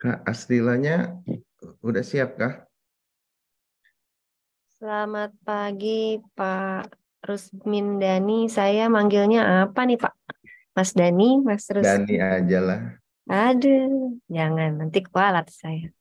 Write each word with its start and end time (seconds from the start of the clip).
Kak 0.00 0.24
Astrilanya 0.24 1.20
udah 1.84 2.00
siap 2.00 2.40
kah? 2.40 2.64
Selamat 4.80 5.36
pagi 5.44 6.16
Pak 6.32 6.88
Rusmin 7.20 8.00
Dani. 8.00 8.48
Saya 8.48 8.88
manggilnya 8.88 9.68
apa 9.68 9.84
nih 9.84 10.00
Pak? 10.00 10.16
Mas 10.72 10.96
Dani, 10.96 11.44
Mas 11.44 11.68
Rus. 11.68 11.84
Dani 11.84 12.16
aja 12.16 12.58
lah. 12.64 12.80
Aduh, 13.28 14.16
jangan 14.24 14.80
nanti 14.80 15.04
kualat 15.04 15.52
saya. 15.52 15.92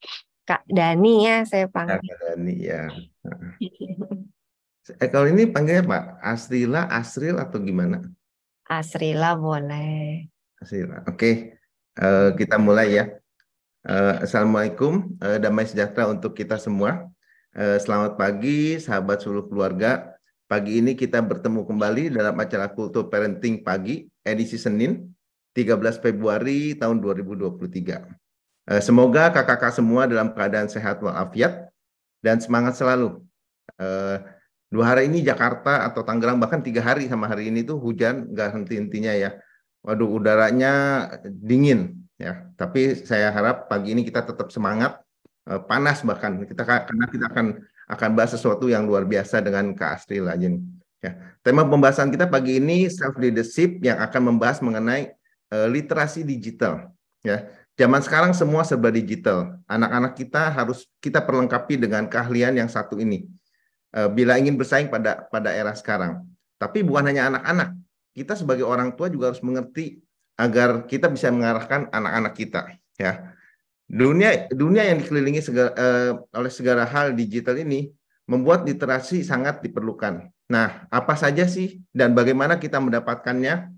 Kak 0.48 0.64
Dani 0.64 1.28
ya 1.28 1.44
saya 1.44 1.68
panggil. 1.68 2.00
Kak 2.00 2.20
Dani 2.24 2.56
ya. 2.56 2.88
Eh, 4.96 5.10
kalau 5.12 5.28
ini 5.28 5.44
panggilnya 5.44 5.84
Pak 5.84 6.24
Astrila, 6.24 6.88
Asril 6.88 7.36
atau 7.36 7.60
gimana? 7.60 8.00
Asrila 8.64 9.36
boleh. 9.36 10.24
Asrila. 10.56 11.04
Oke, 11.04 11.60
uh, 12.00 12.32
kita 12.40 12.56
mulai 12.56 12.96
ya. 12.96 13.20
Uh, 13.80 14.20
Assalamualaikum, 14.28 15.16
uh, 15.24 15.40
damai 15.40 15.64
sejahtera 15.64 16.12
untuk 16.12 16.36
kita 16.36 16.60
semua. 16.60 17.08
Uh, 17.56 17.80
selamat 17.80 18.20
pagi, 18.20 18.76
sahabat 18.76 19.24
seluruh 19.24 19.48
keluarga. 19.48 20.20
Pagi 20.52 20.84
ini 20.84 21.00
kita 21.00 21.24
bertemu 21.24 21.64
kembali 21.64 22.12
dalam 22.12 22.36
acara 22.36 22.68
Kultur 22.68 23.08
Parenting 23.08 23.64
Pagi, 23.64 24.04
edisi 24.28 24.60
Senin, 24.60 25.08
13 25.56 25.96
Februari 26.04 26.76
tahun 26.76 27.00
2023. 27.00 28.04
Uh, 28.68 28.84
semoga 28.84 29.32
kakak-kakak 29.32 29.72
semua 29.72 30.12
dalam 30.12 30.36
keadaan 30.36 30.68
sehat 30.68 31.00
walafiat 31.00 31.72
dan 32.20 32.44
semangat 32.44 32.76
selalu. 32.76 33.24
Dua 34.70 34.86
hari 34.86 35.08
ini 35.08 35.24
Jakarta 35.24 35.88
atau 35.88 36.04
Tangerang 36.04 36.36
bahkan 36.36 36.60
tiga 36.60 36.84
hari 36.84 37.08
sama 37.08 37.32
hari 37.32 37.48
ini 37.48 37.64
tuh 37.64 37.80
hujan 37.80 38.28
nggak 38.36 38.60
henti-hentinya 38.60 39.16
ya. 39.16 39.40
Waduh 39.88 40.20
udaranya 40.20 41.08
dingin 41.24 41.99
ya. 42.20 42.46
Tapi 42.60 43.00
saya 43.08 43.32
harap 43.32 43.72
pagi 43.72 43.96
ini 43.96 44.04
kita 44.04 44.28
tetap 44.28 44.52
semangat, 44.52 45.00
eh, 45.48 45.62
panas 45.64 46.04
bahkan 46.04 46.44
kita 46.44 46.62
karena 46.68 47.06
kita 47.08 47.26
akan 47.32 47.48
akan 47.90 48.10
bahas 48.14 48.38
sesuatu 48.38 48.70
yang 48.70 48.86
luar 48.86 49.08
biasa 49.08 49.42
dengan 49.42 49.74
Kak 49.74 50.04
Astri 50.04 50.22
aja 50.22 50.52
Ya. 51.00 51.16
Tema 51.40 51.64
pembahasan 51.64 52.12
kita 52.12 52.28
pagi 52.28 52.60
ini 52.60 52.92
self 52.92 53.16
leadership 53.16 53.80
yang 53.80 54.04
akan 54.04 54.36
membahas 54.36 54.60
mengenai 54.60 55.16
uh, 55.48 55.64
literasi 55.72 56.28
digital. 56.28 56.92
Ya, 57.24 57.48
zaman 57.80 58.04
sekarang 58.04 58.36
semua 58.36 58.68
serba 58.68 58.92
digital. 58.92 59.64
Anak-anak 59.72 60.20
kita 60.20 60.52
harus 60.52 60.92
kita 61.00 61.24
perlengkapi 61.24 61.80
dengan 61.80 62.04
keahlian 62.04 62.52
yang 62.60 62.68
satu 62.68 63.00
ini 63.00 63.32
Eh, 63.90 64.10
bila 64.10 64.38
ingin 64.38 64.54
bersaing 64.54 64.86
pada 64.86 65.26
pada 65.34 65.50
era 65.50 65.74
sekarang. 65.74 66.22
Tapi 66.62 66.86
bukan 66.86 67.10
hanya 67.10 67.34
anak-anak, 67.34 67.74
kita 68.14 68.38
sebagai 68.38 68.62
orang 68.62 68.94
tua 68.94 69.10
juga 69.10 69.34
harus 69.34 69.42
mengerti 69.42 69.98
agar 70.40 70.88
kita 70.88 71.12
bisa 71.12 71.28
mengarahkan 71.28 71.92
anak-anak 71.92 72.34
kita. 72.40 72.62
Ya, 72.96 73.36
dunia 73.92 74.48
dunia 74.48 74.88
yang 74.88 75.04
dikelilingi 75.04 75.44
segala, 75.44 75.76
uh, 75.76 76.12
oleh 76.32 76.52
segala 76.52 76.88
hal 76.88 77.12
digital 77.12 77.60
ini 77.60 77.92
membuat 78.24 78.64
literasi 78.64 79.28
sangat 79.28 79.60
diperlukan. 79.60 80.32
Nah, 80.48 80.88
apa 80.88 81.20
saja 81.20 81.44
sih 81.44 81.84
dan 81.92 82.16
bagaimana 82.16 82.56
kita 82.56 82.80
mendapatkannya? 82.80 83.76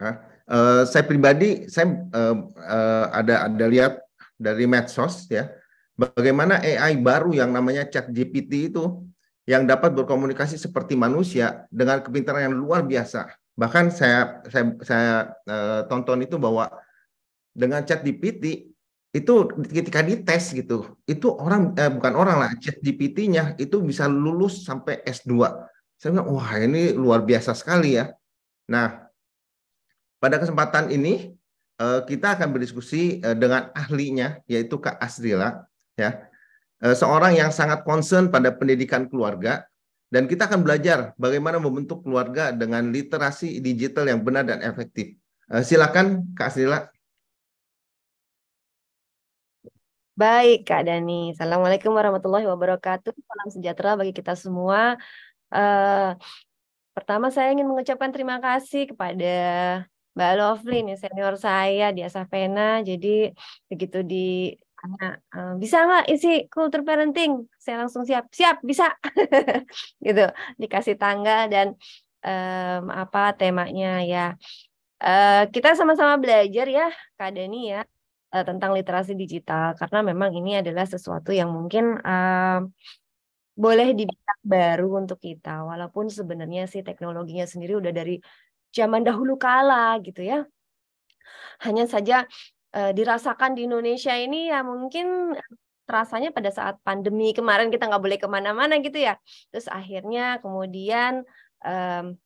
Uh, 0.00 0.16
uh, 0.48 0.82
saya 0.88 1.04
pribadi, 1.04 1.68
saya 1.68 1.92
uh, 1.92 2.36
uh, 2.56 3.06
ada 3.12 3.52
ada 3.52 3.66
lihat 3.68 4.00
dari 4.40 4.64
medsos 4.64 5.28
ya 5.28 5.52
bagaimana 5.96 6.58
AI 6.58 6.98
baru 6.98 7.36
yang 7.36 7.52
namanya 7.52 7.86
Chat 7.86 8.08
GPT 8.10 8.72
itu 8.72 9.06
yang 9.46 9.66
dapat 9.66 9.90
berkomunikasi 9.94 10.54
seperti 10.54 10.94
manusia 10.94 11.66
dengan 11.68 11.98
kepintaran 11.98 12.50
yang 12.50 12.54
luar 12.54 12.86
biasa. 12.86 13.26
Bahkan 13.52 13.92
saya 13.92 14.40
saya 14.48 14.64
saya 14.80 15.12
uh, 15.44 15.80
tonton 15.86 16.24
itu 16.24 16.40
bahwa 16.40 16.72
dengan 17.52 17.84
Chat 17.84 18.00
GPT 18.00 18.72
itu 19.12 19.32
ketika 19.68 20.00
dites 20.00 20.56
gitu, 20.56 20.96
itu 21.04 21.28
orang 21.36 21.76
eh, 21.76 21.92
bukan 21.92 22.16
orang 22.16 22.36
lah, 22.40 22.50
Chat 22.56 22.80
GPT-nya 22.80 23.60
itu 23.60 23.84
bisa 23.84 24.08
lulus 24.08 24.64
sampai 24.64 25.04
S2. 25.04 25.52
Saya 26.00 26.16
bilang, 26.16 26.32
wah 26.32 26.48
ini 26.56 26.96
luar 26.96 27.20
biasa 27.20 27.52
sekali 27.52 28.00
ya. 28.00 28.08
Nah, 28.72 29.04
pada 30.16 30.40
kesempatan 30.40 30.88
ini 30.88 31.28
eh, 31.76 32.00
kita 32.08 32.40
akan 32.40 32.56
berdiskusi 32.56 33.20
eh, 33.20 33.36
dengan 33.36 33.68
ahlinya 33.76 34.40
yaitu 34.48 34.80
Kak 34.80 34.96
Asrila 34.96 35.68
ya 35.92 36.24
seorang 36.82 37.38
yang 37.38 37.54
sangat 37.54 37.86
concern 37.86 38.26
pada 38.26 38.50
pendidikan 38.50 39.06
keluarga 39.06 39.62
dan 40.12 40.28
kita 40.28 40.44
akan 40.44 40.60
belajar 40.60 41.16
bagaimana 41.16 41.56
membentuk 41.56 42.04
keluarga 42.04 42.52
dengan 42.52 42.92
literasi 42.92 43.64
digital 43.64 44.12
yang 44.12 44.20
benar 44.20 44.44
dan 44.44 44.60
efektif. 44.60 45.16
Eh, 45.48 45.64
silakan 45.64 46.36
Kak 46.36 46.52
Sila. 46.52 46.84
Baik 50.12 50.68
Kak 50.68 50.84
Dani, 50.84 51.32
Assalamualaikum 51.32 51.96
warahmatullahi 51.96 52.44
wabarakatuh. 52.44 53.16
Salam 53.16 53.48
sejahtera 53.48 53.96
bagi 53.96 54.12
kita 54.12 54.36
semua. 54.36 55.00
Uh, 55.48 56.12
pertama 56.92 57.32
saya 57.32 57.48
ingin 57.56 57.64
mengucapkan 57.64 58.12
terima 58.12 58.36
kasih 58.36 58.92
kepada 58.92 59.32
Mbak 60.12 60.32
Lovely 60.36 60.92
nih 60.92 61.00
senior 61.00 61.40
saya 61.40 61.88
di 61.96 62.04
Asafena. 62.04 62.84
Jadi 62.84 63.32
begitu 63.72 64.04
di 64.04 64.52
uh, 64.82 65.54
bisa 65.62 65.86
nggak 65.86 66.04
isi 66.10 66.50
kultur 66.50 66.82
parenting? 66.82 67.46
Saya 67.58 67.86
langsung 67.86 68.02
siap, 68.02 68.26
siap 68.34 68.58
bisa, 68.66 68.90
gitu. 70.06 70.26
Dikasih 70.58 70.98
tanggal 70.98 71.46
dan 71.46 71.78
um, 72.26 72.82
apa 72.90 73.34
temanya 73.38 74.02
ya. 74.02 74.34
Uh, 75.02 75.50
kita 75.50 75.74
sama-sama 75.74 76.14
belajar 76.18 76.66
ya, 76.70 76.86
Kak 77.18 77.34
Dani 77.34 77.74
ya, 77.74 77.82
uh, 78.34 78.44
tentang 78.46 78.70
literasi 78.70 79.18
digital 79.18 79.74
karena 79.74 79.98
memang 80.02 80.30
ini 80.30 80.62
adalah 80.62 80.86
sesuatu 80.86 81.34
yang 81.34 81.50
mungkin 81.50 81.98
uh, 82.02 82.62
boleh 83.58 83.92
dibilang 83.92 84.42
baru 84.46 84.88
untuk 85.02 85.18
kita, 85.20 85.66
walaupun 85.66 86.08
sebenarnya 86.08 86.70
sih 86.70 86.80
teknologinya 86.86 87.44
sendiri 87.44 87.76
udah 87.76 87.92
dari 87.92 88.22
zaman 88.72 89.04
dahulu 89.04 89.36
kala 89.36 90.00
gitu 90.00 90.24
ya. 90.24 90.46
Hanya 91.62 91.84
saja 91.86 92.26
uh, 92.76 92.92
dirasakan 92.92 93.56
di 93.56 93.68
Indonesia 93.68 94.12
ini 94.16 94.48
ya 94.48 94.64
mungkin 94.64 95.36
terasanya 95.86 96.30
pada 96.32 96.48
saat 96.48 96.78
pandemi 96.86 97.34
kemarin 97.36 97.68
kita 97.68 97.90
nggak 97.90 98.02
boleh 98.02 98.18
ke 98.18 98.28
mana-mana 98.30 98.78
gitu 98.80 98.96
ya. 98.96 99.18
Terus 99.52 99.68
akhirnya 99.68 100.40
kemudian 100.40 101.26
um, 101.60 102.16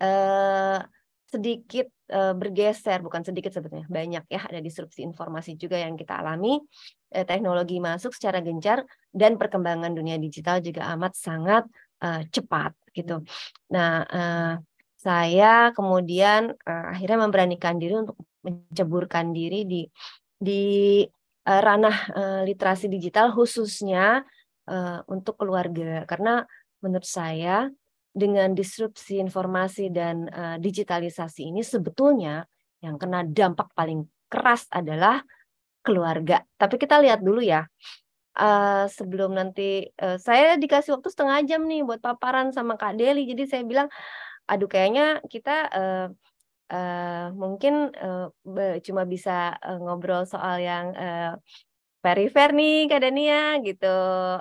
uh, 0.00 0.78
sedikit 1.30 1.86
uh, 2.10 2.34
bergeser 2.34 2.98
bukan 3.06 3.22
sedikit 3.22 3.54
sebetulnya 3.54 3.86
banyak 3.86 4.26
ya 4.26 4.40
ada 4.42 4.58
disrupsi 4.58 5.06
informasi 5.06 5.54
juga 5.54 5.78
yang 5.78 5.94
kita 5.94 6.18
alami. 6.18 6.58
Uh, 7.10 7.26
teknologi 7.26 7.82
masuk 7.82 8.14
secara 8.14 8.38
gencar 8.40 8.86
dan 9.10 9.34
perkembangan 9.36 9.92
dunia 9.92 10.16
digital 10.16 10.62
juga 10.62 10.88
amat 10.94 11.12
sangat 11.18 11.64
uh, 12.02 12.22
cepat 12.30 12.72
gitu. 12.94 13.22
Nah 13.70 14.06
uh, 14.06 14.54
saya 15.00 15.74
kemudian 15.74 16.54
uh, 16.54 16.86
akhirnya 16.92 17.18
memberanikan 17.28 17.76
diri 17.76 17.98
untuk 17.98 18.20
menceburkan 18.44 19.32
diri 19.32 19.68
di 19.68 19.82
di 20.40 20.62
uh, 21.44 21.60
ranah 21.60 21.96
uh, 22.16 22.42
literasi 22.48 22.88
digital 22.88 23.32
khususnya 23.36 24.24
uh, 24.68 25.00
untuk 25.08 25.40
keluarga 25.40 26.08
karena 26.08 26.44
menurut 26.80 27.04
saya 27.04 27.68
dengan 28.10 28.52
disrupsi 28.56 29.22
informasi 29.22 29.92
dan 29.92 30.26
uh, 30.32 30.56
digitalisasi 30.58 31.46
ini 31.52 31.62
sebetulnya 31.62 32.42
yang 32.82 32.96
kena 32.98 33.22
dampak 33.22 33.70
paling 33.76 34.08
keras 34.26 34.66
adalah 34.72 35.22
keluarga. 35.84 36.42
Tapi 36.56 36.76
kita 36.80 36.98
lihat 37.00 37.20
dulu 37.20 37.40
ya. 37.44 37.64
Uh, 38.30 38.86
sebelum 38.86 39.34
nanti 39.34 39.90
uh, 40.00 40.16
saya 40.16 40.54
dikasih 40.54 40.96
waktu 40.96 41.10
setengah 41.12 41.38
jam 41.44 41.66
nih 41.66 41.82
buat 41.82 41.98
paparan 41.98 42.54
sama 42.54 42.78
Kak 42.78 42.96
Deli. 42.96 43.26
Jadi 43.26 43.44
saya 43.50 43.62
bilang, 43.66 43.90
aduh 44.46 44.70
kayaknya 44.70 45.18
kita 45.26 45.56
uh, 45.68 46.06
uh, 46.70 47.34
mungkin 47.34 47.90
uh, 47.98 48.30
cuma 48.86 49.02
bisa 49.04 49.58
uh, 49.58 49.78
ngobrol 49.82 50.22
soal 50.24 50.56
yang 50.62 50.94
uh, 50.94 51.36
perifer 52.00 52.54
nih 52.56 52.88
Kak 52.88 53.00
Dania 53.04 53.60
gitu, 53.66 53.90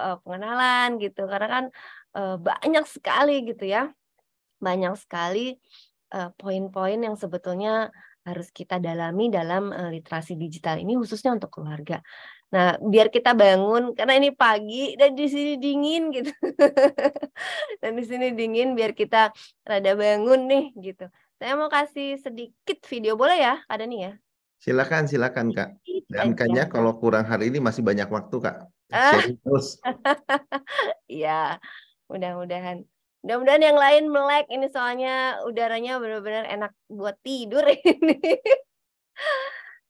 uh, 0.06 0.18
pengenalan 0.24 1.02
gitu. 1.04 1.26
Karena 1.26 1.48
kan 1.50 1.66
uh, 2.16 2.36
banyak 2.38 2.86
sekali 2.88 3.44
gitu 3.50 3.66
ya. 3.66 3.92
Banyak 4.62 4.94
sekali 5.00 5.56
poin-poin 6.10 6.98
uh, 6.98 7.06
yang 7.06 7.16
sebetulnya 7.22 7.94
harus 8.26 8.54
kita 8.54 8.78
dalami 8.78 9.32
dalam 9.34 9.74
uh, 9.74 9.90
literasi 9.90 10.38
digital 10.38 10.78
ini 10.78 10.94
khususnya 11.00 11.34
untuk 11.34 11.50
keluarga. 11.50 12.04
Nah, 12.50 12.82
biar 12.82 13.14
kita 13.14 13.38
bangun 13.38 13.94
karena 13.94 14.18
ini 14.18 14.34
pagi 14.34 14.98
dan 14.98 15.14
di 15.14 15.26
sini 15.30 15.54
dingin 15.62 16.10
gitu. 16.10 16.34
dan 17.82 17.92
di 17.94 18.04
sini 18.06 18.34
dingin 18.34 18.74
biar 18.74 18.98
kita 18.98 19.30
rada 19.66 19.92
bangun 19.94 20.50
nih 20.50 20.66
gitu. 20.82 21.06
Saya 21.40 21.56
mau 21.56 21.72
kasih 21.72 22.20
sedikit 22.20 22.84
video 22.84 23.16
boleh 23.16 23.40
ya, 23.40 23.64
Kak 23.64 23.80
Dani 23.80 23.98
ya? 24.04 24.12
Silakan, 24.60 25.08
silakan 25.08 25.56
Kak. 25.56 25.80
Dan 26.12 26.36
kayaknya 26.36 26.68
kalau 26.68 27.00
kurang 27.00 27.24
hari 27.24 27.48
ini 27.48 27.64
masih 27.64 27.80
banyak 27.80 28.12
waktu 28.12 28.44
Kak. 28.44 28.68
Ah. 28.92 29.16
terus. 29.24 29.80
Iya, 31.08 31.56
mudah-mudahan. 32.12 32.84
Mudah-mudahan 33.24 33.64
yang 33.64 33.80
lain 33.80 34.12
melek 34.12 34.52
ini 34.52 34.68
soalnya 34.68 35.40
udaranya 35.48 35.96
benar-benar 35.96 36.44
enak 36.44 36.76
buat 36.92 37.16
tidur 37.24 37.64
ini. 37.88 38.20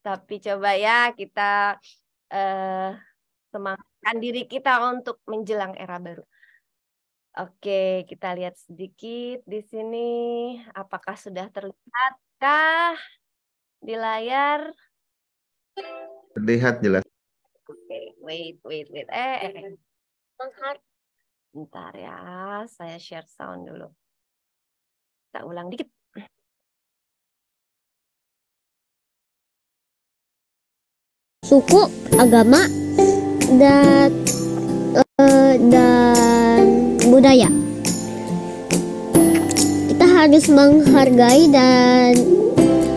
Tapi 0.05 0.35
coba 0.45 0.77
ya 0.77 1.09
kita 1.17 1.81
uh, 2.29 2.89
semangatkan 3.49 4.17
diri 4.21 4.45
kita 4.45 4.85
untuk 4.85 5.17
menjelang 5.25 5.73
era 5.73 5.97
baru. 5.97 6.21
Oke, 7.37 8.09
kita 8.09 8.33
lihat 8.33 8.57
sedikit 8.57 9.45
di 9.45 9.61
sini. 9.61 10.09
Apakah 10.73 11.13
sudah 11.13 11.45
terlihatkah 11.53 12.97
di 13.85 13.93
layar? 13.93 14.73
Terlihat 16.33 16.81
jelas. 16.81 17.05
Oke, 17.69 18.17
wait, 18.25 18.57
wait, 18.65 18.89
wait. 18.89 19.05
Eh, 19.13 19.37
eh. 19.45 19.53
eh. 19.53 19.77
Bentar 21.53 21.93
ya, 21.93 22.17
saya 22.65 22.97
share 22.97 23.29
sound 23.29 23.69
dulu. 23.69 23.89
Kita 25.29 25.45
ulang 25.45 25.69
dikit. 25.69 25.85
Suku, 31.45 31.81
agama, 32.17 32.61
dan 33.57 34.13
uh, 34.93 35.53
dan 35.73 36.19
budaya. 37.29 37.49
Kita 39.85 40.05
harus 40.09 40.49
menghargai 40.49 41.45
dan 41.53 42.17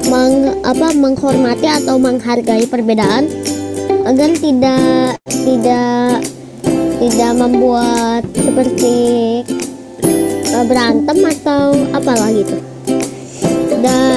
meng, 0.08 0.56
apa 0.64 0.88
menghormati 0.96 1.68
atau 1.68 2.00
menghargai 2.00 2.64
perbedaan 2.64 3.28
agar 4.08 4.32
tidak 4.40 5.20
tidak 5.28 6.24
tidak 6.96 7.32
membuat 7.36 8.24
seperti 8.32 8.96
uh, 10.56 10.64
berantem 10.64 11.18
atau 11.28 11.76
apalah 11.92 12.32
gitu. 12.32 12.56
Dan 13.84 14.16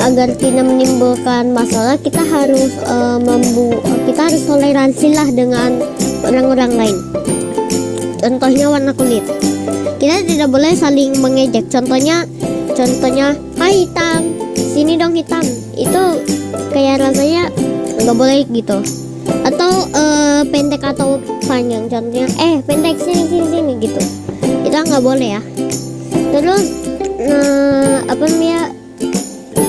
agar 0.00 0.32
tidak 0.40 0.64
menimbulkan 0.64 1.52
masalah 1.52 2.00
kita 2.00 2.24
harus 2.24 2.80
uh, 2.88 3.20
membu 3.20 3.76
kita 4.08 4.24
harus 4.24 4.40
toleransi 4.48 5.12
lah 5.12 5.28
dengan 5.28 5.84
orang-orang 6.24 6.72
lain. 6.80 6.96
Contohnya 8.20 8.68
warna 8.68 8.92
kulit. 8.92 9.24
Kita 9.96 10.20
tidak 10.28 10.48
boleh 10.52 10.76
saling 10.76 11.16
mengejek. 11.24 11.72
Contohnya 11.72 12.28
contohnya 12.76 13.32
hai 13.56 13.88
hitam. 13.88 14.36
Sini 14.54 15.00
dong 15.00 15.16
hitam. 15.16 15.40
Itu 15.72 16.20
kayak 16.76 17.00
rasanya 17.00 17.48
nggak 18.04 18.16
boleh 18.16 18.44
gitu. 18.52 18.78
Atau 19.48 19.88
uh, 19.96 20.44
pendek 20.52 20.84
atau 20.84 21.16
panjang. 21.48 21.88
Contohnya 21.88 22.28
eh 22.36 22.60
pendek 22.60 23.00
sini 23.00 23.24
sini 23.24 23.46
sini 23.48 23.72
gitu. 23.80 24.02
Itu 24.68 24.76
nggak 24.76 25.00
boleh 25.00 25.40
ya. 25.40 25.42
Terus 26.30 26.64
nah, 27.24 28.04
apa 28.04 28.24
namanya 28.28 28.62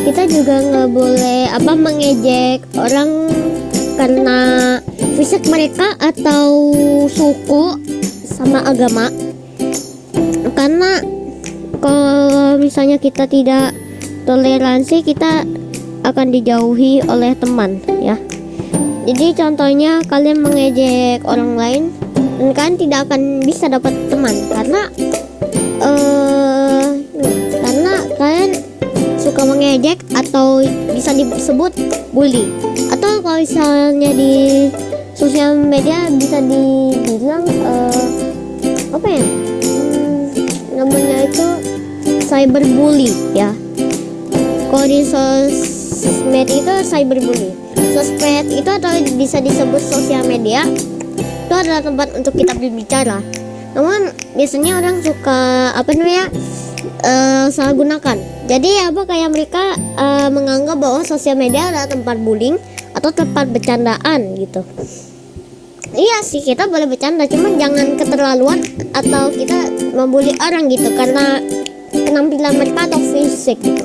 kita 0.03 0.27
juga 0.27 0.55
nggak 0.59 0.89
boleh 0.91 1.41
apa 1.55 1.71
mengejek 1.71 2.59
orang 2.75 3.31
karena 3.95 4.39
fisik 5.15 5.45
mereka 5.45 5.93
atau 6.01 6.73
suku 7.05 7.77
sama 8.41 8.65
agama. 8.65 9.05
Karena 10.57 10.97
kalau 11.77 12.57
misalnya 12.57 12.97
kita 12.97 13.29
tidak 13.29 13.77
toleransi 14.25 15.05
kita 15.05 15.45
akan 16.01 16.27
dijauhi 16.33 17.05
oleh 17.05 17.37
teman 17.37 17.77
ya. 18.01 18.17
Jadi 19.05 19.37
contohnya 19.37 20.01
kalian 20.09 20.41
mengejek 20.41 21.21
orang 21.25 21.53
lain 21.57 21.83
dan 22.41 22.49
kalian 22.57 22.77
tidak 22.81 22.99
akan 23.09 23.21
bisa 23.45 23.69
dapat 23.69 23.93
teman. 24.09 24.33
Karena 24.49 24.81
uh, 25.81 26.89
karena 27.61 27.93
kalian 28.17 28.51
suka 29.21 29.41
mengejek 29.45 30.01
atau 30.17 30.65
bisa 30.93 31.13
disebut 31.13 31.73
bully. 32.09 32.49
Atau 32.89 33.21
kalau 33.21 33.37
misalnya 33.37 34.09
di 34.13 34.69
sosial 35.15 35.59
media 35.59 36.07
bisa 36.15 36.39
dibilang 36.39 37.43
uh, 37.63 38.05
apa 38.95 39.07
ya? 39.07 39.23
Hmm, 39.23 40.21
namanya 40.75 41.17
itu 41.27 41.47
cyberbully 42.27 43.11
ya. 43.35 43.51
Kalau 44.71 44.85
di 44.87 45.03
sosmed 45.03 46.47
itu 46.47 46.73
cyberbully. 46.87 47.51
Sosmed 47.91 48.47
itu 48.55 48.69
atau 48.71 48.91
bisa 49.19 49.43
disebut 49.43 49.83
sosial 49.83 50.23
media 50.23 50.63
itu 51.51 51.53
adalah 51.53 51.83
tempat 51.83 52.15
untuk 52.15 52.31
kita 52.31 52.55
berbicara. 52.55 53.19
Namun 53.75 54.15
biasanya 54.39 54.79
orang 54.79 55.03
suka 55.03 55.71
apa 55.75 55.91
namanya 55.91 56.31
uh, 57.03 57.51
salah 57.51 57.75
gunakan. 57.75 58.17
Jadi 58.47 58.71
apa 58.79 59.03
kayak 59.03 59.29
mereka 59.31 59.75
uh, 59.99 60.31
menganggap 60.31 60.79
bahwa 60.79 61.03
sosial 61.03 61.35
media 61.35 61.67
adalah 61.67 61.87
tempat 61.91 62.15
bullying 62.23 62.55
atau 62.95 63.09
tempat 63.11 63.49
bercandaan 63.51 64.35
gitu. 64.39 64.61
Iya 65.91 66.23
sih 66.23 66.39
kita 66.39 66.71
boleh 66.71 66.87
bercanda 66.87 67.27
cuman 67.27 67.59
jangan 67.59 67.99
keterlaluan 67.99 68.63
atau 68.95 69.27
kita 69.27 69.67
membuli 69.91 70.31
orang 70.39 70.71
gitu 70.71 70.87
karena 70.95 71.43
penampilan 71.91 72.55
mereka 72.55 72.87
atau 72.87 72.99
fisik 72.99 73.59
gitu. 73.59 73.83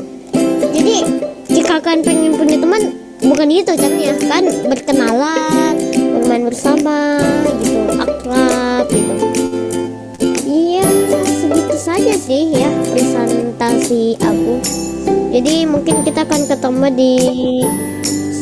Jadi 0.70 1.02
jika 1.50 1.82
kalian 1.82 2.06
pengen 2.06 2.38
punya 2.38 2.62
teman 2.62 2.82
bukan 3.26 3.48
itu 3.50 3.74
caranya. 3.74 4.14
Kan 4.30 4.44
berkenalan 4.70 5.74
bermain 6.14 6.46
bersama 6.46 7.18
gitu 7.58 7.90
akrab 7.98 8.86
gitu. 8.86 9.14
Iya 10.46 10.86
segitu 11.26 11.74
saja 11.74 12.14
sih 12.14 12.54
ya 12.54 12.70
presentasi 12.94 14.14
aku. 14.22 14.62
Jadi 15.34 15.66
mungkin 15.66 16.06
kita 16.06 16.22
akan 16.22 16.42
ketemu 16.46 16.86
di 16.94 17.14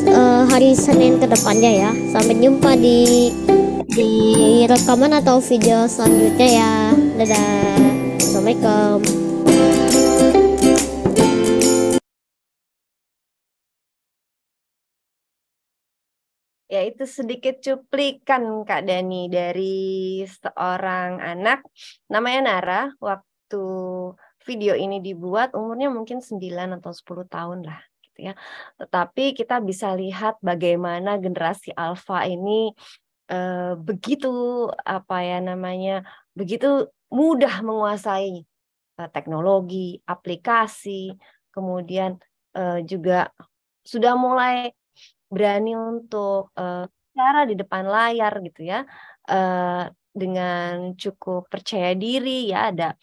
uh, 0.09 0.43
hari 0.49 0.77
Senin 0.77 1.17
ke 1.17 1.25
depannya 1.29 1.71
ya. 1.71 1.91
Sampai 2.13 2.37
jumpa 2.37 2.77
di 2.77 3.31
di 3.89 4.11
rekaman 4.67 5.13
atau 5.17 5.41
video 5.41 5.85
selanjutnya 5.89 6.47
ya. 6.49 6.73
Dadah. 7.17 7.79
Assalamualaikum. 8.19 8.99
Ya, 16.65 16.83
itu 16.83 17.07
sedikit 17.07 17.63
cuplikan 17.63 18.67
Kak 18.67 18.83
Dani 18.83 19.31
dari 19.31 20.19
seorang 20.27 21.23
anak. 21.23 21.63
Namanya 22.11 22.41
Nara. 22.43 22.81
Waktu 22.99 23.63
video 24.43 24.75
ini 24.75 24.99
dibuat 24.99 25.55
umurnya 25.55 25.87
mungkin 25.87 26.19
9 26.19 26.37
atau 26.77 26.91
10 26.91 27.25
tahun 27.31 27.59
lah 27.65 27.94
gitu 28.15 28.31
ya. 28.31 28.33
Tetapi 28.79 29.35
kita 29.35 29.59
bisa 29.59 29.91
lihat 29.99 30.39
bagaimana 30.39 31.19
generasi 31.19 31.75
alfa 31.75 32.23
ini 32.23 32.71
eh, 33.27 33.75
begitu 33.75 34.27
apa 34.87 35.15
ya 35.27 35.43
namanya 35.43 36.07
begitu 36.39 36.87
mudah 37.11 37.59
menguasai 37.67 38.47
eh, 38.99 39.09
teknologi, 39.11 39.99
aplikasi, 40.07 41.11
kemudian 41.51 42.15
eh, 42.55 42.79
juga 42.87 43.27
sudah 43.83 44.15
mulai 44.15 44.71
berani 45.27 45.75
untuk 45.75 46.55
cara 47.15 47.47
di 47.49 47.55
depan 47.55 47.83
layar 47.87 48.33
gitu 48.43 48.61
ya 48.67 48.83
uh, 49.31 49.87
dengan 50.15 50.95
cukup 50.95 51.47
percaya 51.51 51.95
diri 51.95 52.51
ya 52.51 52.71
ada 52.71 52.95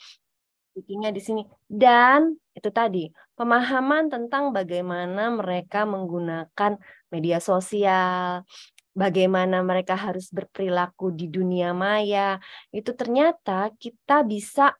bikinnya 0.72 1.12
di 1.12 1.20
sini 1.20 1.42
dan 1.68 2.32
itu 2.56 2.68
tadi 2.72 3.08
pemahaman 3.42 4.06
tentang 4.06 4.54
bagaimana 4.54 5.34
mereka 5.34 5.82
menggunakan 5.82 6.78
media 7.10 7.42
sosial 7.42 8.46
bagaimana 8.94 9.66
mereka 9.66 9.98
harus 9.98 10.30
berperilaku 10.30 11.10
di 11.10 11.26
dunia 11.26 11.74
maya. 11.74 12.38
Itu 12.70 12.94
ternyata 12.94 13.74
kita 13.82 14.22
bisa 14.22 14.78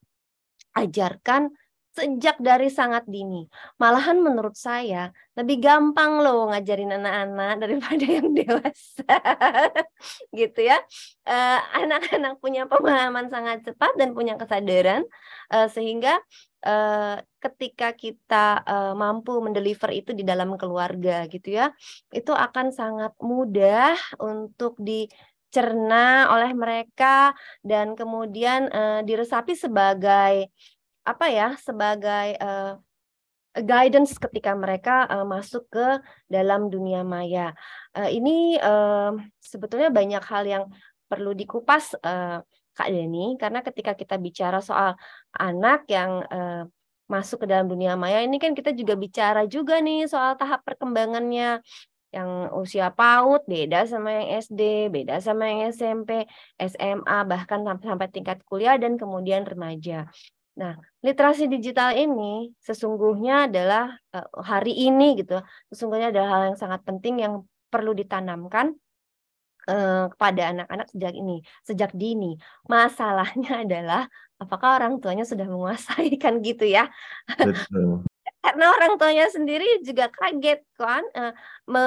ajarkan 0.79 1.51
sejak 1.93 2.41
dari 2.41 2.73
sangat 2.73 3.05
dini. 3.05 3.45
Malahan 3.77 4.25
menurut 4.25 4.57
saya 4.57 5.13
lebih 5.37 5.61
gampang 5.61 6.25
loh 6.25 6.49
ngajarin 6.49 6.97
anak-anak 6.97 7.61
daripada 7.61 8.05
yang 8.05 8.33
dewasa. 8.33 9.13
gitu 10.41 10.61
ya. 10.65 10.81
Eh, 11.29 11.61
anak-anak 11.85 12.41
punya 12.41 12.65
pemahaman 12.65 13.29
sangat 13.29 13.65
cepat 13.69 13.93
dan 14.01 14.17
punya 14.17 14.41
kesadaran 14.41 15.05
uh, 15.53 15.69
sehingga 15.69 16.19
uh, 16.65 17.21
ketika 17.39 17.93
kita 17.93 18.65
mampu 18.97 19.39
mendeliver 19.45 19.93
itu 19.93 20.17
di 20.17 20.25
dalam 20.25 20.57
keluarga 20.57 21.29
gitu 21.29 21.61
ya, 21.61 21.71
itu 22.11 22.33
akan 22.33 22.73
sangat 22.73 23.13
mudah 23.21 23.95
untuk 24.23 24.79
dicerna 24.81 26.31
oleh 26.33 26.57
mereka 26.57 27.37
dan 27.61 27.99
kemudian 27.99 28.71
uh, 28.73 29.01
diresapi 29.05 29.53
sebagai 29.59 30.49
apa 31.03 31.27
ya 31.29 31.59
sebagai 31.59 32.39
uh, 32.39 32.79
guidance 33.59 34.17
ketika 34.17 34.57
mereka 34.57 35.05
uh, 35.11 35.27
masuk 35.29 35.69
ke 35.69 35.87
dalam 36.31 36.73
dunia 36.73 37.05
maya. 37.05 37.53
Uh, 37.93 38.09
ini 38.09 38.57
uh, 38.57 39.13
sebetulnya 39.43 39.93
banyak 39.93 40.25
hal 40.25 40.45
yang 40.49 40.65
perlu 41.11 41.37
dikupas 41.37 41.93
uh, 42.01 42.41
Kak 42.73 42.89
Deni 42.89 43.37
karena 43.37 43.61
ketika 43.61 43.93
kita 43.93 44.17
bicara 44.17 44.65
soal 44.65 44.97
anak 45.37 45.85
yang 45.93 46.25
uh, 46.33 46.65
masuk 47.05 47.45
ke 47.45 47.47
dalam 47.53 47.69
dunia 47.69 47.93
maya 47.93 48.25
ini 48.25 48.41
kan 48.41 48.57
kita 48.57 48.73
juga 48.73 48.97
bicara 48.97 49.45
juga 49.45 49.77
nih 49.85 50.09
soal 50.09 50.33
tahap 50.41 50.65
perkembangannya 50.65 51.61
yang 52.13 52.53
usia 52.57 52.93
PAUD 52.93 53.49
beda 53.49 53.89
sama 53.89 54.13
yang 54.13 54.41
SD, 54.41 54.93
beda 54.93 55.17
sama 55.25 55.49
yang 55.49 55.73
SMP, 55.73 56.29
SMA, 56.61 57.19
bahkan 57.25 57.65
sampai, 57.65 58.09
tingkat 58.13 58.45
kuliah 58.45 58.77
dan 58.77 59.01
kemudian 59.01 59.49
remaja. 59.49 60.13
Nah, 60.53 60.77
literasi 61.01 61.49
digital 61.49 61.97
ini 61.97 62.53
sesungguhnya 62.61 63.49
adalah 63.49 63.97
uh, 64.13 64.29
hari 64.45 64.77
ini 64.89 65.17
gitu, 65.21 65.41
sesungguhnya 65.73 66.13
adalah 66.13 66.29
hal 66.29 66.43
yang 66.53 66.59
sangat 66.61 66.81
penting 66.85 67.25
yang 67.25 67.35
perlu 67.73 67.97
ditanamkan 67.97 68.77
uh, 69.69 70.13
kepada 70.13 70.53
anak-anak 70.53 70.87
sejak 70.93 71.13
ini, 71.17 71.41
sejak 71.65 71.91
dini. 71.97 72.37
Masalahnya 72.69 73.51
adalah 73.65 74.05
apakah 74.37 74.77
orang 74.77 75.01
tuanya 75.01 75.25
sudah 75.25 75.49
menguasai 75.49 76.17
kan 76.23 76.45
gitu 76.45 76.69
ya? 76.69 76.93
Betul 77.41 78.05
karena 78.43 78.65
orang 78.75 78.93
tuanya 78.99 79.27
sendiri 79.31 79.81
juga 79.87 80.11
kaget 80.11 80.61
kan 80.75 81.07
uh, 81.15 81.33
me 81.71 81.85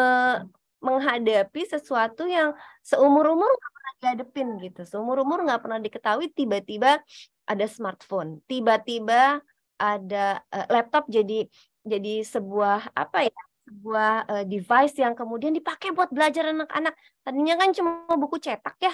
menghadapi 0.80 1.66
sesuatu 1.68 2.30
yang 2.30 2.54
seumur-umur 2.86 3.50
nggak 3.50 3.72
pernah 3.74 3.94
dihadepin 4.00 4.48
gitu 4.64 4.82
seumur-umur 4.86 5.42
nggak 5.44 5.62
pernah 5.66 5.80
diketahui 5.82 6.30
tiba-tiba 6.32 7.02
ada 7.46 7.66
smartphone 7.70 8.42
tiba-tiba 8.50 9.42
ada 9.78 10.42
uh, 10.50 10.68
laptop 10.72 11.08
jadi 11.10 11.46
jadi 11.86 12.26
sebuah 12.26 12.96
apa 12.98 13.30
ya 13.30 13.42
sebuah 13.66 14.14
uh, 14.30 14.44
device 14.46 14.96
yang 15.02 15.18
kemudian 15.18 15.54
dipakai 15.54 15.94
buat 15.94 16.14
belajar 16.14 16.54
anak-anak 16.54 16.94
tadinya 17.26 17.56
kan 17.58 17.70
cuma 17.74 18.06
buku 18.18 18.38
cetak 18.38 18.78
ya 18.82 18.94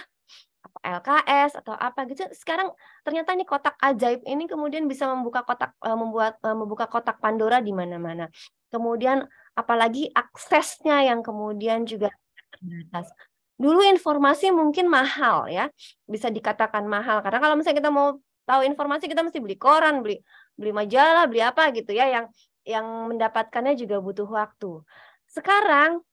LKS 0.82 1.62
atau 1.62 1.76
apa 1.78 2.08
gitu. 2.10 2.26
Sekarang 2.34 2.74
ternyata 3.06 3.38
ini 3.38 3.46
kotak 3.46 3.78
ajaib 3.82 4.26
ini 4.26 4.50
kemudian 4.50 4.90
bisa 4.90 5.06
membuka 5.10 5.46
kotak 5.46 5.78
uh, 5.84 5.98
membuat 5.98 6.42
uh, 6.42 6.58
membuka 6.58 6.90
kotak 6.90 7.22
Pandora 7.22 7.62
di 7.62 7.76
mana-mana. 7.76 8.32
Kemudian 8.74 9.26
apalagi 9.54 10.10
aksesnya 10.10 11.06
yang 11.06 11.22
kemudian 11.22 11.86
juga 11.86 12.10
terbatas. 12.56 13.14
Dulu 13.62 13.86
informasi 13.94 14.50
mungkin 14.50 14.90
mahal 14.90 15.46
ya, 15.54 15.70
bisa 16.10 16.34
dikatakan 16.34 16.82
mahal 16.90 17.22
karena 17.22 17.38
kalau 17.38 17.56
misalnya 17.60 17.78
kita 17.78 17.94
mau 17.94 18.18
tahu 18.46 18.62
informasi 18.66 19.08
kita 19.08 19.22
mesti 19.26 19.40
beli 19.40 19.56
koran, 19.58 20.04
beli 20.04 20.20
beli 20.56 20.72
majalah, 20.76 21.26
beli 21.26 21.42
apa 21.42 21.72
gitu 21.74 21.96
ya 21.96 22.10
yang 22.10 22.26
yang 22.62 22.86
mendapatkannya 23.10 23.74
juga 23.74 23.98
butuh 23.98 24.30
waktu. 24.30 24.86
Sekarang 25.26 26.04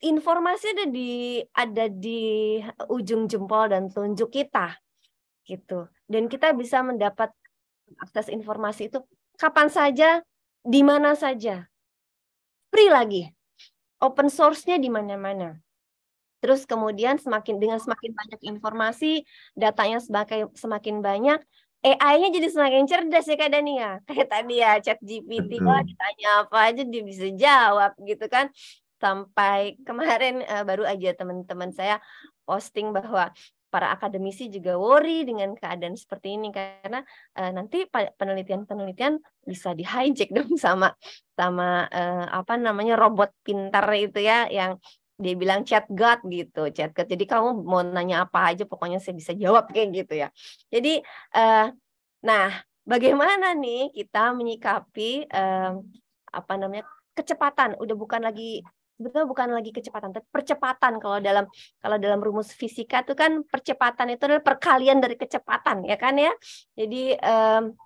informasi 0.00 0.76
ada 0.76 0.86
di 0.88 1.40
ada 1.56 1.88
di 1.88 2.60
ujung 2.92 3.24
jempol 3.28 3.72
dan 3.72 3.88
tunjuk 3.88 4.28
kita 4.28 4.76
gitu. 5.48 5.88
Dan 6.04 6.28
kita 6.28 6.52
bisa 6.52 6.84
mendapat 6.84 7.32
akses 8.02 8.28
informasi 8.28 8.92
itu 8.92 9.00
kapan 9.40 9.72
saja 9.72 10.20
di 10.60 10.80
mana 10.84 11.16
saja. 11.16 11.64
Free 12.68 12.92
lagi. 12.92 13.24
Open 13.96 14.28
source-nya 14.28 14.76
di 14.76 14.92
mana-mana 14.92 15.56
terus 16.46 16.62
kemudian 16.62 17.18
semakin 17.18 17.58
dengan 17.58 17.82
semakin 17.82 18.14
banyak 18.14 18.40
informasi 18.54 19.26
datanya 19.58 19.98
semakin 19.98 20.46
semakin 20.54 21.02
banyak 21.02 21.42
AI-nya 21.86 22.28
jadi 22.34 22.48
semakin 22.50 22.82
cerdas 22.90 23.26
ya 23.30 23.36
Kak 23.38 23.50
Dania. 23.54 23.90
Kayak 24.08 24.28
tadi 24.32 24.54
ya 24.58 24.70
chat 24.82 24.98
GPT, 24.98 25.62
wah 25.62 25.78
ditanya 25.86 26.46
apa 26.46 26.58
aja 26.72 26.82
dia 26.82 27.02
bisa 27.06 27.26
jawab 27.30 27.94
gitu 28.02 28.26
kan. 28.26 28.50
Sampai 28.98 29.76
kemarin 29.86 30.42
uh, 30.42 30.64
baru 30.66 30.82
aja 30.82 31.14
teman-teman 31.14 31.70
saya 31.70 32.02
posting 32.42 32.90
bahwa 32.90 33.30
para 33.70 33.92
akademisi 33.92 34.48
juga 34.48 34.78
worry 34.80 35.22
dengan 35.22 35.54
keadaan 35.54 35.94
seperti 35.94 36.34
ini. 36.34 36.50
Karena 36.50 37.06
uh, 37.38 37.50
nanti 37.54 37.86
penelitian-penelitian 37.92 39.22
bisa 39.46 39.70
di 39.76 39.86
hijack 39.86 40.32
dong 40.36 40.58
sama 40.58 40.90
sama 41.38 41.86
uh, 41.86 42.26
apa 42.34 42.58
namanya 42.58 42.98
robot 42.98 43.30
pintar 43.46 43.86
itu 43.94 44.26
ya 44.26 44.50
yang 44.50 44.74
dia 45.16 45.34
bilang 45.34 45.64
chat 45.64 45.88
God 45.88 46.20
gitu 46.28 46.68
chat 46.72 46.92
God 46.92 47.08
jadi 47.08 47.24
kamu 47.24 47.64
mau 47.64 47.80
nanya 47.80 48.28
apa 48.28 48.52
aja 48.52 48.68
pokoknya 48.68 49.00
saya 49.00 49.16
bisa 49.16 49.32
jawab 49.32 49.68
kayak 49.74 50.04
gitu 50.04 50.14
ya 50.16 50.28
jadi 50.68 51.00
uh, 51.32 51.72
nah 52.20 52.48
bagaimana 52.84 53.56
nih 53.56 53.90
kita 53.90 54.36
menyikapi 54.36 55.26
uh, 55.32 55.80
apa 56.30 56.52
namanya 56.60 56.84
kecepatan 57.16 57.80
udah 57.80 57.96
bukan 57.96 58.20
lagi 58.28 58.60
sebetulnya 58.96 59.28
bukan 59.28 59.48
lagi 59.52 59.70
kecepatan, 59.76 60.10
tapi 60.16 60.26
percepatan 60.32 60.96
kalau 60.96 61.20
dalam 61.20 61.44
kalau 61.84 61.96
dalam 62.00 62.20
rumus 62.24 62.48
fisika 62.56 63.04
itu 63.04 63.12
kan 63.12 63.44
percepatan 63.44 64.16
itu 64.16 64.24
adalah 64.24 64.40
perkalian 64.40 64.98
dari 65.04 65.20
kecepatan 65.20 65.84
ya 65.84 65.96
kan 66.00 66.16
ya. 66.16 66.32
Jadi 66.72 67.12
um, 67.20 67.76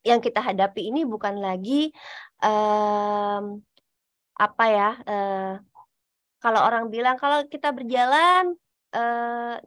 yang 0.00 0.20
kita 0.24 0.40
hadapi 0.40 0.88
ini 0.88 1.04
bukan 1.04 1.44
lagi 1.44 1.92
um, 2.40 3.60
apa 4.40 4.64
ya? 4.72 4.90
Uh, 5.04 5.54
kalau 6.46 6.62
orang 6.62 6.86
bilang 6.94 7.18
kalau 7.18 7.42
kita 7.50 7.74
berjalan 7.74 8.54
uh, 8.94 9.58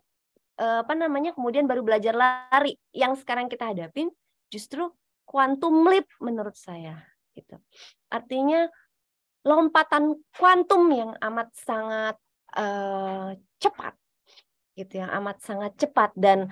uh, 0.55 0.79
apa 0.87 0.93
namanya 0.95 1.35
kemudian 1.35 1.67
baru 1.67 1.83
belajar 1.83 2.15
lari, 2.15 2.79
yang 2.95 3.19
sekarang 3.19 3.51
kita 3.51 3.67
hadapin 3.67 4.07
justru 4.47 4.87
quantum 5.27 5.83
leap 5.91 6.07
menurut 6.23 6.55
saya 6.55 7.03
gitu. 7.35 7.59
Artinya 8.07 8.71
lompatan 9.43 10.23
kuantum 10.31 10.87
yang 10.95 11.11
amat 11.19 11.51
sangat 11.51 12.15
uh, 12.55 13.35
cepat 13.59 13.99
gitu 14.79 15.03
yang 15.03 15.11
amat 15.19 15.43
sangat 15.43 15.75
cepat 15.75 16.15
dan 16.15 16.47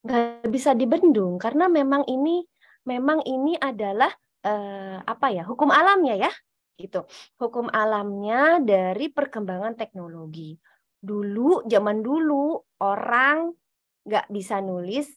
nggak 0.00 0.48
um, 0.48 0.48
bisa 0.48 0.72
dibendung 0.72 1.36
karena 1.36 1.68
memang 1.68 2.08
ini 2.08 2.48
memang 2.88 3.20
ini 3.28 3.60
adalah 3.60 4.08
uh, 4.48 5.04
apa 5.04 5.26
ya 5.28 5.44
hukum 5.44 5.68
alamnya 5.68 6.16
ya 6.16 6.32
gitu. 6.78 7.06
Hukum 7.38 7.70
alamnya 7.70 8.58
dari 8.62 9.10
perkembangan 9.10 9.78
teknologi. 9.78 10.58
Dulu 10.98 11.68
zaman 11.68 12.00
dulu 12.00 12.58
orang 12.82 13.52
nggak 14.04 14.26
bisa 14.28 14.60
nulis 14.60 15.08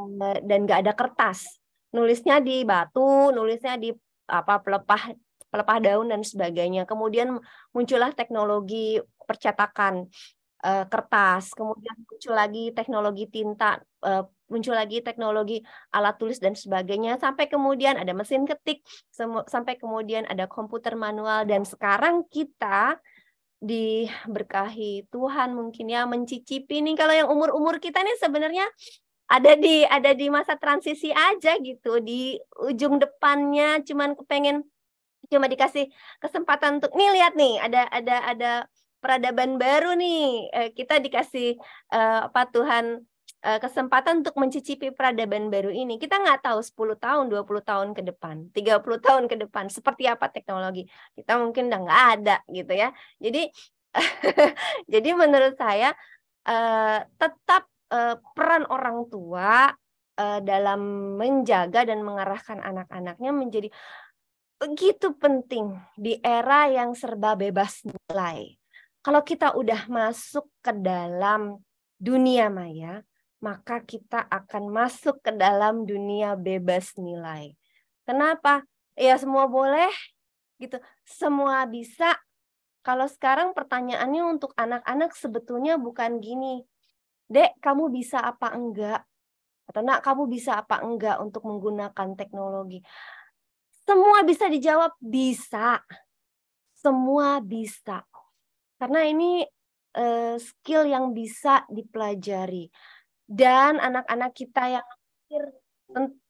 uh, 0.00 0.38
dan 0.44 0.58
nggak 0.64 0.80
ada 0.86 0.92
kertas. 0.92 1.60
Nulisnya 1.94 2.42
di 2.42 2.62
batu 2.66 3.32
nulisnya 3.32 3.80
di 3.80 3.90
apa 4.26 4.60
pelepah 4.60 5.14
pelepah 5.50 5.78
daun 5.80 6.12
dan 6.12 6.20
sebagainya. 6.20 6.84
Kemudian 6.84 7.38
muncullah 7.72 8.12
teknologi 8.12 9.00
percetakan 9.26 10.06
uh, 10.66 10.84
kertas, 10.86 11.54
kemudian 11.56 11.96
muncul 12.04 12.34
lagi 12.34 12.64
teknologi 12.76 13.24
tinta, 13.30 13.80
uh, 14.04 14.26
muncul 14.46 14.74
lagi 14.74 15.02
teknologi 15.02 15.62
alat 15.90 16.16
tulis 16.18 16.38
dan 16.38 16.54
sebagainya, 16.54 17.18
sampai 17.18 17.50
kemudian 17.50 17.98
ada 17.98 18.14
mesin 18.14 18.46
ketik, 18.46 18.82
sampai 19.50 19.74
kemudian 19.78 20.26
ada 20.26 20.46
komputer 20.46 20.94
manual, 20.94 21.42
dan 21.46 21.66
sekarang 21.66 22.26
kita 22.30 22.98
diberkahi 23.56 25.08
Tuhan 25.08 25.56
mungkin 25.56 25.88
ya 25.88 26.04
mencicipi 26.04 26.84
nih. 26.84 26.94
Kalau 26.94 27.14
yang 27.16 27.28
umur-umur 27.32 27.80
kita 27.80 28.04
nih 28.04 28.16
sebenarnya 28.20 28.66
ada 29.26 29.58
di 29.58 29.82
ada 29.82 30.12
di 30.14 30.26
masa 30.30 30.54
transisi 30.60 31.10
aja 31.10 31.56
gitu. 31.58 31.98
Di 32.04 32.36
ujung 32.62 33.00
depannya 33.00 33.80
cuman 33.82 34.14
kepengen 34.14 34.62
cuma 35.26 35.50
dikasih 35.50 35.90
kesempatan 36.22 36.78
untuk 36.78 36.94
nih 36.94 37.10
lihat 37.18 37.34
nih 37.34 37.58
ada 37.58 37.90
ada 37.90 38.16
ada 38.28 38.52
peradaban 39.02 39.58
baru 39.58 39.96
nih. 39.98 40.52
Eh, 40.52 40.70
kita 40.76 41.00
dikasih 41.02 41.58
uh, 41.90 42.30
apa 42.30 42.46
Tuhan 42.52 42.84
uh, 43.02 43.15
kesempatan 43.46 44.26
untuk 44.26 44.34
mencicipi 44.42 44.90
peradaban 44.90 45.46
baru 45.46 45.70
ini. 45.70 46.02
Kita 46.02 46.18
nggak 46.18 46.42
tahu 46.42 46.58
10 46.58 46.98
tahun 46.98 47.24
20 47.30 47.62
tahun 47.62 47.88
ke 47.94 48.02
depan 48.10 48.50
30 48.50 48.82
tahun 49.06 49.24
ke 49.30 49.36
depan 49.46 49.70
seperti 49.70 50.10
apa 50.10 50.26
teknologi. 50.26 50.82
Kita 51.14 51.38
mungkin 51.38 51.70
udah 51.70 51.80
nggak 51.86 52.02
ada 52.18 52.36
gitu 52.50 52.72
ya. 52.74 52.90
Jadi 53.22 53.42
jadi 54.92 55.10
menurut 55.14 55.54
saya 55.54 55.94
uh, 56.50 57.00
tetap 57.16 57.70
uh, 57.94 58.18
peran 58.34 58.66
orang 58.66 59.06
tua 59.08 59.70
dalam 60.16 61.12
menjaga 61.20 61.84
dan 61.84 62.00
mengarahkan 62.00 62.64
anak-anaknya 62.64 63.36
menjadi 63.36 63.68
begitu 64.56 65.12
penting 65.12 65.76
di 65.92 66.16
era 66.24 66.72
yang 66.72 66.96
serba 66.96 67.36
bebas 67.36 67.84
nilai. 67.84 68.56
Kalau 69.04 69.20
kita 69.22 69.54
udah 69.54 69.86
masuk 69.86 70.48
ke 70.64 70.72
dalam 70.72 71.60
dunia 72.00 72.48
maya, 72.48 73.04
maka 73.40 73.84
kita 73.84 74.24
akan 74.26 74.72
masuk 74.72 75.20
ke 75.20 75.32
dalam 75.34 75.84
dunia 75.84 76.34
bebas 76.34 76.96
nilai. 76.96 77.52
Kenapa? 78.08 78.64
Ya 78.96 79.18
semua 79.20 79.44
boleh 79.50 79.90
gitu. 80.56 80.80
Semua 81.04 81.68
bisa. 81.68 82.16
Kalau 82.80 83.10
sekarang 83.10 83.50
pertanyaannya 83.52 84.22
untuk 84.24 84.54
anak-anak 84.54 85.12
sebetulnya 85.12 85.76
bukan 85.76 86.22
gini. 86.22 86.62
Dek, 87.26 87.58
kamu 87.58 87.90
bisa 87.90 88.22
apa 88.22 88.54
enggak? 88.54 89.02
Atau 89.66 89.82
nak, 89.82 90.06
kamu 90.06 90.30
bisa 90.30 90.62
apa 90.62 90.78
enggak 90.86 91.18
untuk 91.18 91.42
menggunakan 91.42 92.14
teknologi? 92.14 92.78
Semua 93.82 94.22
bisa 94.22 94.46
dijawab 94.46 94.94
bisa. 95.02 95.82
Semua 96.78 97.42
bisa. 97.42 98.06
Karena 98.78 99.02
ini 99.02 99.42
uh, 99.98 100.38
skill 100.38 100.86
yang 100.86 101.10
bisa 101.10 101.66
dipelajari. 101.66 102.70
Dan 103.26 103.82
anak-anak 103.82 104.30
kita 104.32 104.78
yang 104.78 104.86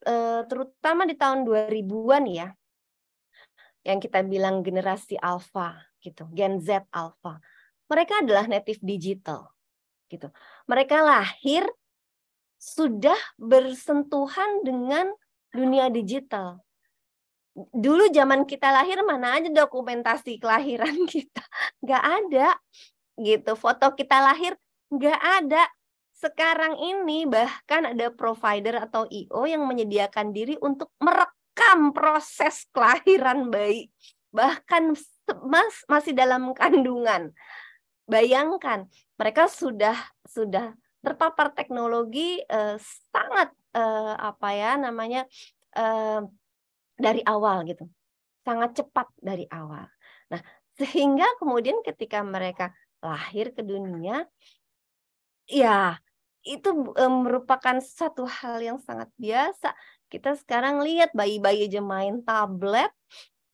uh, 0.09 0.43
terutama 0.49 1.05
di 1.05 1.17
tahun 1.17 1.45
2000-an 1.45 2.25
ya. 2.29 2.49
yang 3.87 4.03
kita 4.03 4.27
bilang 4.27 4.67
generasi 4.67 5.15
alpha 5.23 5.79
gitu, 6.03 6.27
Gen 6.35 6.59
Z 6.59 6.91
alpha. 6.91 7.39
Mereka 7.87 8.27
adalah 8.27 8.51
native 8.51 8.83
digital 8.83 9.47
gitu. 10.11 10.27
Mereka 10.67 11.07
lahir 11.07 11.63
sudah 12.59 13.15
bersentuhan 13.39 14.67
dengan 14.67 15.15
dunia 15.55 15.87
digital. 15.87 16.59
Dulu 17.55 18.13
zaman 18.13 18.45
kita 18.45 18.69
lahir 18.75 19.01
mana 19.07 19.39
aja 19.41 19.49
dokumentasi 19.49 20.43
kelahiran 20.43 21.07
kita, 21.13 21.47
nggak 21.81 22.05
ada 22.05 22.49
gitu. 23.23 23.55
Foto 23.55 23.95
kita 23.95 24.19
lahir 24.19 24.59
nggak 24.91 25.21
ada. 25.43 25.63
Sekarang 26.17 26.81
ini 26.81 27.29
bahkan 27.29 27.93
ada 27.93 28.09
provider 28.09 28.81
atau 28.89 29.05
IO 29.13 29.45
yang 29.45 29.69
menyediakan 29.69 30.33
diri 30.33 30.57
untuk 30.65 30.89
merekam 30.97 31.93
proses 31.93 32.65
kelahiran 32.73 33.53
bayi. 33.53 33.93
Bahkan 34.33 34.97
mas, 35.45 35.77
masih 35.85 36.17
dalam 36.17 36.57
kandungan. 36.57 37.37
Bayangkan, 38.09 38.89
mereka 39.21 39.45
sudah 39.45 39.93
sudah 40.25 40.73
terpapar 41.05 41.53
teknologi 41.53 42.41
eh, 42.41 42.81
sangat 43.13 43.53
eh, 43.77 44.15
apa 44.17 44.49
ya 44.57 44.81
namanya 44.81 45.29
eh, 45.77 46.25
dari 46.97 47.21
awal 47.29 47.69
gitu. 47.69 47.85
Sangat 48.41 48.73
cepat 48.73 49.13
dari 49.21 49.45
awal. 49.53 49.85
Nah, 50.33 50.41
sehingga 50.81 51.29
kemudian 51.37 51.85
ketika 51.85 52.25
mereka 52.25 52.73
lahir 53.05 53.53
ke 53.53 53.61
dunia 53.61 54.25
ya 55.47 56.01
itu 56.47 56.71
merupakan 57.11 57.77
satu 57.83 58.23
hal 58.23 58.63
yang 58.63 58.79
sangat 58.79 59.11
biasa. 59.19 59.75
Kita 60.07 60.39
sekarang 60.39 60.79
lihat 60.87 61.11
bayi-bayi 61.11 61.67
aja 61.67 61.83
main 61.83 62.23
tablet, 62.23 62.95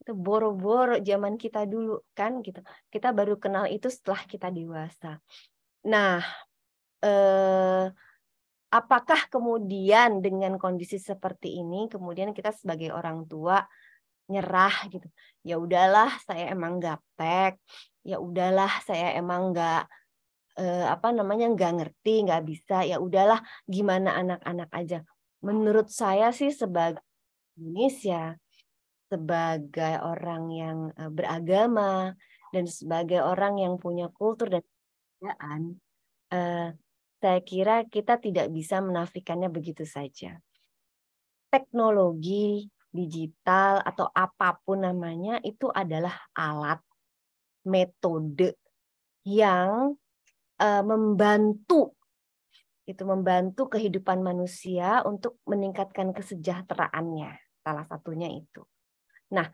itu 0.04 0.12
boro-boro 0.12 1.00
zaman 1.00 1.40
kita 1.40 1.64
dulu 1.64 2.04
kan 2.12 2.44
gitu. 2.44 2.61
Kita 2.92 3.16
baru 3.16 3.40
kenal 3.40 3.64
itu 3.72 3.88
setelah 3.88 4.22
kita 4.28 4.52
dewasa. 4.52 5.16
Nah, 5.88 6.20
eh, 7.00 7.87
apakah 8.68 9.20
kemudian 9.32 10.20
dengan 10.20 10.61
kondisi 10.61 11.00
seperti 11.00 11.64
ini, 11.64 11.88
kemudian 11.88 12.37
kita 12.37 12.52
sebagai 12.52 12.92
orang 12.92 13.25
tua 13.25 13.64
nyerah 14.28 14.75
gitu. 14.92 15.08
Ya 15.44 15.56
udahlah, 15.56 16.12
saya 16.28 16.52
emang 16.52 16.76
gaptek. 16.76 17.56
Ya 18.02 18.18
udahlah, 18.18 18.70
saya 18.84 19.14
emang 19.16 19.54
nggak 19.54 19.87
eh, 20.59 20.87
apa 20.88 21.09
namanya 21.12 21.49
nggak 21.52 21.73
ngerti 21.78 22.28
nggak 22.28 22.42
bisa 22.44 22.85
ya 22.85 22.97
udahlah 23.00 23.40
gimana 23.64 24.16
anak-anak 24.21 24.71
aja. 24.73 24.99
Menurut 25.42 25.88
saya 25.90 26.30
sih 26.30 26.50
sebagai 26.52 27.02
Indonesia 27.59 28.37
sebagai 29.12 30.00
orang 30.00 30.42
yang 30.52 30.78
eh, 30.97 31.11
beragama 31.12 32.16
dan 32.52 32.64
sebagai 32.64 33.21
orang 33.21 33.61
yang 33.61 33.75
punya 33.76 34.09
kultur 34.09 34.49
dan 34.49 34.64
kebudayaan 34.64 35.61
eh, 36.32 36.68
saya 37.23 37.38
kira 37.47 37.87
kita 37.87 38.18
tidak 38.18 38.50
bisa 38.50 38.82
menafikannya 38.82 39.47
begitu 39.52 39.87
saja. 39.87 40.40
Teknologi 41.52 42.66
digital 42.92 43.80
atau 43.85 44.09
apa 44.12 44.59
pun 44.64 44.85
namanya 44.85 45.40
itu 45.40 45.68
adalah 45.73 46.12
alat 46.37 46.80
metode 47.64 48.59
yang 49.23 49.94
uh, 50.62 50.83
membantu 50.87 51.99
itu 52.83 53.02
membantu 53.07 53.71
kehidupan 53.78 54.23
manusia 54.26 55.07
untuk 55.07 55.38
meningkatkan 55.47 56.11
kesejahteraannya 56.11 57.38
salah 57.62 57.87
satunya 57.87 58.26
itu. 58.26 58.66
Nah, 59.31 59.47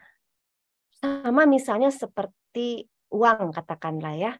sama 0.98 1.44
misalnya 1.44 1.92
seperti 1.92 2.88
uang 3.12 3.52
katakanlah 3.52 4.16
ya. 4.16 4.32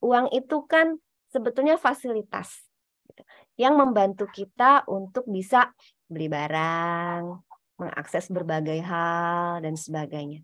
Uang 0.00 0.32
itu 0.32 0.64
kan 0.64 0.96
sebetulnya 1.28 1.76
fasilitas 1.76 2.64
gitu, 3.04 3.22
yang 3.60 3.76
membantu 3.76 4.24
kita 4.32 4.88
untuk 4.88 5.28
bisa 5.28 5.68
beli 6.08 6.32
barang, 6.32 7.44
mengakses 7.76 8.32
berbagai 8.32 8.80
hal 8.80 9.60
dan 9.60 9.76
sebagainya. 9.76 10.40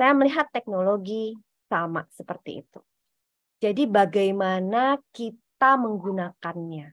Saya 0.00 0.16
melihat 0.16 0.48
teknologi 0.50 1.36
sama 1.68 2.08
seperti 2.08 2.64
itu. 2.64 2.80
Jadi 3.64 3.88
bagaimana 3.88 5.00
kita 5.08 5.80
menggunakannya. 5.80 6.92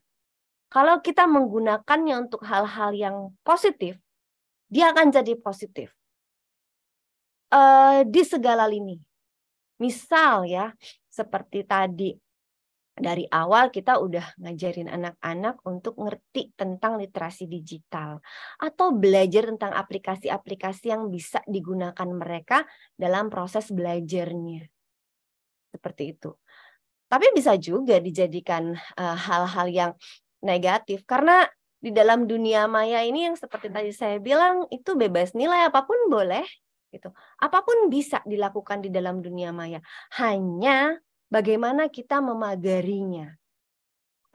Kalau 0.71 1.03
kita 1.03 1.27
menggunakannya 1.27 2.15
untuk 2.15 2.47
hal-hal 2.47 2.95
yang 2.95 3.35
positif, 3.43 3.99
dia 4.71 4.95
akan 4.95 5.11
jadi 5.11 5.35
positif. 5.35 5.91
Uh, 7.51 8.07
di 8.07 8.23
segala 8.23 8.71
lini. 8.71 9.03
Misal 9.83 10.47
ya, 10.47 10.71
seperti 11.11 11.67
tadi 11.67 12.15
dari 12.95 13.27
awal 13.27 13.67
kita 13.67 13.99
udah 13.99 14.39
ngajarin 14.39 14.87
anak-anak 14.87 15.59
untuk 15.67 15.99
ngerti 15.99 16.55
tentang 16.55 16.95
literasi 16.95 17.51
digital 17.51 18.23
atau 18.63 18.95
belajar 18.95 19.51
tentang 19.51 19.75
aplikasi-aplikasi 19.75 20.87
yang 20.87 21.11
bisa 21.11 21.43
digunakan 21.51 22.07
mereka 22.07 22.63
dalam 22.95 23.27
proses 23.27 23.67
belajarnya. 23.75 24.71
Seperti 25.75 26.15
itu. 26.15 26.31
Tapi 27.11 27.35
bisa 27.35 27.59
juga 27.59 27.99
dijadikan 27.99 28.71
eh, 28.71 29.17
hal-hal 29.19 29.67
uh, 29.67 29.75
yang 29.75 29.91
negatif 30.39 31.03
karena 31.03 31.43
di 31.81 31.91
dalam 31.91 32.29
dunia 32.29 32.69
maya 32.71 33.03
ini 33.03 33.27
yang 33.27 33.35
seperti 33.35 33.67
tadi 33.67 33.91
saya 33.91 34.21
bilang 34.21 34.69
itu 34.71 34.95
bebas 34.95 35.35
nilai 35.35 35.67
apa 35.67 35.83
pun 35.83 35.97
boleh 36.07 36.45
gitu. 36.93 37.11
Apa 37.41 37.67
pun 37.67 37.91
bisa 37.91 38.23
dilakukan 38.23 38.85
di 38.85 38.89
dalam 38.93 39.19
dunia 39.19 39.51
maya. 39.51 39.83
Hanya 40.15 40.95
bagaimana 41.27 41.91
kita 41.91 42.23
memagarinya 42.23 43.40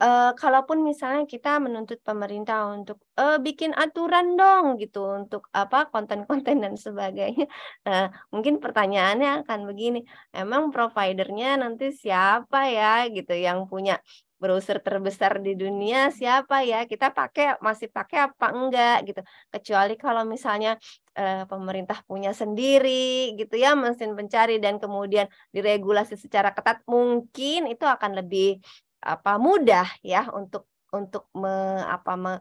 uh, 0.01 0.31
kalaupun 0.37 0.85
misalnya 0.85 1.25
kita 1.25 1.57
menuntut 1.57 1.99
pemerintah 2.05 2.69
untuk 2.75 2.97
uh, 3.17 3.37
bikin 3.41 3.73
aturan 3.73 4.37
dong 4.37 4.77
gitu 4.81 5.01
untuk 5.19 5.49
apa 5.53 5.89
konten-konten 5.93 6.61
dan 6.63 6.75
sebagainya, 6.77 7.45
uh, 7.89 8.07
mungkin 8.33 8.61
pertanyaannya 8.63 9.45
akan 9.45 9.59
begini, 9.69 10.05
emang 10.33 10.69
providernya 10.73 11.57
nanti 11.61 11.93
siapa 11.93 12.69
ya? 12.69 13.09
Gitu 13.09 13.33
yang 13.33 13.65
punya 13.71 13.97
browser 14.37 14.77
terbesar 14.85 15.41
di 15.41 15.57
dunia 15.57 16.13
siapa 16.13 16.61
ya? 16.61 16.85
Kita 16.85 17.09
pakai 17.09 17.57
masih 17.57 17.89
pakai 17.89 18.29
apa 18.29 18.53
enggak? 18.53 18.95
Gitu. 19.09 19.21
Kecuali 19.49 19.93
kalau 19.97 20.23
misalnya 20.29 20.77
uh, 21.17 21.43
pemerintah 21.49 21.97
punya 22.05 22.31
sendiri 22.31 23.33
gitu 23.33 23.57
ya 23.57 23.73
mesin 23.73 24.13
pencari 24.13 24.61
dan 24.61 24.77
kemudian 24.77 25.25
diregulasi 25.49 26.15
secara 26.15 26.53
ketat 26.53 26.85
mungkin 26.85 27.65
itu 27.65 27.83
akan 27.83 28.11
lebih 28.21 28.61
apa 29.07 29.39
mudah 29.39 29.87
ya 30.03 30.27
untuk 30.35 30.67
untuk 30.91 31.27
me, 31.35 31.83
apa 31.83 32.13
me, 32.15 32.33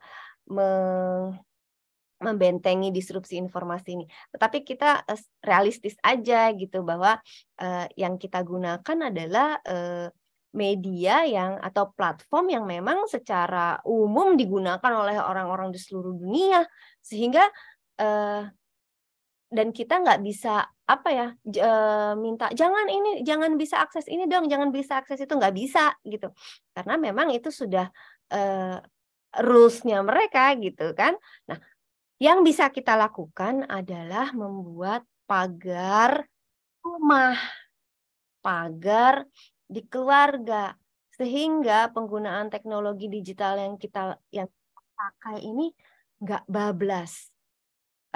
me, 0.50 0.68
membentengi 2.16 2.88
disrupsi 2.94 3.37
informasi 3.37 3.88
ini. 4.00 4.05
Tetapi 4.33 4.64
kita 4.64 5.05
uh, 5.05 5.22
realistis 5.44 5.98
aja 6.00 6.48
gitu 6.57 6.81
bahwa 6.81 7.20
uh, 7.61 7.87
yang 7.94 8.16
kita 8.16 8.40
gunakan 8.40 8.98
adalah 9.12 9.61
uh, 9.66 10.09
media 10.57 11.29
yang 11.29 11.61
atau 11.61 11.92
platform 11.92 12.48
yang 12.48 12.64
memang 12.64 13.05
secara 13.05 13.76
umum 13.85 14.40
digunakan 14.40 14.92
oleh 14.96 15.20
orang-orang 15.20 15.68
di 15.68 15.76
seluruh 15.76 16.16
dunia 16.16 16.64
sehingga 17.05 17.44
uh, 18.00 18.48
dan 19.52 19.68
kita 19.76 20.00
nggak 20.00 20.24
bisa 20.24 20.64
apa 20.87 21.09
ya 21.11 21.27
e, 21.42 21.70
minta 22.14 22.46
jangan 22.55 22.87
ini 22.87 23.27
jangan 23.27 23.59
bisa 23.59 23.83
akses 23.83 24.07
ini 24.07 24.31
dong 24.31 24.46
jangan 24.46 24.70
bisa 24.70 25.03
akses 25.03 25.18
itu 25.18 25.35
nggak 25.35 25.55
bisa 25.55 25.94
gitu. 26.07 26.31
Karena 26.70 26.94
memang 26.94 27.35
itu 27.35 27.51
sudah 27.51 27.90
e, 28.31 28.40
rulesnya 29.42 30.01
mereka 30.07 30.55
gitu 30.57 30.94
kan. 30.94 31.18
Nah 31.51 31.59
yang 32.22 32.46
bisa 32.46 32.70
kita 32.72 32.96
lakukan 32.96 33.66
adalah 33.68 34.33
membuat 34.33 35.05
pagar 35.27 36.25
rumah 36.81 37.37
pagar 38.40 39.27
di 39.66 39.83
keluarga 39.90 40.79
sehingga 41.18 41.90
penggunaan 41.90 42.46
teknologi 42.46 43.11
digital 43.11 43.59
yang 43.59 43.75
kita 43.75 44.22
yang 44.31 44.46
pakai 44.94 45.42
ini 45.42 45.75
nggak 46.22 46.46
bablas. 46.46 47.29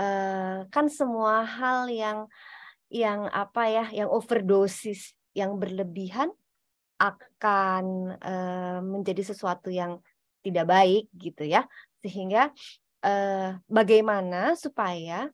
Uh, 0.01 0.65
kan 0.73 0.89
semua 0.89 1.45
hal 1.45 1.91
yang 1.93 2.25
yang 2.91 3.31
apa 3.31 3.71
ya, 3.71 3.85
yang 3.95 4.11
overdosis, 4.11 5.15
yang 5.33 5.57
berlebihan 5.57 6.35
akan 7.01 7.85
uh, 8.21 8.81
menjadi 8.83 9.33
sesuatu 9.33 9.71
yang 9.73 10.03
tidak 10.43 10.67
baik 10.69 11.07
gitu 11.17 11.47
ya. 11.47 11.65
Sehingga 12.03 12.51
uh, 13.07 13.57
bagaimana 13.71 14.59
supaya 14.59 15.31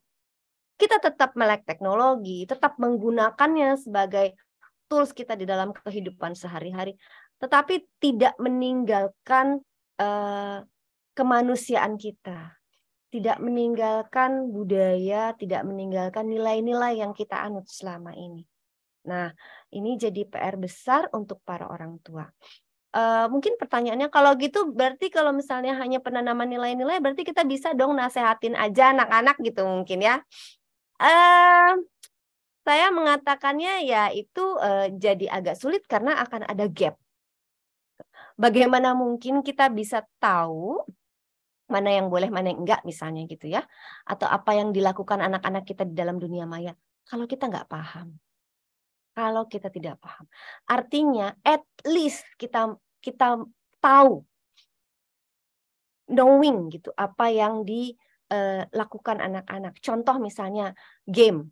kita 0.77 1.01
tetap 1.01 1.33
melek 1.33 1.65
teknologi, 1.65 2.45
tetap 2.45 2.77
menggunakannya 2.77 3.81
sebagai 3.81 4.37
tools 4.85 5.11
kita 5.11 5.33
di 5.33 5.43
dalam 5.43 5.73
kehidupan 5.73 6.37
sehari-hari, 6.37 6.95
tetapi 7.41 7.89
tidak 7.97 8.37
meninggalkan 8.37 9.59
uh, 9.97 10.61
kemanusiaan 11.17 11.97
kita 11.97 12.56
tidak 13.07 13.39
meninggalkan 13.39 14.51
budaya, 14.51 15.31
tidak 15.39 15.63
meninggalkan 15.63 16.27
nilai-nilai 16.27 16.99
yang 16.99 17.15
kita 17.15 17.39
anut 17.39 17.63
selama 17.71 18.11
ini. 18.11 18.43
Nah, 19.07 19.31
ini 19.71 19.95
jadi 19.95 20.27
PR 20.27 20.59
besar 20.59 21.07
untuk 21.15 21.39
para 21.47 21.71
orang 21.71 21.95
tua. 22.03 22.27
Uh, 22.91 23.27
mungkin 23.31 23.55
pertanyaannya 23.59 24.07
kalau 24.11 24.33
gitu 24.39 24.71
berarti 24.71 25.11
kalau 25.11 25.35
misalnya 25.35 25.75
hanya 25.75 25.99
penanaman 25.99 26.47
nilai-nilai 26.47 26.97
berarti 27.03 27.27
kita 27.27 27.43
bisa 27.43 27.75
dong 27.75 27.93
nasehatin 27.93 28.55
aja 28.57 28.95
anak-anak 28.95 29.37
gitu 29.43 29.63
mungkin 29.63 30.03
ya. 30.03 30.15
Uh, 30.97 31.77
saya 32.67 32.91
mengatakannya 32.91 33.87
ya 33.87 34.11
itu 34.11 34.43
uh, 34.59 34.91
jadi 34.91 35.39
agak 35.39 35.55
sulit 35.55 35.87
karena 35.87 36.19
akan 36.19 36.43
ada 36.51 36.67
gap. 36.67 36.99
Bagaimana 38.35 38.91
mungkin 38.91 39.39
kita 39.39 39.71
bisa 39.71 40.03
tahu 40.19 40.83
mana 41.67 41.89
yang 41.91 42.07
boleh, 42.07 42.31
mana 42.31 42.51
yang 42.51 42.63
enggak 42.63 42.81
misalnya 42.87 43.27
gitu 43.27 43.47
ya. 43.51 43.63
Atau 44.07 44.27
apa 44.27 44.55
yang 44.55 44.71
dilakukan 44.71 45.19
anak-anak 45.19 45.63
kita 45.67 45.83
di 45.83 45.93
dalam 45.95 46.17
dunia 46.17 46.47
maya. 46.47 46.73
Kalau 47.07 47.27
kita 47.27 47.47
nggak 47.51 47.67
paham. 47.67 48.15
Kalau 49.15 49.43
kita 49.47 49.67
tidak 49.71 49.99
paham. 49.99 50.25
Artinya 50.67 51.35
at 51.43 51.63
least 51.87 52.23
kita 52.39 52.75
kita 53.01 53.43
tahu 53.81 54.23
knowing 56.07 56.71
gitu 56.71 56.91
apa 56.95 57.27
yang 57.31 57.67
dilakukan 57.67 59.17
eh, 59.19 59.25
anak-anak. 59.27 59.73
Contoh 59.83 60.15
misalnya 60.23 60.71
game 61.03 61.51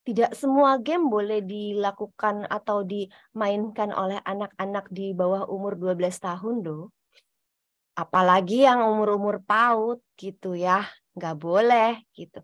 tidak 0.00 0.32
semua 0.32 0.80
game 0.80 1.12
boleh 1.12 1.44
dilakukan 1.44 2.48
atau 2.48 2.82
dimainkan 2.82 3.92
oleh 3.92 4.18
anak-anak 4.24 4.88
di 4.88 5.12
bawah 5.12 5.44
umur 5.46 5.76
12 5.76 6.08
tahun 6.16 6.64
loh. 6.64 6.90
Apalagi 7.96 8.64
yang 8.64 8.86
umur-umur 8.86 9.42
PAUD 9.44 10.00
gitu 10.16 10.56
ya, 10.56 10.86
nggak 11.16 11.36
boleh 11.36 12.00
gitu. 12.16 12.40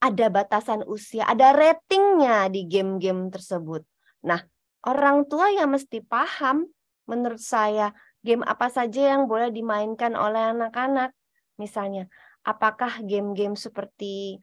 Ada 0.00 0.32
batasan 0.32 0.80
usia, 0.88 1.28
ada 1.28 1.52
ratingnya 1.52 2.48
di 2.48 2.64
game-game 2.64 3.28
tersebut. 3.28 3.84
Nah, 4.24 4.40
orang 4.88 5.28
tua 5.28 5.52
yang 5.52 5.76
mesti 5.76 6.00
paham 6.00 6.64
menurut 7.04 7.42
saya 7.42 7.92
game 8.24 8.40
apa 8.44 8.72
saja 8.72 9.16
yang 9.16 9.28
boleh 9.28 9.52
dimainkan 9.52 10.16
oleh 10.16 10.56
anak-anak. 10.56 11.12
Misalnya, 11.60 12.08
apakah 12.40 13.04
game-game 13.04 13.56
seperti 13.56 14.40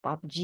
PUBG 0.00 0.36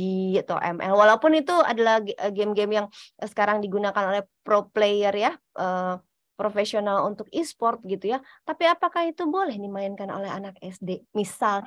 atau 0.44 0.60
ML 0.60 0.92
walaupun 0.92 1.32
itu 1.32 1.54
adalah 1.64 2.04
eh, 2.04 2.32
game-game 2.32 2.72
yang 2.84 2.86
eh, 3.16 3.28
sekarang 3.28 3.64
digunakan 3.64 4.04
oleh 4.12 4.22
pro 4.44 4.68
player 4.68 5.14
ya 5.16 5.32
uh, 5.56 5.96
profesional 6.36 7.08
untuk 7.08 7.26
e-sport 7.32 7.80
gitu 7.88 8.14
ya. 8.14 8.18
Tapi 8.44 8.68
apakah 8.68 9.08
itu 9.08 9.24
boleh 9.24 9.56
dimainkan 9.56 10.12
oleh 10.12 10.28
anak 10.28 10.60
SD 10.60 11.08
misal. 11.16 11.64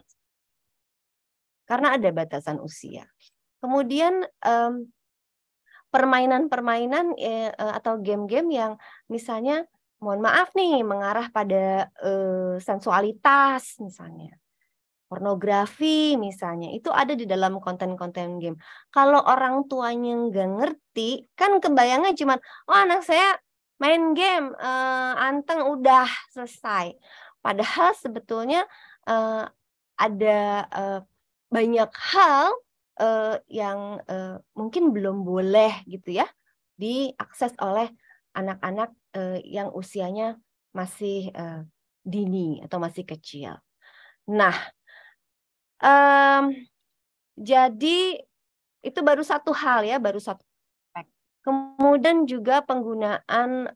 Karena 1.65 1.97
ada 1.97 2.09
batasan 2.13 2.61
usia. 2.61 3.09
Kemudian 3.59 4.23
permainan-permainan 5.89 7.17
eh, 7.17 7.51
atau 7.51 7.97
game-game 7.99 8.49
yang 8.53 8.71
misalnya 9.09 9.65
mohon 9.99 10.23
maaf 10.23 10.55
nih 10.55 10.79
mengarah 10.81 11.27
pada 11.29 11.91
uh, 11.99 12.55
sensualitas 12.59 13.77
misalnya. 13.83 14.31
Pornografi 15.09 16.15
misalnya. 16.15 16.71
Itu 16.71 16.93
ada 16.93 17.17
di 17.17 17.25
dalam 17.25 17.57
konten-konten 17.59 18.39
game. 18.39 18.57
Kalau 18.93 19.19
orang 19.25 19.65
tuanya 19.67 20.15
nggak 20.29 20.49
ngerti, 20.55 21.27
kan 21.35 21.57
kebayangnya 21.59 22.13
cuma 22.15 22.37
oh 22.69 22.77
anak 22.77 23.03
saya 23.03 23.35
main 23.79 24.13
game, 24.13 24.53
uh, 24.59 25.13
anteng 25.17 25.65
udah 25.65 26.07
selesai. 26.29 26.93
Padahal 27.39 27.95
sebetulnya 27.95 28.67
uh, 29.07 29.47
ada 29.95 30.39
uh, 30.69 30.99
banyak 31.47 31.91
hal 32.13 32.53
uh, 32.99 33.39
yang 33.47 34.03
uh, 34.05 34.43
mungkin 34.53 34.91
belum 34.91 35.23
boleh 35.23 35.71
gitu 35.87 36.19
ya 36.19 36.27
diakses 36.79 37.55
oleh 37.59 37.91
anak-anak 38.35 38.91
uh, 39.15 39.39
yang 39.43 39.71
usianya 39.71 40.35
masih 40.75 41.31
uh, 41.35 41.63
dini 42.03 42.59
atau 42.63 42.77
masih 42.79 43.03
kecil. 43.03 43.59
Nah, 44.29 44.55
Um, 45.79 46.67
jadi 47.39 48.19
itu 48.83 48.99
baru 48.99 49.23
satu 49.23 49.55
hal 49.55 49.87
ya, 49.87 49.95
baru 49.95 50.19
satu. 50.19 50.43
Kemudian 51.79 52.27
juga 52.27 52.59
penggunaan 52.59 53.71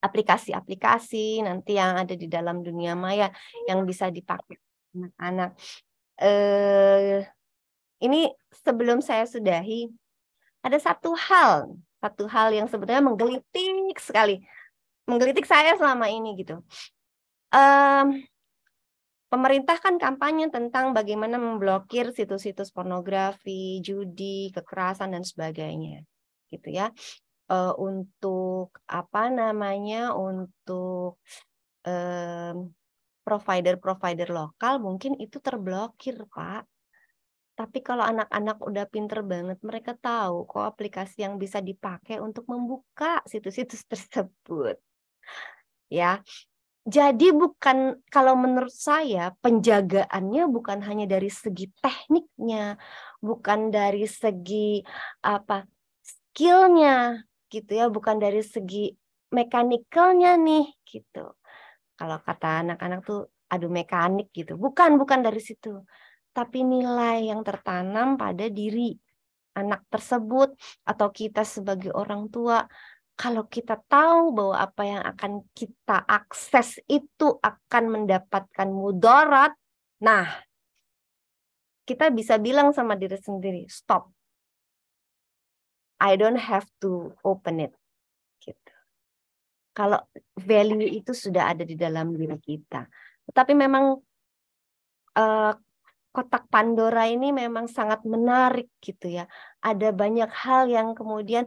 aplikasi-aplikasi 0.00 1.44
nanti 1.44 1.76
yang 1.76 2.00
ada 2.00 2.16
di 2.16 2.24
dalam 2.24 2.64
dunia 2.64 2.96
maya 2.96 3.28
yang 3.68 3.84
bisa 3.84 4.08
dipakai 4.08 4.56
anak-anak. 4.96 5.50
Eh, 6.18 7.20
ini 8.00 8.32
sebelum 8.64 9.04
saya 9.04 9.28
sudahi, 9.28 9.92
ada 10.64 10.78
satu 10.80 11.12
hal, 11.12 11.76
satu 12.00 12.24
hal 12.30 12.54
yang 12.56 12.64
sebenarnya 12.70 13.04
menggelitik 13.04 14.00
sekali, 14.00 14.40
menggelitik 15.04 15.44
saya 15.44 15.76
selama 15.76 16.08
ini 16.08 16.32
gitu. 16.38 16.64
Um, 17.52 18.24
pemerintah 19.28 19.76
kan 19.80 20.00
kampanye 20.00 20.48
tentang 20.48 20.96
bagaimana 20.96 21.36
memblokir 21.36 22.12
situs-situs 22.16 22.72
pornografi, 22.72 23.84
judi, 23.84 24.50
kekerasan 24.54 25.12
dan 25.12 25.24
sebagainya, 25.26 26.06
gitu 26.52 26.68
ya. 26.72 26.92
Uh, 27.48 27.72
untuk 27.80 28.76
apa 28.84 29.32
namanya? 29.32 30.12
Untuk 30.12 31.20
provider-provider 33.24 34.28
lokal 34.28 34.76
mungkin 34.76 35.16
itu 35.16 35.40
terblokir, 35.40 36.20
Pak. 36.28 36.68
Tapi 37.58 37.78
kalau 37.82 38.06
anak-anak 38.06 38.62
udah 38.62 38.84
pinter 38.86 39.20
banget, 39.26 39.58
mereka 39.66 39.92
tahu 39.98 40.46
kok 40.46 40.62
aplikasi 40.62 41.26
yang 41.26 41.40
bisa 41.42 41.58
dipakai 41.58 42.22
untuk 42.22 42.46
membuka 42.46 43.18
situs-situs 43.26 43.82
tersebut. 43.90 44.78
Ya, 45.88 46.22
jadi 46.88 47.34
bukan 47.34 48.00
kalau 48.08 48.32
menurut 48.38 48.72
saya 48.72 49.34
penjagaannya 49.44 50.48
bukan 50.48 50.78
hanya 50.86 51.04
dari 51.04 51.28
segi 51.28 51.68
tekniknya, 51.82 52.78
bukan 53.20 53.74
dari 53.74 54.06
segi 54.06 54.84
apa 55.20 55.66
skillnya 56.38 57.26
gitu 57.50 57.74
ya, 57.74 57.90
bukan 57.90 58.22
dari 58.22 58.46
segi 58.46 58.94
mekanikalnya 59.34 60.38
nih 60.38 60.70
gitu. 60.86 61.34
Kalau 61.98 62.22
kata 62.22 62.62
anak-anak 62.62 63.02
tuh 63.02 63.26
adu 63.50 63.66
mekanik 63.66 64.30
gitu, 64.30 64.54
bukan 64.54 65.02
bukan 65.02 65.26
dari 65.26 65.42
situ, 65.42 65.82
tapi 66.30 66.62
nilai 66.62 67.26
yang 67.26 67.42
tertanam 67.42 68.14
pada 68.14 68.46
diri 68.46 68.94
anak 69.58 69.82
tersebut 69.90 70.54
atau 70.86 71.10
kita 71.10 71.42
sebagai 71.42 71.90
orang 71.90 72.30
tua 72.30 72.62
kalau 73.18 73.50
kita 73.50 73.74
tahu 73.90 74.30
bahwa 74.30 74.62
apa 74.62 74.82
yang 74.86 75.02
akan 75.02 75.42
kita 75.50 76.06
akses 76.06 76.78
itu 76.86 77.34
akan 77.42 77.84
mendapatkan 77.90 78.70
mudarat, 78.70 79.58
nah 79.98 80.30
kita 81.82 82.14
bisa 82.14 82.38
bilang 82.38 82.70
sama 82.70 82.94
diri 82.94 83.18
sendiri, 83.18 83.66
stop. 83.66 84.14
I 85.98 86.14
don't 86.14 86.38
have 86.38 86.66
to 86.82 87.14
open 87.22 87.62
it. 87.62 87.74
Gitu. 88.42 88.72
Kalau 89.74 90.02
value 90.38 90.86
itu 90.86 91.14
sudah 91.14 91.54
ada 91.54 91.62
di 91.62 91.78
dalam 91.78 92.14
diri 92.14 92.38
kita. 92.38 92.86
Tetapi 93.30 93.52
memang 93.54 93.98
uh, 95.18 95.52
kotak 96.10 96.50
Pandora 96.50 97.06
ini 97.06 97.30
memang 97.30 97.70
sangat 97.70 98.02
menarik 98.06 98.70
gitu 98.82 99.10
ya. 99.10 99.26
Ada 99.62 99.94
banyak 99.94 100.30
hal 100.30 100.70
yang 100.70 100.94
kemudian 100.94 101.46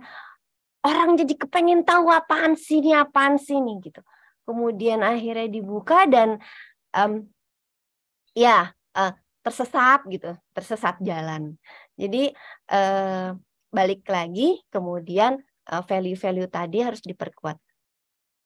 orang 0.82 1.14
jadi 1.18 1.34
kepengen 1.38 1.86
tahu 1.86 2.10
apaan 2.10 2.58
sih 2.58 2.82
ini 2.82 2.98
apaan 2.98 3.38
sih 3.38 3.58
ini 3.58 3.78
gitu 3.82 4.02
kemudian 4.46 5.06
akhirnya 5.06 5.48
dibuka 5.48 6.10
dan 6.10 6.42
um, 6.98 7.30
ya 8.34 8.74
uh, 8.98 9.14
tersesat 9.46 10.06
gitu 10.10 10.34
tersesat 10.54 10.98
jalan 11.02 11.58
jadi 11.98 12.34
uh, 12.74 13.38
balik 13.72 14.04
lagi 14.12 14.60
kemudian 14.68 15.40
uh, 15.72 15.84
value-value 15.84 16.52
tadi 16.52 16.84
harus 16.84 17.02
diperkuat 17.02 17.58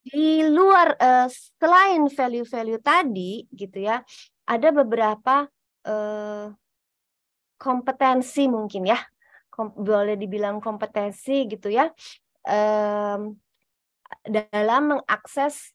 di 0.06 0.46
luar 0.46 0.94
uh, 1.02 1.28
selain 1.58 2.06
value-value 2.06 2.80
tadi 2.80 3.50
gitu 3.50 3.82
ya 3.82 4.06
ada 4.46 4.70
beberapa 4.70 5.50
uh, 5.90 6.54
kompetensi 7.58 8.46
mungkin 8.46 8.86
ya 8.94 9.02
boleh 9.58 10.20
dibilang 10.20 10.62
kompetensi 10.62 11.48
gitu 11.48 11.72
ya 11.72 11.88
dalam 14.28 14.82
mengakses 14.92 15.72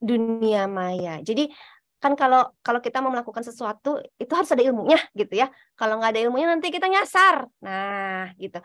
dunia 0.00 0.64
maya. 0.64 1.20
Jadi 1.20 1.52
kan 2.00 2.16
kalau 2.16 2.48
kalau 2.64 2.80
kita 2.80 3.04
mau 3.04 3.12
melakukan 3.12 3.44
sesuatu 3.44 4.00
itu 4.16 4.32
harus 4.32 4.48
ada 4.48 4.64
ilmunya 4.64 4.96
gitu 5.12 5.36
ya. 5.36 5.52
Kalau 5.76 6.00
nggak 6.00 6.16
ada 6.16 6.20
ilmunya 6.24 6.48
nanti 6.56 6.72
kita 6.72 6.88
nyasar. 6.88 7.44
Nah 7.60 8.32
gitu. 8.40 8.58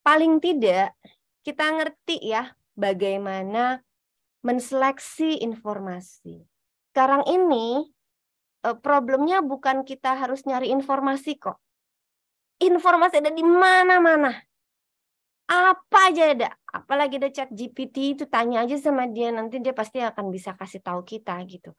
Paling 0.00 0.40
tidak 0.40 0.96
kita 1.44 1.64
ngerti 1.76 2.16
ya 2.24 2.56
bagaimana 2.72 3.84
menseleksi 4.40 5.44
informasi. 5.44 6.40
sekarang 6.88 7.30
ini 7.30 7.86
eh, 8.66 8.76
problemnya 8.82 9.38
bukan 9.38 9.86
kita 9.86 10.18
harus 10.18 10.42
nyari 10.48 10.72
informasi 10.74 11.38
kok. 11.38 11.62
Informasi 12.58 13.22
ada 13.22 13.30
di 13.30 13.44
mana-mana. 13.46 14.34
Apa 15.46 16.10
aja 16.10 16.34
ada. 16.34 16.50
Apalagi 16.66 17.22
ada 17.22 17.30
chat 17.30 17.48
GPT 17.54 18.18
itu 18.18 18.24
tanya 18.26 18.66
aja 18.66 18.74
sama 18.82 19.06
dia 19.06 19.30
nanti 19.30 19.62
dia 19.62 19.70
pasti 19.70 20.02
akan 20.02 20.34
bisa 20.34 20.58
kasih 20.58 20.82
tahu 20.82 21.06
kita 21.06 21.38
gitu. 21.46 21.70